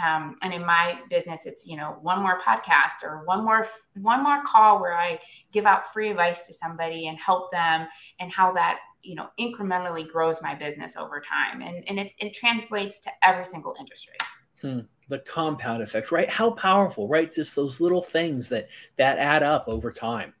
Um, 0.01 0.37
and 0.41 0.53
in 0.53 0.65
my 0.65 0.99
business, 1.09 1.45
it's 1.45 1.65
you 1.65 1.77
know 1.77 1.97
one 2.01 2.21
more 2.21 2.39
podcast 2.39 3.03
or 3.03 3.23
one 3.25 3.43
more 3.43 3.67
one 3.95 4.23
more 4.23 4.43
call 4.45 4.79
where 4.79 4.97
I 4.97 5.19
give 5.51 5.65
out 5.65 5.91
free 5.91 6.09
advice 6.09 6.47
to 6.47 6.53
somebody 6.53 7.07
and 7.07 7.19
help 7.19 7.51
them, 7.51 7.87
and 8.19 8.31
how 8.31 8.53
that 8.53 8.79
you 9.01 9.15
know 9.15 9.29
incrementally 9.39 10.07
grows 10.07 10.41
my 10.41 10.55
business 10.55 10.95
over 10.95 11.21
time, 11.21 11.61
and 11.61 11.83
and 11.87 11.99
it, 11.99 12.13
it 12.19 12.33
translates 12.33 12.99
to 12.99 13.11
every 13.23 13.45
single 13.45 13.75
industry. 13.79 14.15
Hmm. 14.61 14.81
The 15.09 15.19
compound 15.19 15.83
effect 15.83 16.11
right? 16.11 16.29
How 16.29 16.51
powerful 16.51 17.07
right? 17.09 17.29
Just 17.29 17.55
those 17.55 17.81
little 17.81 18.01
things 18.01 18.47
that 18.49 18.69
that 18.97 19.17
add 19.17 19.43
up 19.43 19.65
over 19.67 19.91
time 19.91 20.33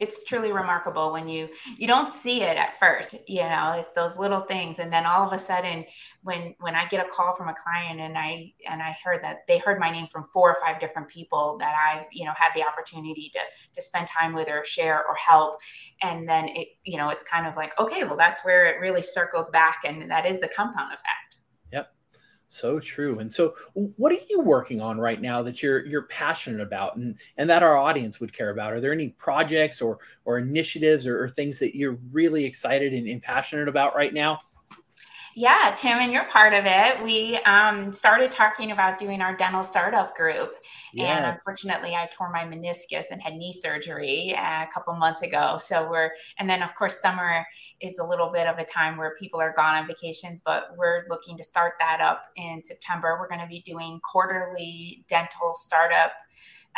it's 0.00 0.24
truly 0.24 0.50
remarkable 0.50 1.12
when 1.12 1.28
you 1.28 1.48
you 1.78 1.86
don't 1.86 2.08
see 2.08 2.42
it 2.42 2.56
at 2.56 2.78
first 2.80 3.14
you 3.28 3.42
know 3.42 3.74
it's 3.78 3.92
those 3.94 4.16
little 4.16 4.40
things. 4.40 4.78
And 4.78 4.92
then 4.92 5.06
all 5.06 5.26
of 5.26 5.32
a 5.32 5.38
sudden 5.38 5.84
when 6.22 6.54
when 6.60 6.74
i 6.74 6.86
get 6.86 7.04
a 7.04 7.08
call 7.08 7.34
from 7.34 7.48
a 7.48 7.54
client 7.54 8.00
and 8.00 8.16
i 8.16 8.52
and 8.68 8.82
i 8.82 8.96
heard 9.04 9.22
that 9.22 9.46
they 9.46 9.58
heard 9.58 9.78
my 9.78 9.90
name 9.90 10.06
from 10.06 10.24
four 10.24 10.50
or 10.50 10.56
five 10.64 10.80
different 10.80 11.08
people 11.08 11.56
that 11.60 11.74
i've 11.86 12.06
you 12.12 12.24
know 12.24 12.32
had 12.36 12.50
the 12.54 12.62
opportunity 12.62 13.30
to 13.34 13.40
to 13.74 13.82
spend 13.82 14.06
time 14.06 14.32
with 14.32 14.48
or 14.48 14.64
share 14.64 15.06
or 15.06 15.14
help. 15.14 15.60
And 16.02 16.28
then 16.28 16.48
it 16.48 16.68
you 16.84 16.96
know 16.96 17.10
it's 17.10 17.22
kind 17.22 17.46
of 17.46 17.56
like 17.56 17.78
okay 17.78 18.04
well 18.04 18.16
that's 18.16 18.44
where 18.44 18.66
it 18.66 18.80
really 18.80 19.02
circles 19.02 19.50
back 19.50 19.80
and 19.84 20.10
that 20.10 20.26
is 20.26 20.40
the 20.40 20.48
compound 20.48 20.92
effect 20.92 21.29
so 22.50 22.80
true. 22.80 23.20
And 23.20 23.32
so 23.32 23.54
what 23.74 24.12
are 24.12 24.18
you 24.28 24.40
working 24.40 24.80
on 24.80 24.98
right 24.98 25.20
now 25.20 25.40
that 25.42 25.62
you're 25.62 25.86
you're 25.86 26.02
passionate 26.02 26.60
about 26.60 26.96
and 26.96 27.16
and 27.36 27.48
that 27.48 27.62
our 27.62 27.76
audience 27.78 28.18
would 28.18 28.32
care 28.32 28.50
about? 28.50 28.72
Are 28.72 28.80
there 28.80 28.92
any 28.92 29.10
projects 29.10 29.80
or 29.80 29.98
or 30.24 30.38
initiatives 30.38 31.06
or, 31.06 31.22
or 31.22 31.28
things 31.28 31.60
that 31.60 31.76
you're 31.76 31.96
really 32.10 32.44
excited 32.44 32.92
and, 32.92 33.06
and 33.06 33.22
passionate 33.22 33.68
about 33.68 33.94
right 33.94 34.12
now? 34.12 34.40
Yeah, 35.36 35.74
Tim, 35.78 35.98
and 35.98 36.12
you're 36.12 36.24
part 36.24 36.54
of 36.54 36.64
it. 36.66 37.02
We 37.04 37.36
um, 37.46 37.92
started 37.92 38.32
talking 38.32 38.72
about 38.72 38.98
doing 38.98 39.20
our 39.20 39.34
dental 39.36 39.62
startup 39.62 40.16
group. 40.16 40.54
Yes. 40.92 41.18
And 41.18 41.26
unfortunately, 41.26 41.94
I 41.94 42.08
tore 42.12 42.32
my 42.32 42.44
meniscus 42.44 43.06
and 43.12 43.22
had 43.22 43.34
knee 43.34 43.52
surgery 43.52 44.34
uh, 44.36 44.64
a 44.64 44.68
couple 44.74 44.92
months 44.94 45.22
ago. 45.22 45.58
So 45.60 45.88
we're, 45.88 46.10
and 46.38 46.50
then 46.50 46.62
of 46.62 46.74
course, 46.74 47.00
summer 47.00 47.46
is 47.80 47.98
a 47.98 48.04
little 48.04 48.32
bit 48.32 48.48
of 48.48 48.58
a 48.58 48.64
time 48.64 48.96
where 48.96 49.14
people 49.20 49.40
are 49.40 49.54
gone 49.56 49.76
on 49.76 49.86
vacations, 49.86 50.40
but 50.44 50.64
we're 50.76 51.04
looking 51.08 51.36
to 51.36 51.44
start 51.44 51.74
that 51.78 52.00
up 52.00 52.24
in 52.36 52.64
September. 52.64 53.16
We're 53.20 53.28
going 53.28 53.40
to 53.40 53.46
be 53.46 53.62
doing 53.62 54.00
quarterly 54.10 55.04
dental 55.08 55.54
startup 55.54 56.12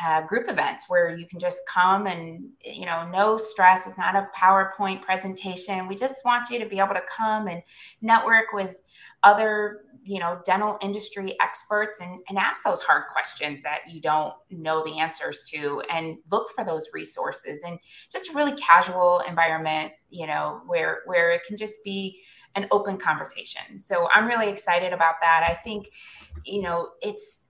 uh, 0.00 0.22
group 0.22 0.48
events 0.48 0.86
where 0.88 1.14
you 1.14 1.26
can 1.26 1.38
just 1.38 1.60
come 1.68 2.06
and 2.06 2.48
you 2.64 2.86
know 2.86 3.08
no 3.10 3.36
stress. 3.36 3.86
It's 3.86 3.98
not 3.98 4.16
a 4.16 4.28
powerpoint 4.34 5.02
presentation. 5.02 5.86
We 5.86 5.94
just 5.94 6.24
want 6.24 6.50
you 6.50 6.58
to 6.58 6.66
be 6.66 6.78
able 6.78 6.94
to 6.94 7.02
come 7.02 7.46
and 7.46 7.62
network 8.00 8.46
with 8.52 8.76
other 9.22 9.82
you 10.04 10.18
know 10.18 10.40
dental 10.44 10.78
industry 10.82 11.36
experts 11.40 12.00
and, 12.00 12.20
and 12.28 12.38
ask 12.38 12.62
those 12.64 12.80
hard 12.80 13.04
questions 13.12 13.62
that 13.62 13.80
you 13.86 14.00
don't 14.00 14.34
know 14.50 14.82
the 14.84 14.98
answers 14.98 15.44
to 15.52 15.82
and 15.90 16.16
look 16.30 16.50
for 16.50 16.64
those 16.64 16.88
resources. 16.92 17.62
And 17.64 17.78
just 18.10 18.30
a 18.30 18.32
really 18.32 18.54
casual 18.54 19.22
environment 19.28 19.92
you 20.10 20.26
know 20.26 20.62
where 20.66 21.00
where 21.06 21.30
it 21.30 21.42
can 21.46 21.56
just 21.56 21.84
be 21.84 22.20
an 22.54 22.66
open 22.70 22.96
conversation. 22.96 23.78
So 23.78 24.08
i'm 24.14 24.26
really 24.26 24.48
excited 24.48 24.92
about 24.92 25.16
that. 25.20 25.46
I 25.48 25.54
think 25.54 25.90
you 26.44 26.62
know 26.62 26.90
it's 27.02 27.41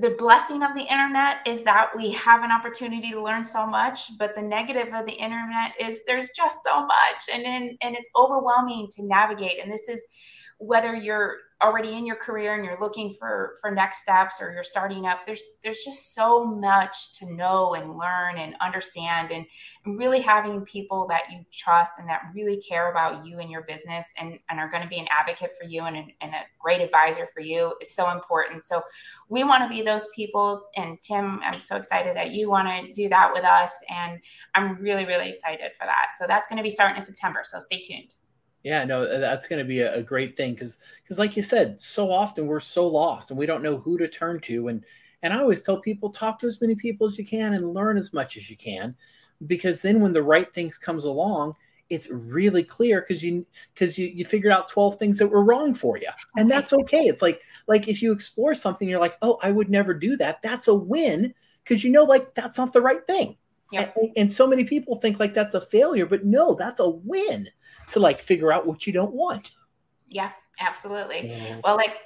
the 0.00 0.10
blessing 0.10 0.62
of 0.62 0.74
the 0.74 0.82
internet 0.82 1.38
is 1.46 1.62
that 1.62 1.90
we 1.96 2.12
have 2.12 2.44
an 2.44 2.52
opportunity 2.52 3.10
to 3.10 3.22
learn 3.22 3.44
so 3.44 3.66
much 3.66 4.16
but 4.18 4.34
the 4.34 4.42
negative 4.42 4.94
of 4.94 5.06
the 5.06 5.12
internet 5.12 5.72
is 5.80 5.98
there's 6.06 6.30
just 6.36 6.62
so 6.62 6.86
much 6.86 7.22
and 7.32 7.42
in, 7.42 7.76
and 7.82 7.96
it's 7.96 8.08
overwhelming 8.16 8.88
to 8.92 9.04
navigate. 9.04 9.62
And 9.62 9.72
this 9.72 9.88
is 9.88 10.04
whether 10.58 10.94
you're 10.94 11.36
already 11.62 11.96
in 11.96 12.06
your 12.06 12.16
career 12.16 12.54
and 12.54 12.64
you're 12.64 12.80
looking 12.80 13.12
for 13.12 13.56
for 13.60 13.70
next 13.70 14.00
steps 14.00 14.40
or 14.40 14.52
you're 14.52 14.62
starting 14.62 15.06
up 15.06 15.26
there's 15.26 15.42
there's 15.62 15.84
just 15.84 16.14
so 16.14 16.44
much 16.44 17.12
to 17.14 17.32
know 17.34 17.74
and 17.74 17.96
learn 17.96 18.38
and 18.38 18.54
understand. 18.60 19.30
And, 19.32 19.46
and 19.84 19.98
really 19.98 20.20
having 20.20 20.64
people 20.64 21.06
that 21.08 21.24
you 21.30 21.44
trust 21.52 21.92
and 21.98 22.08
that 22.08 22.22
really 22.34 22.60
care 22.60 22.90
about 22.90 23.26
you 23.26 23.40
and 23.40 23.50
your 23.50 23.62
business 23.62 24.06
and, 24.18 24.38
and 24.48 24.58
are 24.58 24.68
going 24.68 24.82
to 24.82 24.88
be 24.88 24.98
an 24.98 25.08
advocate 25.10 25.52
for 25.60 25.66
you 25.66 25.82
and, 25.82 25.96
and 26.20 26.34
a 26.34 26.42
great 26.60 26.80
advisor 26.80 27.26
for 27.32 27.40
you 27.40 27.74
is 27.80 27.94
so 27.94 28.10
important. 28.10 28.66
So 28.66 28.82
we 29.28 29.44
want 29.44 29.62
to 29.62 29.68
be 29.68 29.82
those 29.82 30.08
people 30.14 30.64
and 30.76 31.00
tim 31.02 31.40
i'm 31.42 31.54
so 31.54 31.76
excited 31.76 32.16
that 32.16 32.30
you 32.30 32.48
want 32.48 32.68
to 32.68 32.92
do 32.92 33.08
that 33.08 33.32
with 33.32 33.44
us 33.44 33.72
and 33.88 34.18
i'm 34.54 34.76
really 34.80 35.04
really 35.04 35.28
excited 35.30 35.72
for 35.78 35.86
that. 35.86 36.10
So 36.16 36.26
that's 36.26 36.48
going 36.48 36.56
to 36.56 36.62
be 36.62 36.70
starting 36.70 36.96
in 36.96 37.04
september 37.04 37.40
so 37.44 37.58
stay 37.58 37.82
tuned 37.82 38.14
yeah, 38.62 38.84
no, 38.84 39.04
uh, 39.04 39.18
that's 39.18 39.46
going 39.46 39.60
to 39.60 39.64
be 39.64 39.80
a, 39.80 39.96
a, 39.96 40.02
great 40.02 40.36
thing 40.36 40.52
because, 40.54 40.78
because 41.02 41.18
like 41.18 41.36
you 41.36 41.42
said, 41.42 41.80
so 41.80 42.12
often 42.12 42.46
we're 42.46 42.60
so 42.60 42.86
lost 42.86 43.30
and 43.30 43.38
we 43.38 43.46
don't 43.46 43.62
know 43.62 43.78
who 43.78 43.96
to 43.98 44.08
turn 44.08 44.40
to. 44.40 44.68
And 44.68 44.84
and 45.22 45.32
I 45.32 45.40
always 45.40 45.62
tell 45.62 45.80
people 45.80 46.10
talk 46.10 46.38
to 46.40 46.46
as 46.46 46.60
many 46.60 46.74
people 46.74 47.08
as 47.08 47.18
you 47.18 47.26
can 47.26 47.54
and 47.54 47.74
learn 47.74 47.98
as 47.98 48.12
much 48.12 48.36
as 48.36 48.48
you 48.48 48.56
can, 48.56 48.94
because 49.46 49.82
then 49.82 50.00
when 50.00 50.12
the 50.12 50.22
right 50.22 50.52
things 50.52 50.78
comes 50.78 51.04
along, 51.04 51.54
it's 51.90 52.10
really 52.10 52.62
clear 52.62 53.00
because 53.00 53.22
you 53.22 53.46
because 53.74 53.98
you 53.98 54.06
you 54.08 54.24
figured 54.24 54.52
out 54.52 54.68
twelve 54.68 54.96
things 54.96 55.18
that 55.18 55.28
were 55.28 55.42
wrong 55.42 55.74
for 55.74 55.96
you, 55.96 56.10
and 56.36 56.50
that's 56.50 56.72
okay. 56.72 57.04
It's 57.04 57.22
like 57.22 57.40
like 57.66 57.88
if 57.88 58.02
you 58.02 58.12
explore 58.12 58.54
something, 58.54 58.88
you're 58.88 59.00
like, 59.00 59.16
oh, 59.22 59.38
I 59.42 59.50
would 59.50 59.70
never 59.70 59.94
do 59.94 60.16
that. 60.18 60.42
That's 60.42 60.68
a 60.68 60.74
win 60.74 61.34
because 61.64 61.82
you 61.82 61.90
know 61.90 62.04
like 62.04 62.34
that's 62.34 62.58
not 62.58 62.72
the 62.72 62.82
right 62.82 63.06
thing. 63.06 63.36
Yeah. 63.70 63.90
And, 63.96 64.12
and 64.16 64.32
so 64.32 64.46
many 64.46 64.64
people 64.64 64.96
think 64.96 65.20
like 65.20 65.34
that's 65.34 65.54
a 65.54 65.60
failure, 65.60 66.06
but 66.06 66.24
no, 66.24 66.54
that's 66.54 66.80
a 66.80 66.88
win 66.88 67.48
to 67.90 68.00
like 68.00 68.20
figure 68.20 68.52
out 68.52 68.66
what 68.66 68.86
you 68.86 68.92
don't 68.92 69.12
want. 69.12 69.50
Yeah, 70.06 70.30
absolutely. 70.60 71.28
Yeah. 71.28 71.60
Well, 71.62 71.76
like 71.76 71.96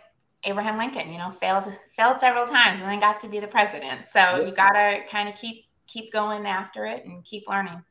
Abraham 0.44 0.78
Lincoln, 0.78 1.12
you 1.12 1.18
know, 1.18 1.30
failed 1.30 1.72
failed 1.96 2.20
several 2.20 2.46
times 2.46 2.80
and 2.80 2.90
then 2.90 3.00
got 3.00 3.20
to 3.20 3.28
be 3.28 3.40
the 3.40 3.46
president. 3.46 4.06
So 4.06 4.18
yeah. 4.18 4.40
you 4.40 4.52
got 4.52 4.72
to 4.72 5.00
kind 5.08 5.28
of 5.28 5.36
keep 5.36 5.66
keep 5.86 6.12
going 6.12 6.46
after 6.46 6.84
it 6.86 7.04
and 7.04 7.24
keep 7.24 7.48
learning. 7.48 7.82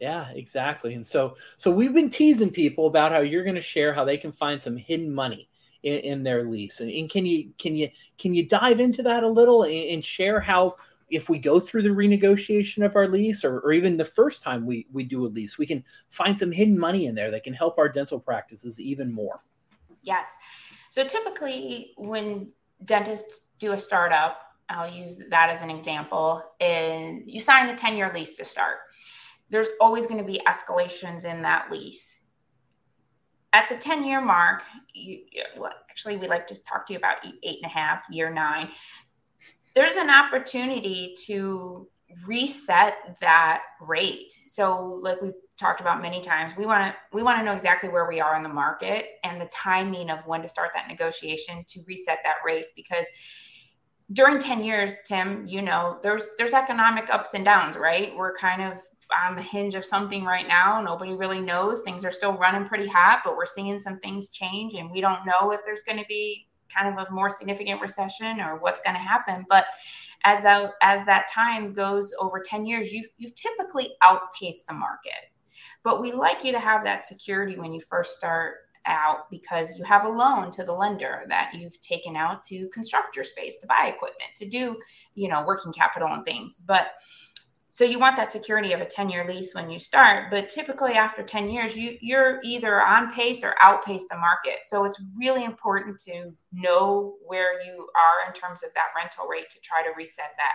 Yeah, 0.00 0.28
exactly. 0.30 0.94
And 0.94 1.06
so 1.06 1.36
so 1.58 1.70
we've 1.70 1.94
been 1.94 2.10
teasing 2.10 2.50
people 2.50 2.86
about 2.86 3.12
how 3.12 3.20
you're 3.20 3.44
going 3.44 3.56
to 3.56 3.62
share 3.62 3.92
how 3.92 4.04
they 4.04 4.18
can 4.18 4.30
find 4.30 4.62
some 4.62 4.76
hidden 4.76 5.12
money 5.12 5.48
in, 5.82 5.94
in 5.94 6.22
their 6.22 6.44
lease. 6.44 6.80
And, 6.80 6.90
and, 6.90 7.10
can 7.10 7.26
you 7.26 7.50
can 7.58 7.76
you 7.76 7.88
can 8.18 8.34
you 8.34 8.46
dive 8.46 8.78
into 8.78 9.02
that 9.04 9.24
a 9.24 9.28
little 9.28 9.64
and, 9.64 9.72
and 9.72 10.04
share 10.04 10.40
how 10.40 10.76
if 11.08 11.28
we 11.28 11.38
go 11.38 11.60
through 11.60 11.82
the 11.82 11.88
renegotiation 11.88 12.84
of 12.84 12.96
our 12.96 13.06
lease 13.06 13.44
or, 13.44 13.60
or 13.60 13.72
even 13.72 13.96
the 13.96 14.04
first 14.04 14.42
time 14.42 14.66
we, 14.66 14.86
we 14.92 15.04
do 15.04 15.24
a 15.24 15.28
lease, 15.28 15.58
we 15.58 15.66
can 15.66 15.84
find 16.10 16.38
some 16.38 16.50
hidden 16.50 16.78
money 16.78 17.06
in 17.06 17.14
there 17.14 17.30
that 17.30 17.44
can 17.44 17.54
help 17.54 17.78
our 17.78 17.88
dental 17.88 18.18
practices 18.18 18.80
even 18.80 19.14
more. 19.14 19.42
Yes. 20.02 20.28
So 20.90 21.04
typically 21.04 21.92
when 21.96 22.50
dentists 22.84 23.48
do 23.58 23.72
a 23.72 23.78
startup, 23.78 24.38
I'll 24.68 24.92
use 24.92 25.22
that 25.30 25.48
as 25.48 25.62
an 25.62 25.70
example, 25.70 26.42
and 26.60 27.22
you 27.24 27.40
sign 27.40 27.68
a 27.68 27.76
10 27.76 27.96
year 27.96 28.10
lease 28.12 28.36
to 28.38 28.44
start. 28.44 28.78
There's 29.48 29.68
always 29.80 30.08
going 30.08 30.18
to 30.18 30.24
be 30.26 30.40
escalations 30.46 31.24
in 31.24 31.42
that 31.42 31.70
lease. 31.70 32.18
At 33.52 33.68
the 33.68 33.76
10 33.76 34.02
year 34.02 34.20
mark, 34.20 34.64
you, 34.92 35.20
well, 35.56 35.72
actually, 35.88 36.16
we 36.16 36.26
like 36.26 36.48
to 36.48 36.62
talk 36.64 36.84
to 36.86 36.92
you 36.92 36.98
about 36.98 37.24
eight 37.24 37.58
and 37.62 37.64
a 37.64 37.68
half, 37.68 38.04
year 38.10 38.28
nine 38.28 38.70
there's 39.76 39.96
an 39.96 40.08
opportunity 40.10 41.14
to 41.26 41.86
reset 42.26 43.16
that 43.20 43.60
rate. 43.80 44.32
So 44.46 44.98
like 45.02 45.20
we've 45.20 45.34
talked 45.58 45.82
about 45.82 46.00
many 46.00 46.22
times, 46.22 46.54
we 46.56 46.64
want 46.64 46.82
to 46.82 46.96
we 47.12 47.22
want 47.22 47.38
to 47.38 47.44
know 47.44 47.52
exactly 47.52 47.90
where 47.90 48.08
we 48.08 48.18
are 48.18 48.36
in 48.36 48.42
the 48.42 48.48
market 48.48 49.06
and 49.22 49.40
the 49.40 49.46
timing 49.46 50.10
of 50.10 50.20
when 50.26 50.42
to 50.42 50.48
start 50.48 50.70
that 50.74 50.88
negotiation 50.88 51.62
to 51.68 51.80
reset 51.86 52.18
that 52.24 52.36
race 52.44 52.72
because 52.74 53.04
during 54.12 54.38
10 54.38 54.64
years, 54.64 54.96
Tim, 55.04 55.44
you 55.46 55.60
know, 55.60 55.98
there's 56.02 56.30
there's 56.38 56.54
economic 56.54 57.12
ups 57.12 57.34
and 57.34 57.44
downs, 57.44 57.76
right? 57.76 58.16
We're 58.16 58.34
kind 58.36 58.62
of 58.62 58.80
on 59.24 59.36
the 59.36 59.42
hinge 59.42 59.74
of 59.74 59.84
something 59.84 60.24
right 60.24 60.48
now. 60.48 60.80
Nobody 60.80 61.14
really 61.14 61.40
knows. 61.40 61.82
Things 61.82 62.04
are 62.04 62.10
still 62.10 62.32
running 62.32 62.66
pretty 62.66 62.86
hot, 62.86 63.20
but 63.24 63.36
we're 63.36 63.46
seeing 63.46 63.78
some 63.80 63.98
things 63.98 64.30
change 64.30 64.74
and 64.74 64.90
we 64.90 65.02
don't 65.02 65.26
know 65.26 65.52
if 65.52 65.60
there's 65.66 65.82
going 65.82 65.98
to 65.98 66.06
be 66.08 66.45
kind 66.74 66.88
of 66.88 67.06
a 67.06 67.10
more 67.10 67.30
significant 67.30 67.80
recession 67.80 68.40
or 68.40 68.58
what's 68.58 68.80
going 68.80 68.96
to 68.96 69.02
happen. 69.02 69.44
But 69.48 69.66
as 70.24 70.42
that 70.42 70.72
as 70.82 71.04
that 71.06 71.30
time 71.30 71.72
goes 71.72 72.14
over 72.18 72.40
10 72.40 72.66
years, 72.66 72.92
you've 72.92 73.08
you've 73.18 73.34
typically 73.34 73.94
outpaced 74.02 74.66
the 74.66 74.74
market. 74.74 75.30
But 75.82 76.00
we 76.00 76.12
like 76.12 76.44
you 76.44 76.52
to 76.52 76.60
have 76.60 76.84
that 76.84 77.06
security 77.06 77.58
when 77.58 77.72
you 77.72 77.80
first 77.80 78.16
start 78.16 78.56
out 78.86 79.30
because 79.30 79.78
you 79.78 79.84
have 79.84 80.04
a 80.04 80.08
loan 80.08 80.50
to 80.52 80.64
the 80.64 80.72
lender 80.72 81.24
that 81.28 81.52
you've 81.54 81.80
taken 81.80 82.16
out 82.16 82.44
to 82.44 82.68
construct 82.68 83.16
your 83.16 83.24
space, 83.24 83.56
to 83.58 83.66
buy 83.66 83.92
equipment, 83.94 84.30
to 84.36 84.48
do, 84.48 84.76
you 85.14 85.28
know, 85.28 85.44
working 85.44 85.72
capital 85.72 86.08
and 86.08 86.24
things. 86.24 86.58
But 86.58 86.88
so 87.76 87.84
you 87.84 87.98
want 87.98 88.16
that 88.16 88.32
security 88.32 88.72
of 88.72 88.80
a 88.80 88.86
10 88.86 89.10
year 89.10 89.28
lease 89.28 89.54
when 89.54 89.70
you 89.70 89.78
start, 89.78 90.30
but 90.30 90.48
typically 90.48 90.94
after 90.94 91.22
10 91.22 91.50
years, 91.50 91.76
you, 91.76 91.98
you're 92.00 92.40
either 92.42 92.80
on 92.80 93.12
pace 93.12 93.44
or 93.44 93.54
outpace 93.60 94.04
the 94.08 94.16
market. 94.16 94.60
So 94.64 94.86
it's 94.86 94.98
really 95.14 95.44
important 95.44 96.00
to 96.04 96.32
know 96.54 97.16
where 97.26 97.62
you 97.66 97.86
are 97.94 98.26
in 98.26 98.32
terms 98.32 98.62
of 98.62 98.70
that 98.72 98.94
rental 98.96 99.26
rate 99.28 99.50
to 99.50 99.60
try 99.60 99.82
to 99.82 99.90
reset 99.94 100.32
that. 100.38 100.54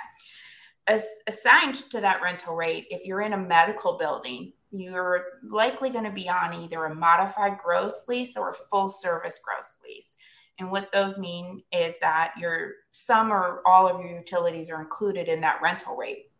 As 0.91 1.05
assigned 1.27 1.87
to 1.91 2.01
that 2.01 2.23
rental 2.23 2.55
rate, 2.55 2.87
if 2.89 3.05
you're 3.05 3.21
in 3.21 3.33
a 3.33 3.37
medical 3.37 3.99
building, 3.99 4.53
you're 4.71 5.25
likely 5.47 5.91
going 5.91 6.05
to 6.05 6.11
be 6.11 6.27
on 6.27 6.55
either 6.55 6.85
a 6.85 6.95
modified 6.95 7.59
gross 7.63 8.03
lease 8.07 8.35
or 8.35 8.49
a 8.49 8.55
full 8.71 8.89
service 8.89 9.39
gross 9.45 9.77
lease. 9.87 10.15
And 10.57 10.71
what 10.71 10.91
those 10.91 11.19
mean 11.19 11.61
is 11.71 11.93
that 12.01 12.33
your 12.39 12.71
some 12.93 13.31
or 13.31 13.61
all 13.67 13.87
of 13.87 14.03
your 14.03 14.17
utilities 14.17 14.71
are 14.71 14.81
included 14.81 15.27
in 15.27 15.39
that 15.41 15.59
rental 15.61 15.95
rate. 15.95 16.30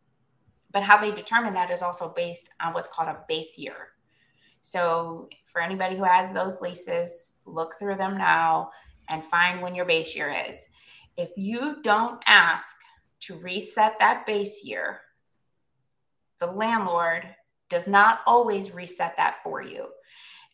But 0.71 0.83
how 0.83 0.97
they 0.97 1.11
determine 1.11 1.53
that 1.53 1.71
is 1.71 1.81
also 1.81 2.13
based 2.15 2.49
on 2.61 2.73
what's 2.73 2.89
called 2.89 3.09
a 3.09 3.19
base 3.27 3.57
year. 3.57 3.89
So 4.61 5.27
for 5.45 5.61
anybody 5.61 5.97
who 5.97 6.03
has 6.03 6.33
those 6.33 6.61
leases, 6.61 7.33
look 7.45 7.75
through 7.77 7.95
them 7.95 8.17
now 8.17 8.71
and 9.09 9.23
find 9.23 9.61
when 9.61 9.75
your 9.75 9.85
base 9.85 10.15
year 10.15 10.33
is. 10.47 10.57
If 11.17 11.31
you 11.35 11.81
don't 11.81 12.21
ask 12.25 12.75
to 13.21 13.37
reset 13.37 13.99
that 13.99 14.25
base 14.25 14.63
year, 14.63 15.01
the 16.39 16.47
landlord 16.47 17.27
does 17.69 17.87
not 17.87 18.19
always 18.25 18.73
reset 18.73 19.15
that 19.17 19.37
for 19.43 19.61
you. 19.61 19.87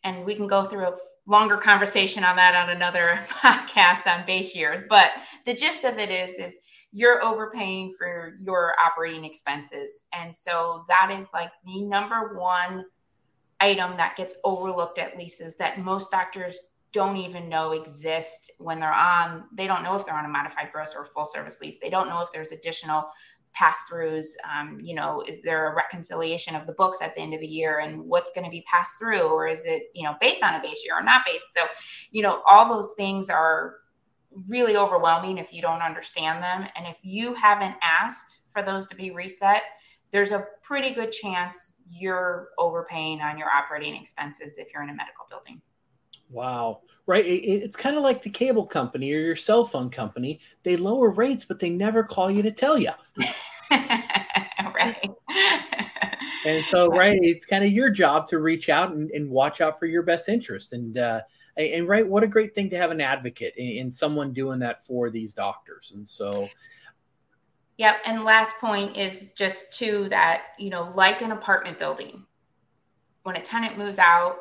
And 0.04 0.24
we 0.24 0.34
can 0.34 0.46
go 0.46 0.64
through 0.64 0.86
a 0.86 0.96
longer 1.26 1.56
conversation 1.56 2.24
on 2.24 2.36
that 2.36 2.54
on 2.54 2.74
another 2.74 3.20
podcast 3.28 4.06
on 4.06 4.26
base 4.26 4.54
years. 4.54 4.82
But 4.88 5.10
the 5.44 5.54
gist 5.54 5.84
of 5.84 5.98
it 5.98 6.10
is, 6.10 6.38
is 6.38 6.58
you're 6.92 7.22
overpaying 7.24 7.94
for 7.98 8.38
your 8.42 8.74
operating 8.80 9.24
expenses. 9.24 10.02
And 10.12 10.34
so 10.34 10.84
that 10.88 11.10
is 11.10 11.26
like 11.34 11.50
the 11.66 11.82
number 11.82 12.38
one 12.38 12.84
item 13.60 13.96
that 13.96 14.16
gets 14.16 14.34
overlooked 14.44 14.98
at 14.98 15.16
leases 15.16 15.54
that 15.56 15.80
most 15.80 16.10
doctors 16.10 16.58
don't 16.92 17.16
even 17.16 17.48
know 17.48 17.72
exist 17.72 18.50
when 18.58 18.80
they're 18.80 18.92
on 18.92 19.44
they 19.52 19.66
don't 19.66 19.82
know 19.82 19.94
if 19.94 20.06
they're 20.06 20.16
on 20.16 20.24
a 20.24 20.28
modified 20.28 20.68
gross 20.72 20.94
or 20.96 21.04
full 21.04 21.24
service 21.24 21.58
lease 21.60 21.76
they 21.82 21.90
don't 21.90 22.08
know 22.08 22.22
if 22.22 22.32
there's 22.32 22.52
additional 22.52 23.04
pass 23.52 23.80
throughs 23.90 24.28
um, 24.50 24.78
you 24.80 24.94
know 24.94 25.22
is 25.26 25.42
there 25.42 25.70
a 25.70 25.74
reconciliation 25.74 26.54
of 26.54 26.66
the 26.66 26.72
books 26.72 27.02
at 27.02 27.14
the 27.14 27.20
end 27.20 27.34
of 27.34 27.40
the 27.40 27.46
year 27.46 27.80
and 27.80 28.00
what's 28.02 28.30
going 28.30 28.44
to 28.44 28.50
be 28.50 28.64
passed 28.70 28.98
through 28.98 29.20
or 29.20 29.46
is 29.46 29.64
it 29.64 29.84
you 29.92 30.02
know 30.02 30.14
based 30.20 30.42
on 30.42 30.54
a 30.54 30.62
base 30.62 30.82
year 30.84 30.98
or 30.98 31.02
not 31.02 31.22
based 31.26 31.46
so 31.50 31.62
you 32.10 32.22
know 32.22 32.42
all 32.48 32.72
those 32.72 32.92
things 32.96 33.28
are 33.28 33.76
really 34.46 34.76
overwhelming 34.76 35.38
if 35.38 35.52
you 35.52 35.62
don't 35.62 35.82
understand 35.82 36.42
them. 36.42 36.66
And 36.76 36.86
if 36.86 36.98
you 37.02 37.34
haven't 37.34 37.76
asked 37.82 38.40
for 38.50 38.62
those 38.62 38.86
to 38.86 38.94
be 38.94 39.10
reset, 39.10 39.62
there's 40.10 40.32
a 40.32 40.46
pretty 40.62 40.90
good 40.90 41.12
chance 41.12 41.74
you're 41.88 42.48
overpaying 42.58 43.20
on 43.20 43.38
your 43.38 43.48
operating 43.48 43.94
expenses 43.94 44.58
if 44.58 44.72
you're 44.72 44.82
in 44.82 44.90
a 44.90 44.94
medical 44.94 45.26
building. 45.28 45.60
Wow. 46.30 46.82
Right. 47.06 47.24
It, 47.24 47.44
it's 47.44 47.76
kind 47.76 47.96
of 47.96 48.02
like 48.02 48.22
the 48.22 48.30
cable 48.30 48.66
company 48.66 49.12
or 49.12 49.20
your 49.20 49.36
cell 49.36 49.64
phone 49.64 49.90
company. 49.90 50.40
They 50.62 50.76
lower 50.76 51.10
rates, 51.10 51.44
but 51.44 51.58
they 51.58 51.70
never 51.70 52.02
call 52.02 52.30
you 52.30 52.42
to 52.42 52.50
tell 52.50 52.76
you. 52.78 52.90
right. 53.70 55.10
and 56.44 56.64
so, 56.66 56.88
right, 56.88 57.18
it's 57.22 57.46
kind 57.46 57.64
of 57.64 57.72
your 57.72 57.90
job 57.90 58.28
to 58.28 58.38
reach 58.38 58.68
out 58.68 58.92
and, 58.92 59.10
and 59.10 59.30
watch 59.30 59.60
out 59.60 59.78
for 59.78 59.86
your 59.86 60.02
best 60.02 60.28
interest. 60.28 60.74
And, 60.74 60.98
uh, 60.98 61.22
and 61.58 61.88
right 61.88 62.06
what 62.06 62.22
a 62.22 62.28
great 62.28 62.54
thing 62.54 62.70
to 62.70 62.76
have 62.76 62.90
an 62.90 63.00
advocate 63.00 63.54
in, 63.56 63.90
someone 63.90 64.32
doing 64.32 64.60
that 64.60 64.86
for 64.86 65.10
these 65.10 65.34
doctors 65.34 65.92
and 65.94 66.08
so 66.08 66.48
Yep. 67.78 67.98
And 68.04 68.24
last 68.24 68.56
point 68.58 68.96
is 68.96 69.28
just 69.28 69.72
to 69.78 70.08
that, 70.08 70.42
you 70.58 70.68
know, 70.68 70.90
like 70.94 71.22
an 71.22 71.30
apartment 71.30 71.78
building, 71.78 72.26
when 73.22 73.36
a 73.36 73.40
tenant 73.40 73.78
moves 73.78 74.00
out, 74.00 74.36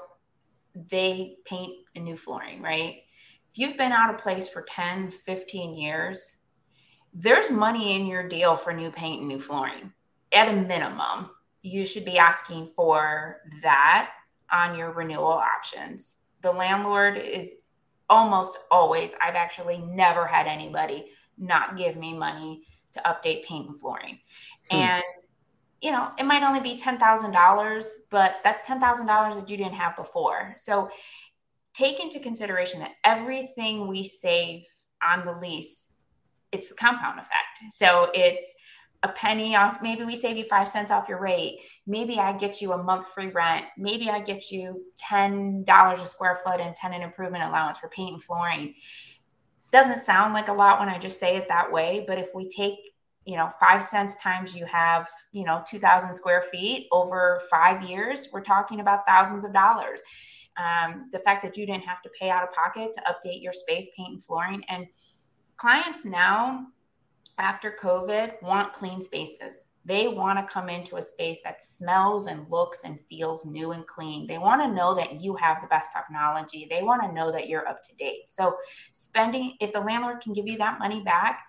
they 0.89 1.37
paint 1.45 1.73
a 1.95 1.99
new 1.99 2.17
flooring, 2.17 2.61
right? 2.61 3.01
If 3.49 3.57
you've 3.57 3.77
been 3.77 3.91
out 3.91 4.13
of 4.13 4.19
place 4.19 4.49
for 4.49 4.63
10, 4.63 5.11
15 5.11 5.75
years, 5.75 6.37
there's 7.13 7.49
money 7.49 7.95
in 7.95 8.07
your 8.07 8.27
deal 8.27 8.55
for 8.55 8.73
new 8.73 8.91
paint 8.91 9.19
and 9.19 9.27
new 9.27 9.39
flooring. 9.39 9.93
At 10.31 10.49
a 10.49 10.53
minimum, 10.53 11.29
you 11.61 11.85
should 11.85 12.05
be 12.05 12.17
asking 12.17 12.67
for 12.67 13.41
that 13.61 14.11
on 14.51 14.77
your 14.77 14.91
renewal 14.91 15.25
options 15.25 16.16
the 16.41 16.51
landlord 16.51 17.17
is 17.17 17.51
almost 18.09 18.57
always, 18.71 19.13
I've 19.21 19.35
actually 19.35 19.77
never 19.77 20.25
had 20.25 20.47
anybody 20.47 21.11
not 21.37 21.77
give 21.77 21.97
me 21.97 22.13
money 22.13 22.63
to 22.93 23.01
update 23.01 23.43
paint 23.43 23.67
and 23.67 23.79
flooring. 23.79 24.19
Hmm. 24.69 24.77
And 24.77 25.03
you 25.81 25.91
know, 25.91 26.09
it 26.17 26.23
might 26.23 26.43
only 26.43 26.59
be 26.59 26.79
$10,000, 26.79 27.87
but 28.09 28.37
that's 28.43 28.67
$10,000 28.67 29.35
that 29.35 29.49
you 29.49 29.57
didn't 29.57 29.73
have 29.73 29.95
before. 29.95 30.55
So 30.57 30.89
take 31.73 31.99
into 31.99 32.19
consideration 32.19 32.79
that 32.79 32.93
everything 33.03 33.87
we 33.87 34.03
save 34.03 34.63
on 35.03 35.25
the 35.25 35.33
lease, 35.33 35.89
it's 36.51 36.69
the 36.69 36.75
compound 36.75 37.19
effect. 37.19 37.71
So 37.71 38.09
it's 38.15 38.45
a 39.03 39.09
penny 39.09 39.55
off. 39.55 39.81
Maybe 39.81 40.03
we 40.03 40.15
save 40.15 40.37
you 40.37 40.43
five 40.43 40.67
cents 40.67 40.91
off 40.91 41.07
your 41.07 41.19
rate. 41.19 41.59
Maybe 41.85 42.19
I 42.19 42.33
get 42.33 42.61
you 42.61 42.73
a 42.73 42.83
month 42.83 43.07
free 43.09 43.27
rent. 43.27 43.65
Maybe 43.77 44.09
I 44.09 44.21
get 44.21 44.51
you 44.51 44.83
$10 45.09 45.93
a 45.93 46.05
square 46.05 46.35
foot 46.43 46.59
and 46.59 46.75
tenant 46.75 47.03
improvement 47.03 47.43
allowance 47.43 47.77
for 47.77 47.89
paint 47.89 48.13
and 48.13 48.23
flooring. 48.23 48.73
Doesn't 49.71 50.03
sound 50.03 50.33
like 50.33 50.47
a 50.47 50.53
lot 50.53 50.79
when 50.79 50.89
I 50.89 50.97
just 50.97 51.19
say 51.19 51.37
it 51.37 51.47
that 51.47 51.71
way, 51.71 52.05
but 52.07 52.17
if 52.17 52.29
we 52.33 52.49
take 52.49 52.75
you 53.25 53.35
know 53.35 53.51
five 53.59 53.83
cents 53.83 54.15
times 54.15 54.55
you 54.55 54.65
have 54.65 55.09
you 55.33 55.43
know 55.43 55.61
2000 55.67 56.13
square 56.13 56.41
feet 56.41 56.87
over 56.93 57.41
five 57.51 57.83
years 57.83 58.29
we're 58.31 58.41
talking 58.41 58.79
about 58.79 59.05
thousands 59.05 59.43
of 59.43 59.51
dollars 59.51 59.99
um, 60.55 61.09
the 61.11 61.19
fact 61.19 61.43
that 61.43 61.57
you 61.57 61.65
didn't 61.65 61.83
have 61.83 62.01
to 62.01 62.09
pay 62.17 62.29
out 62.29 62.41
of 62.41 62.51
pocket 62.53 62.93
to 62.93 63.01
update 63.01 63.43
your 63.43 63.51
space 63.51 63.87
paint 63.97 64.13
and 64.13 64.23
flooring 64.23 64.63
and 64.69 64.87
clients 65.57 66.05
now 66.05 66.67
after 67.37 67.75
covid 67.81 68.41
want 68.41 68.73
clean 68.73 69.01
spaces 69.01 69.65
they 69.87 70.09
want 70.09 70.37
to 70.37 70.53
come 70.53 70.67
into 70.67 70.97
a 70.97 71.01
space 71.01 71.39
that 71.45 71.63
smells 71.63 72.27
and 72.27 72.45
looks 72.49 72.83
and 72.83 72.99
feels 73.07 73.45
new 73.45 73.71
and 73.71 73.87
clean. 73.87 74.27
They 74.27 74.37
want 74.37 74.61
to 74.61 74.67
know 74.67 74.93
that 74.95 75.21
you 75.21 75.33
have 75.37 75.61
the 75.61 75.67
best 75.67 75.91
technology. 75.95 76.67
They 76.69 76.83
want 76.83 77.03
to 77.03 77.13
know 77.13 77.31
that 77.31 77.47
you're 77.47 77.65
up 77.65 77.81
to 77.83 77.95
date. 77.95 78.29
So, 78.29 78.57
spending, 78.91 79.53
if 79.61 79.71
the 79.71 79.79
landlord 79.79 80.19
can 80.19 80.33
give 80.33 80.45
you 80.45 80.57
that 80.57 80.77
money 80.77 81.01
back, 81.03 81.41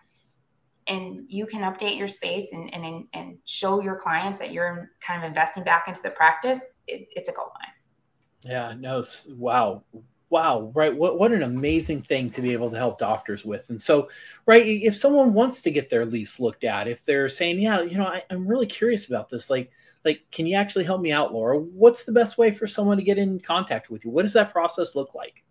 and 0.86 1.24
you 1.28 1.46
can 1.46 1.62
update 1.62 1.98
your 1.98 2.08
space 2.08 2.52
and, 2.52 2.72
and, 2.72 3.06
and 3.12 3.38
show 3.44 3.82
your 3.82 3.96
clients 3.96 4.38
that 4.38 4.52
you're 4.52 4.92
kind 5.00 5.22
of 5.22 5.28
investing 5.28 5.64
back 5.64 5.86
into 5.88 6.00
the 6.00 6.10
practice, 6.10 6.60
it, 6.86 7.08
it's 7.10 7.28
a 7.28 7.32
gold 7.32 7.50
mine. 7.60 8.52
Yeah, 8.52 8.74
no, 8.78 9.04
wow. 9.30 9.82
Wow, 10.30 10.72
right. 10.74 10.94
What 10.94 11.18
what 11.18 11.32
an 11.32 11.42
amazing 11.42 12.02
thing 12.02 12.30
to 12.30 12.42
be 12.42 12.52
able 12.52 12.70
to 12.70 12.76
help 12.76 12.98
doctors 12.98 13.44
with. 13.44 13.70
And 13.70 13.80
so, 13.80 14.08
right, 14.44 14.64
if 14.66 14.94
someone 14.94 15.32
wants 15.32 15.62
to 15.62 15.70
get 15.70 15.88
their 15.88 16.04
lease 16.04 16.38
looked 16.38 16.64
at, 16.64 16.86
if 16.86 17.04
they're 17.04 17.28
saying, 17.28 17.60
Yeah, 17.60 17.82
you 17.82 17.96
know, 17.96 18.06
I, 18.06 18.22
I'm 18.30 18.46
really 18.46 18.66
curious 18.66 19.06
about 19.06 19.30
this, 19.30 19.48
like, 19.48 19.70
like, 20.04 20.22
can 20.30 20.46
you 20.46 20.56
actually 20.56 20.84
help 20.84 21.00
me 21.00 21.12
out, 21.12 21.32
Laura? 21.32 21.58
What's 21.58 22.04
the 22.04 22.12
best 22.12 22.36
way 22.36 22.50
for 22.50 22.66
someone 22.66 22.98
to 22.98 23.02
get 23.02 23.18
in 23.18 23.40
contact 23.40 23.90
with 23.90 24.04
you? 24.04 24.10
What 24.10 24.22
does 24.22 24.34
that 24.34 24.52
process 24.52 24.94
look 24.94 25.14
like? 25.14 25.44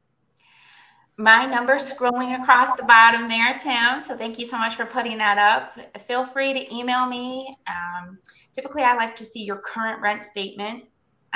my 1.18 1.46
number 1.48 1.76
scrolling 1.78 2.40
across 2.40 2.78
the 2.78 2.84
bottom 2.84 3.28
there, 3.28 3.58
Tim. 3.58 4.04
So 4.04 4.16
thank 4.16 4.38
you 4.38 4.46
so 4.46 4.58
much 4.58 4.76
for 4.76 4.86
putting 4.86 5.18
that 5.18 5.38
up. 5.38 6.02
Feel 6.04 6.24
free 6.24 6.54
to 6.54 6.76
email 6.76 7.08
me. 7.08 7.58
Um, 7.68 8.20
typically, 8.54 8.84
I 8.84 8.96
like 8.96 9.16
to 9.16 9.26
see 9.26 9.44
your 9.44 9.58
current 9.58 10.00
rent 10.00 10.24
statement, 10.24 10.86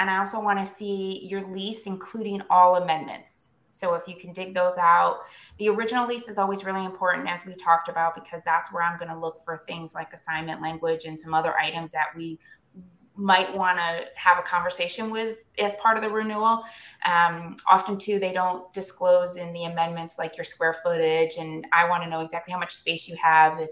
and 0.02 0.10
I 0.10 0.18
also 0.18 0.41
want 0.41 0.58
to 0.58 0.66
see 0.66 1.28
your 1.28 1.47
lease, 1.47 1.86
including 1.86 2.41
all 2.49 2.78
amendments. 2.78 3.49
So 3.70 3.93
if 3.93 4.08
you 4.08 4.16
can 4.16 4.34
dig 4.34 4.56
those 4.56 4.76
out, 4.78 5.20
the 5.60 5.70
original 5.70 6.08
lease 6.08 6.28
is 6.28 6.39
always 6.39 6.66
really 6.66 6.84
important, 6.84 7.30
as 7.30 7.45
we 7.45 7.54
talked 7.54 7.88
about, 7.88 8.16
because 8.16 8.41
that's 8.43 8.74
where 8.74 8.82
I'm 8.82 8.97
going 8.97 9.12
to 9.12 9.18
look 9.18 9.45
for 9.45 9.64
things 9.68 9.93
like 9.93 10.12
assignment 10.12 10.60
language 10.60 11.06
and 11.06 11.20
some 11.20 11.36
other 11.36 11.56
items 11.60 11.91
that 11.91 12.08
we 12.16 12.39
might 13.16 13.56
want 13.56 13.78
to 13.78 14.06
have 14.16 14.39
a 14.39 14.41
conversation 14.41 15.12
with 15.12 15.38
as 15.60 15.76
part 15.76 15.97
of 15.97 16.04
the 16.04 16.10
renewal. 16.10 16.64
Um, 17.06 17.56
often, 17.70 17.99
too, 17.99 18.18
they 18.18 18.34
don't 18.34 18.74
disclose 18.74 19.36
in 19.36 19.54
the 19.54 19.66
amendments 19.66 20.18
like 20.18 20.36
your 20.36 20.45
square 20.45 20.74
footage, 20.74 21.38
and 21.38 21.68
I 21.72 21.88
want 21.88 22.02
to 22.04 22.10
know 22.10 22.22
exactly 22.22 22.52
how 22.52 22.60
much 22.60 22.74
space 22.74 23.08
you 23.08 23.16
have. 23.18 23.60
If 23.60 23.70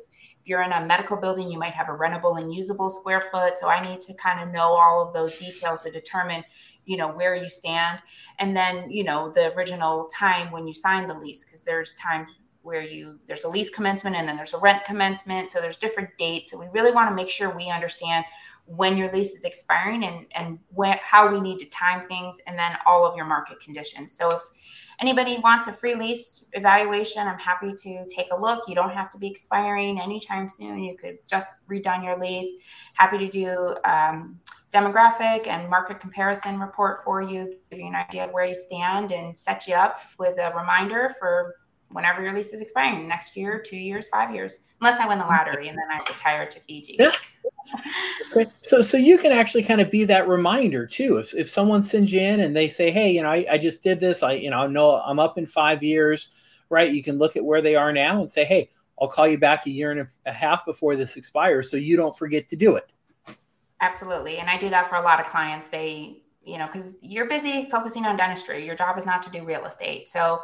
you're 0.50 0.64
in 0.64 0.72
a 0.72 0.84
medical 0.84 1.16
building, 1.16 1.52
you 1.52 1.60
might 1.60 1.74
have 1.74 1.90
a 1.90 1.92
rentable 1.92 2.42
and 2.42 2.52
usable 2.52 2.90
square 2.90 3.22
foot. 3.22 3.60
So 3.60 3.68
I 3.68 3.88
need 3.88 4.02
to 4.02 4.14
kind 4.16 4.42
of 4.42 4.52
know 4.52 4.64
all 4.64 5.08
of 5.08 5.14
those 5.14 5.38
details 5.38 5.82
to 5.82 5.92
determine, 5.92 6.44
you 6.86 6.98
know, 6.98 7.10
where 7.10 7.36
you 7.36 7.50
stand, 7.50 8.02
and 8.40 8.58
then 8.58 8.90
you 8.90 9.04
know 9.04 9.32
the 9.32 9.54
original 9.54 10.08
time 10.08 10.52
when 10.52 10.68
you 10.68 10.74
signed 10.74 11.08
the 11.08 11.14
lease, 11.14 11.46
because 11.46 11.64
there's 11.64 11.94
times 11.94 12.30
where 12.64 12.82
you 12.82 13.20
there's 13.28 13.44
a 13.44 13.50
lease 13.50 13.70
commencement 13.70 14.16
and 14.16 14.28
then 14.28 14.36
there's 14.36 14.54
a 14.54 14.58
rent 14.58 14.84
commencement. 14.86 15.52
So 15.52 15.62
there's 15.62 15.78
different 15.78 16.10
dates. 16.18 16.52
So 16.52 16.60
we 16.60 16.66
really 16.74 16.92
want 16.92 17.10
to 17.10 17.16
make 17.16 17.30
sure 17.30 17.56
we 17.56 17.70
understand 17.70 18.26
when 18.66 18.98
your 18.98 19.12
lease 19.12 19.34
is 19.34 19.44
expiring 19.44 20.04
and 20.04 20.26
and 20.36 20.60
when, 20.70 20.98
how 21.02 21.32
we 21.32 21.40
need 21.40 21.60
to 21.60 21.66
time 21.70 22.08
things 22.08 22.38
and 22.48 22.58
then 22.58 22.76
all 22.88 23.06
of 23.06 23.16
your 23.16 23.26
market 23.26 23.60
conditions. 23.60 24.18
So 24.18 24.30
if 24.30 24.42
anybody 25.00 25.38
wants 25.44 25.68
a 25.68 25.74
free 25.74 25.96
lease 25.96 26.46
evaluation 26.54 27.28
i'm 27.28 27.40
happy 27.40 27.74
to 27.74 28.06
take 28.08 28.28
a 28.32 28.40
look. 28.40 28.68
You 28.68 28.76
don't 28.76 28.92
have 28.92 29.12
to 29.12 29.18
be 29.18 29.28
expiring 29.28 30.00
anytime 30.00 30.50
soon. 30.50 30.84
You 30.84 30.98
could 30.98 31.18
just 31.28 31.56
redone 31.68 32.04
your 32.04 32.18
lease. 32.18 32.50
Happy 32.94 33.18
to 33.18 33.28
do 33.28 33.76
um, 33.86 34.40
demographic 34.72 35.48
and 35.48 35.70
market 35.70 36.00
comparison 36.00 36.60
report 36.60 37.04
for 37.04 37.22
you 37.22 37.56
give 37.70 37.80
you 37.80 37.88
an 37.88 37.96
idea 37.96 38.26
of 38.26 38.32
where 38.32 38.46
you 38.46 38.54
stand 38.54 39.12
and 39.12 39.38
set 39.38 39.68
you 39.68 39.74
up 39.74 39.98
with 40.20 40.38
a 40.38 40.54
reminder 40.56 41.10
for 41.20 41.56
whenever 41.92 42.22
your 42.22 42.34
lease 42.34 42.54
is 42.54 42.62
expiring 42.62 43.08
next 43.08 43.36
year, 43.36 43.60
two 43.60 43.78
years, 43.78 44.08
five 44.10 44.34
years, 44.34 44.62
unless 44.80 45.00
I 45.00 45.08
win 45.08 45.18
the 45.18 45.26
lottery 45.26 45.70
and 45.70 45.78
then 45.78 45.86
I 45.90 45.98
retire 46.08 46.48
to 46.48 46.60
Fiji. 46.62 46.98
Okay. 48.32 48.50
So, 48.62 48.82
so 48.82 48.98
you 48.98 49.18
can 49.18 49.32
actually 49.32 49.64
kind 49.64 49.82
of 49.82 49.90
be 49.90 50.04
that 50.06 50.28
reminder 50.28 50.86
too. 50.86 51.18
If, 51.18 51.34
if 51.34 51.50
someone 51.50 51.84
sends 51.84 52.14
you 52.14 52.20
in 52.20 52.42
and 52.42 52.56
they 52.56 52.70
say, 52.70 52.92
Hey, 52.92 53.12
you 53.12 53.24
know, 53.24 53.30
I, 53.30 53.46
I 53.50 53.58
just 53.58 53.84
did 53.84 54.00
this, 54.00 54.22
I, 54.24 54.34
you 54.34 54.50
know, 54.50 54.60
I 54.60 54.68
know 54.68 54.98
I'm 54.98 55.20
up 55.20 55.38
in 55.38 55.46
five 55.46 55.82
years, 55.82 56.32
right? 56.70 56.92
You 56.92 57.04
can 57.04 57.18
look 57.18 57.36
at 57.36 57.44
where 57.44 57.62
they 57.62 57.76
are 57.76 57.92
now 57.92 58.22
and 58.22 58.32
say, 58.32 58.46
Hey, 58.46 58.70
I'll 59.02 59.08
call 59.08 59.28
you 59.28 59.38
back 59.38 59.66
a 59.66 59.70
year 59.70 59.92
and 59.92 60.08
a 60.26 60.32
half 60.34 60.66
before 60.66 60.96
this 60.96 61.16
expires. 61.16 61.72
So 61.72 61.78
you 61.78 61.96
don't 61.96 62.16
forget 62.16 62.50
to 62.50 62.56
do 62.56 62.76
it. 62.76 62.92
Absolutely. 63.82 64.38
And 64.38 64.50
I 64.50 64.58
do 64.58 64.70
that 64.70 64.90
for 64.90 64.96
a 64.96 65.02
lot 65.02 65.20
of 65.20 65.28
clients. 65.28 65.70
They, 65.70 66.22
you 66.44 66.58
know, 66.58 66.68
because 66.68 66.96
you're 67.02 67.28
busy 67.28 67.68
focusing 67.72 68.06
on 68.06 68.18
dentistry. 68.18 68.66
Your 68.66 68.76
job 68.76 68.98
is 68.98 69.06
not 69.06 69.24
to 69.24 69.30
do 69.30 69.46
real 69.46 69.66
estate. 69.66 70.10
So 70.10 70.42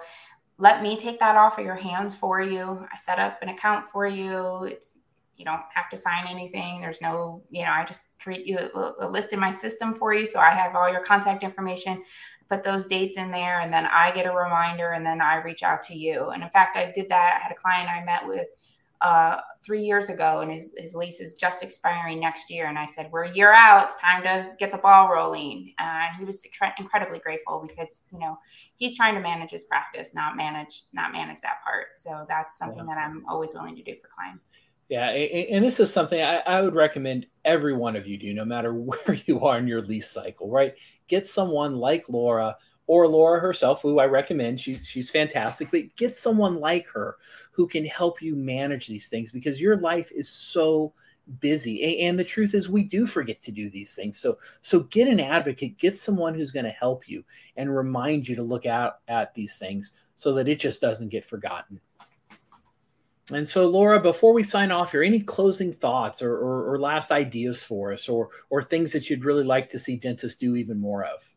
let 0.58 0.82
me 0.82 0.98
take 0.98 1.20
that 1.20 1.36
off 1.36 1.60
of 1.60 1.66
your 1.66 1.76
hands 1.76 2.16
for 2.16 2.42
you. 2.42 2.88
I 2.92 2.98
set 2.98 3.20
up 3.20 3.40
an 3.42 3.50
account 3.50 3.90
for 3.90 4.06
you. 4.06 4.64
It's 4.64 4.94
you 5.38 5.46
don't 5.46 5.62
have 5.74 5.90
to 5.90 5.98
sign 5.98 6.28
anything. 6.28 6.82
There's 6.82 7.02
no, 7.02 7.44
you 7.50 7.64
know, 7.64 7.72
I 7.72 7.84
just 7.86 8.08
create 8.22 8.46
you 8.46 8.58
a, 8.58 8.94
a, 9.02 9.08
list 9.08 9.34
in 9.34 9.40
my 9.40 9.52
system 9.52 9.94
for 9.94 10.14
you. 10.14 10.26
So 10.26 10.40
I 10.40 10.52
have 10.52 10.76
all 10.76 10.90
your 10.90 11.04
contact 11.04 11.44
information, 11.44 12.04
put 12.50 12.64
those 12.64 12.86
dates 12.86 13.18
in 13.18 13.32
there, 13.32 13.60
and 13.60 13.74
then 13.74 13.86
I 13.86 14.12
get 14.12 14.26
a 14.26 14.32
reminder 14.32 14.92
and 14.92 15.06
then 15.06 15.22
I 15.22 15.36
reach 15.36 15.64
out 15.64 15.82
to 15.84 15.96
you. 15.96 16.30
And 16.30 16.42
in 16.42 16.50
fact, 16.50 16.78
I 16.78 16.92
did 16.94 17.10
that. 17.10 17.40
I 17.40 17.44
had 17.44 17.52
a 17.52 17.56
client 17.56 17.90
I 17.90 18.04
met 18.04 18.26
with 18.26 18.48
uh, 19.02 19.40
three 19.64 19.82
years 19.82 20.10
ago, 20.10 20.40
and 20.40 20.52
his, 20.52 20.74
his 20.78 20.96
lease 20.96 21.20
is 21.20 21.34
just 21.34 21.62
expiring 21.62 22.20
next 22.20 22.50
year. 22.50 22.68
And 22.68 22.80
I 22.80 22.86
said, 22.86 23.10
We're 23.12 23.26
a 23.26 23.34
year 23.34 23.52
out. 23.54 23.88
It's 23.88 24.02
time 24.02 24.24
to 24.24 24.52
get 24.58 24.72
the 24.72 24.78
ball 24.78 25.12
rolling. 25.12 25.74
And 25.78 26.16
he 26.18 26.24
was 26.24 26.46
incredibly 26.80 27.20
grateful 27.20 27.64
because, 27.68 28.02
you 28.12 28.20
know, 28.20 28.38
he's 28.78 28.96
trying 28.96 29.16
to 29.16 29.22
manage 29.22 29.52
his 29.52 29.66
practice, 29.66 30.12
not 30.14 30.38
manage, 30.38 30.84
not 30.94 31.12
manage 31.12 31.42
that 31.42 31.64
part. 31.64 31.88
So 31.98 32.26
that's 32.28 32.58
something 32.58 32.88
yeah. 32.88 32.96
that 32.96 32.98
I'm 32.98 33.26
always 33.28 33.54
willing 33.54 33.76
to 33.76 33.84
do 33.84 33.96
for 34.02 34.08
clients. 34.08 34.58
Yeah, 34.88 35.10
and 35.10 35.66
this 35.66 35.80
is 35.80 35.92
something 35.92 36.22
I, 36.22 36.62
would 36.62 36.76
recommend 36.76 37.26
every 37.44 37.74
one 37.74 37.96
of 37.96 38.06
you 38.06 38.18
do, 38.18 38.34
no 38.36 38.46
matter 38.46 38.74
where 38.74 39.18
you 39.26 39.44
are 39.46 39.58
in 39.58 39.68
your 39.68 39.82
lease 39.82 40.10
cycle, 40.10 40.50
right? 40.50 40.76
Get 41.08 41.28
someone 41.28 41.76
like 41.76 42.08
Laura 42.08 42.56
or 42.88 43.08
Laura 43.08 43.40
herself, 43.40 43.82
who 43.82 44.00
I 44.00 44.06
recommend. 44.06 44.62
She, 44.62 44.76
she's 44.76 45.10
fantastic, 45.10 45.72
but 45.72 45.96
get 45.96 46.16
someone 46.16 46.60
like 46.60 46.88
her 46.90 47.18
who 47.52 47.68
can 47.68 47.84
help 47.86 48.22
you 48.22 48.36
manage 48.36 48.86
these 48.86 49.08
things 49.08 49.32
because 49.32 49.60
your 49.60 49.78
life 49.78 50.12
is 50.12 50.30
so 50.30 50.94
busy. 51.40 52.02
And 52.02 52.20
the 52.20 52.24
truth 52.24 52.54
is, 52.54 52.70
we 52.70 52.84
do 52.84 53.08
forget 53.08 53.42
to 53.42 53.52
do 53.52 53.72
these 53.72 53.96
things. 53.96 54.20
So, 54.20 54.38
so 54.62 54.82
get 54.82 55.08
an 55.08 55.20
advocate, 55.20 55.80
get 55.80 55.98
someone 55.98 56.36
who's 56.36 56.52
going 56.52 56.66
to 56.66 56.72
help 56.72 57.10
you 57.10 57.24
and 57.58 57.76
remind 57.76 58.28
you 58.28 58.36
to 58.36 58.44
look 58.44 58.68
out 58.68 59.00
at 59.08 59.34
these 59.34 59.58
things 59.58 59.94
so 60.16 60.34
that 60.34 60.48
it 60.48 60.60
just 60.60 60.80
doesn't 60.80 61.10
get 61.10 61.26
forgotten. 61.26 61.80
And 63.32 63.48
so, 63.48 63.68
Laura, 63.68 64.00
before 64.00 64.34
we 64.34 64.44
sign 64.44 64.72
off 64.72 64.92
here, 64.92 65.02
any 65.02 65.20
closing 65.20 65.74
thoughts 65.74 66.22
or, 66.22 66.36
or, 66.36 66.74
or 66.74 66.80
last 66.80 67.12
ideas 67.12 67.64
for 67.64 67.92
us, 67.92 68.08
or 68.08 68.30
or 68.52 68.62
things 68.62 68.92
that 68.92 69.10
you'd 69.10 69.26
really 69.26 69.44
like 69.44 69.70
to 69.72 69.80
see 69.80 69.96
dentists 69.96 70.38
do 70.38 70.56
even 70.56 70.80
more 70.80 71.04
of? 71.04 71.36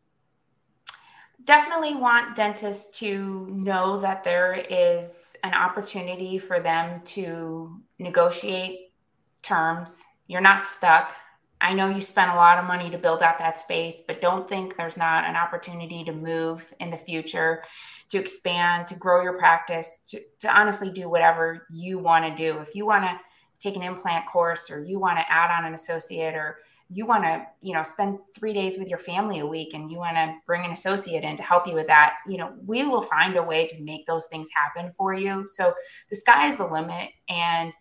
definitely 1.49 1.95
want 1.95 2.37
dentists 2.37 2.99
to 2.99 3.47
know 3.51 3.99
that 3.99 4.23
there 4.23 4.53
is 4.69 5.35
an 5.43 5.55
opportunity 5.55 6.37
for 6.37 6.61
them 6.61 7.01
to 7.07 7.81
negotiate 7.99 8.93
terms. 9.41 10.05
You're 10.27 10.43
not 10.43 10.63
stuck. 10.63 11.11
I 11.59 11.73
know 11.73 11.89
you 11.89 12.03
spent 12.03 12.31
a 12.31 12.35
lot 12.35 12.59
of 12.59 12.67
money 12.67 12.91
to 12.91 12.99
build 12.99 13.23
out 13.23 13.39
that 13.39 13.59
space, 13.59 14.03
but 14.07 14.21
don't 14.21 14.47
think 14.47 14.77
there's 14.77 14.99
not 14.99 15.25
an 15.25 15.37
opportunity 15.37 16.05
to 16.05 16.13
move 16.13 16.71
in 16.81 16.91
the 16.91 16.99
future, 16.99 17.65
to 18.11 18.19
expand, 18.19 18.87
to 18.89 18.95
grow 18.95 19.23
your 19.23 19.39
practice, 19.39 20.01
to, 20.09 20.21
to 20.41 20.49
honestly 20.49 20.91
do 20.91 21.09
whatever 21.09 21.67
you 21.71 21.99
want 21.99 22.25
to 22.25 22.35
do. 22.35 22.59
If 22.59 22.75
you 22.75 22.87
want 22.87 23.05
to 23.05 23.21
take 23.61 23.77
an 23.77 23.83
implant 23.83 24.27
course 24.27 24.71
or 24.71 24.83
you 24.83 24.99
want 24.99 25.19
to 25.19 25.31
add 25.31 25.57
on 25.57 25.65
an 25.65 25.75
associate 25.75 26.35
or 26.35 26.59
you 26.91 27.05
want 27.05 27.25
to 27.25 27.45
you 27.61 27.75
know 27.75 27.83
spend 27.83 28.19
three 28.35 28.53
days 28.53 28.79
with 28.79 28.89
your 28.89 28.99
family 28.99 29.41
a 29.41 29.47
week 29.47 29.75
and 29.75 29.91
you 29.91 29.99
want 29.99 30.17
to 30.17 30.35
bring 30.47 30.65
an 30.65 30.71
associate 30.71 31.23
in 31.23 31.37
to 31.37 31.43
help 31.43 31.67
you 31.67 31.75
with 31.75 31.87
that 31.87 32.15
you 32.27 32.39
know 32.39 32.55
we 32.67 32.83
will 32.85 33.03
find 33.03 33.37
a 33.37 33.43
way 33.43 33.67
to 33.67 33.83
make 33.83 34.07
those 34.07 34.27
things 34.27 34.49
happen 34.55 34.91
for 34.97 35.13
you 35.13 35.47
so 35.49 35.75
the 36.09 36.17
sky 36.17 36.51
is 36.51 36.57
the 36.57 36.67
limit 36.67 37.11
and 37.29 37.73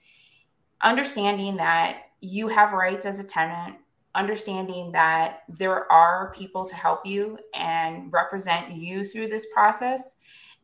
understanding 0.82 1.56
that 1.56 2.02
you 2.20 2.48
have 2.48 2.74
rights 2.74 3.06
as 3.06 3.20
a 3.20 3.24
tenant 3.24 3.78
understanding 4.16 4.92
that 4.92 5.42
there 5.48 5.92
are 5.92 6.34
people 6.36 6.66
to 6.66 6.76
help 6.76 7.06
you 7.06 7.38
and 7.54 8.12
represent 8.12 8.72
you 8.72 9.04
through 9.04 9.28
this 9.28 9.48
process 9.54 10.16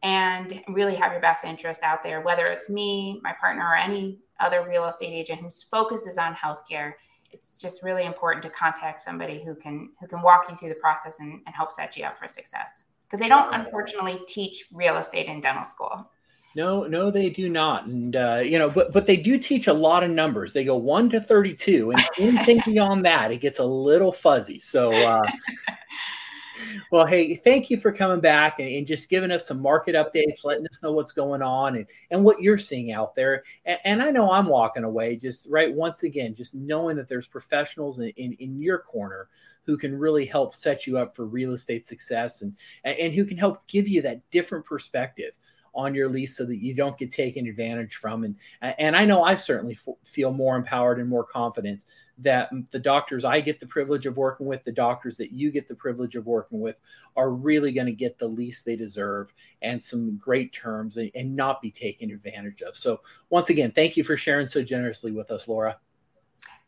and 0.02 0.62
really 0.68 0.96
have 0.96 1.12
your 1.12 1.22
best 1.22 1.46
interest 1.46 1.82
out 1.82 2.04
there 2.04 2.22
whether 2.22 2.44
it's 2.46 2.70
me 2.70 3.22
my 3.24 3.32
partner 3.40 3.64
or 3.64 3.76
any 3.76 4.20
other 4.44 4.68
real 4.68 4.86
estate 4.86 5.14
agent 5.14 5.40
whose 5.40 5.64
focus 5.64 6.06
is 6.06 6.18
on 6.18 6.36
healthcare. 6.36 6.94
It's 7.32 7.52
just 7.52 7.84
really 7.84 8.06
important 8.06 8.44
to 8.44 8.50
contact 8.50 9.02
somebody 9.02 9.44
who 9.44 9.56
can 9.56 9.90
who 10.00 10.08
can 10.08 10.22
walk 10.22 10.46
you 10.50 10.56
through 10.56 10.70
the 10.70 10.76
process 10.76 11.20
and, 11.20 11.42
and 11.46 11.56
help 11.56 11.72
set 11.72 11.98
you 11.98 12.04
up 12.04 12.18
for 12.18 12.28
success. 12.28 12.86
Because 13.06 13.20
they 13.20 13.30
don't 13.30 13.54
unfortunately 13.54 14.20
teach 14.28 14.66
real 14.72 14.98
estate 14.98 15.28
in 15.28 15.40
dental 15.40 15.66
school 15.66 16.10
no 16.56 16.84
no 16.84 17.12
they 17.12 17.30
do 17.30 17.50
not. 17.50 17.86
And 17.86 18.16
uh, 18.16 18.42
you 18.44 18.60
know 18.60 18.70
but 18.70 18.92
but 18.92 19.06
they 19.06 19.18
do 19.18 19.38
teach 19.38 19.68
a 19.68 19.74
lot 19.74 20.04
of 20.04 20.12
numbers. 20.12 20.54
They 20.54 20.64
go 20.64 20.76
1 20.76 21.10
to 21.12 21.22
32 21.22 21.92
and 21.92 22.02
anything 22.20 22.62
beyond 22.66 23.06
that 23.06 23.32
it 23.32 23.42
gets 23.42 23.60
a 23.60 23.66
little 23.66 24.12
fuzzy. 24.12 24.60
So 24.60 24.92
uh, 24.92 25.22
well, 26.92 27.06
hey, 27.06 27.36
thank 27.36 27.70
you 27.70 27.78
for 27.78 27.92
coming 27.92 28.20
back 28.20 28.60
and, 28.60 28.70
and, 28.70 28.88
just 28.88 29.10
giving 29.10 29.32
us 29.32 29.48
some 29.48 29.62
market 29.62 29.96
updates, 29.96 30.44
letting 30.44 30.66
us 30.68 30.82
know 30.82 30.92
what's 30.92 31.12
going 31.12 31.42
on 31.42 31.76
and, 31.76 31.86
and 32.12 32.24
what 32.24 32.42
you're 32.42 32.58
seeing 32.58 32.92
out 32.92 33.16
there. 33.16 33.44
And, 33.66 33.80
and 33.84 34.04
I 34.04 34.12
know 34.12 34.32
I'm 34.32 34.48
walking 34.48 34.84
away 34.84 35.16
just 35.16 35.48
right 35.50 35.74
once 35.74 36.04
again, 36.04 36.36
just 36.36 36.56
knowing 36.56 36.96
that 36.98 37.10
there's 37.10 37.28
professionals 37.28 38.00
in, 38.00 38.10
in, 38.10 38.34
in 38.34 38.62
your 38.62 38.80
corner 38.80 39.28
who 39.66 39.78
can 39.78 39.98
really 39.98 40.26
help 40.26 40.54
set 40.54 40.86
you 40.86 40.98
up 40.98 41.16
for 41.16 41.26
real 41.26 41.54
estate 41.54 41.88
success 41.88 42.42
and, 42.42 42.56
and 42.84 43.14
who 43.14 43.26
can 43.26 43.38
help 43.38 43.66
give 43.68 43.88
you 43.88 44.02
that 44.02 44.22
different 44.32 44.66
perspective 44.66 45.34
on 45.74 45.96
your 45.96 46.10
lease 46.10 46.38
so 46.38 46.46
that 46.46 46.58
you 46.58 46.74
don't 46.74 46.98
get 46.98 47.12
taken 47.12 47.48
advantage 47.48 47.96
from. 47.96 48.24
And, 48.24 48.36
and 48.62 48.96
I 48.96 49.06
know 49.06 49.24
I 49.24 49.36
certainly 49.36 49.74
f- 49.76 49.96
feel 50.04 50.32
more 50.32 50.56
empowered 50.56 51.00
and 51.00 51.10
more 51.10 51.24
confident 51.24 51.84
that 52.20 52.52
the 52.72 52.80
doctors 52.80 53.26
I 53.26 53.42
get 53.42 53.60
the 53.60 53.66
privilege 53.66 54.06
of 54.06 54.18
working 54.18 54.46
with, 54.46 54.64
the 54.64 54.72
doctors 54.72 55.18
that 55.18 55.32
you 55.32 55.52
get 55.52 55.68
the 55.68 55.76
privilege 55.76 56.16
of 56.16 56.28
working 56.28 56.60
with, 56.60 56.76
are 57.16 57.32
really 57.32 57.72
going 57.72 57.88
to 57.88 57.94
get 57.94 58.20
the 58.20 58.28
least 58.28 58.66
they 58.66 58.76
deserve 58.76 59.34
and 59.62 59.84
some 59.84 60.18
great 60.18 60.54
terms 60.54 60.98
and, 60.98 61.10
and, 61.16 61.36
not 61.36 61.62
be 61.62 61.72
taken 61.72 62.12
advantage 62.12 62.62
of. 62.62 62.78
So, 62.78 63.02
once 63.32 63.50
again, 63.50 63.72
thank 63.72 63.98
you 63.98 64.04
for 64.04 64.16
sharing 64.16 64.48
so 64.48 64.62
generously 64.62 65.12
with 65.12 65.32
us, 65.32 65.48
Laura. 65.48 65.78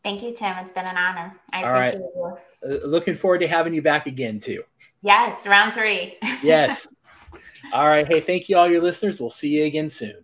Thank 0.02 0.22
you, 0.22 0.32
Tim. 0.32 0.56
It's 0.58 0.72
been 0.72 0.86
an 0.86 0.96
honor. 0.96 1.36
I 1.52 1.62
all 1.62 1.70
appreciate 1.70 2.00
right. 2.16 2.38
you. 2.64 2.82
Uh, 2.82 2.86
looking 2.86 3.14
forward 3.14 3.40
to 3.40 3.48
having 3.48 3.74
you 3.74 3.82
back 3.82 4.06
again, 4.06 4.40
too. 4.40 4.64
Yes, 5.02 5.46
round 5.46 5.74
three. 5.74 6.16
yes. 6.42 6.92
All 7.72 7.86
right. 7.86 8.06
Hey, 8.06 8.20
thank 8.20 8.48
you, 8.48 8.56
all 8.56 8.70
your 8.70 8.82
listeners. 8.82 9.20
We'll 9.20 9.30
see 9.30 9.58
you 9.58 9.64
again 9.64 9.90
soon. 9.90 10.14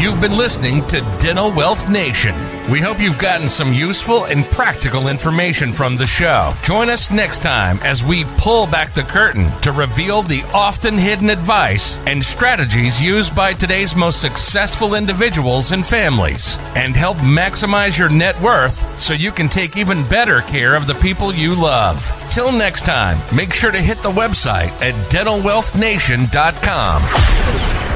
You've 0.00 0.22
been 0.22 0.38
listening 0.38 0.86
to 0.86 1.00
Dental 1.18 1.52
Wealth 1.52 1.90
Nation. 1.90 2.34
We 2.70 2.80
hope 2.80 3.00
you've 3.00 3.18
gotten 3.18 3.50
some 3.50 3.74
useful 3.74 4.24
and 4.24 4.46
practical 4.46 5.08
information 5.08 5.74
from 5.74 5.96
the 5.96 6.06
show. 6.06 6.54
Join 6.62 6.88
us 6.88 7.10
next 7.10 7.42
time 7.42 7.78
as 7.82 8.02
we 8.02 8.24
pull 8.38 8.66
back 8.66 8.94
the 8.94 9.02
curtain 9.02 9.50
to 9.60 9.72
reveal 9.72 10.22
the 10.22 10.42
often 10.54 10.96
hidden 10.96 11.28
advice 11.28 11.98
and 12.06 12.24
strategies 12.24 12.98
used 12.98 13.36
by 13.36 13.52
today's 13.52 13.94
most 13.94 14.22
successful 14.22 14.94
individuals 14.94 15.72
and 15.72 15.84
families 15.84 16.56
and 16.74 16.96
help 16.96 17.18
maximize 17.18 17.98
your 17.98 18.08
net 18.08 18.40
worth 18.40 18.98
so 18.98 19.12
you 19.12 19.30
can 19.30 19.50
take 19.50 19.76
even 19.76 20.08
better 20.08 20.40
care 20.40 20.76
of 20.76 20.86
the 20.86 20.94
people 20.94 21.34
you 21.34 21.54
love. 21.54 22.19
Till 22.30 22.52
next 22.52 22.86
time, 22.86 23.18
make 23.34 23.52
sure 23.52 23.72
to 23.72 23.78
hit 23.78 23.98
the 24.04 24.12
website 24.12 24.70
at 24.80 24.94
dentalwealthnation.com. 25.10 27.89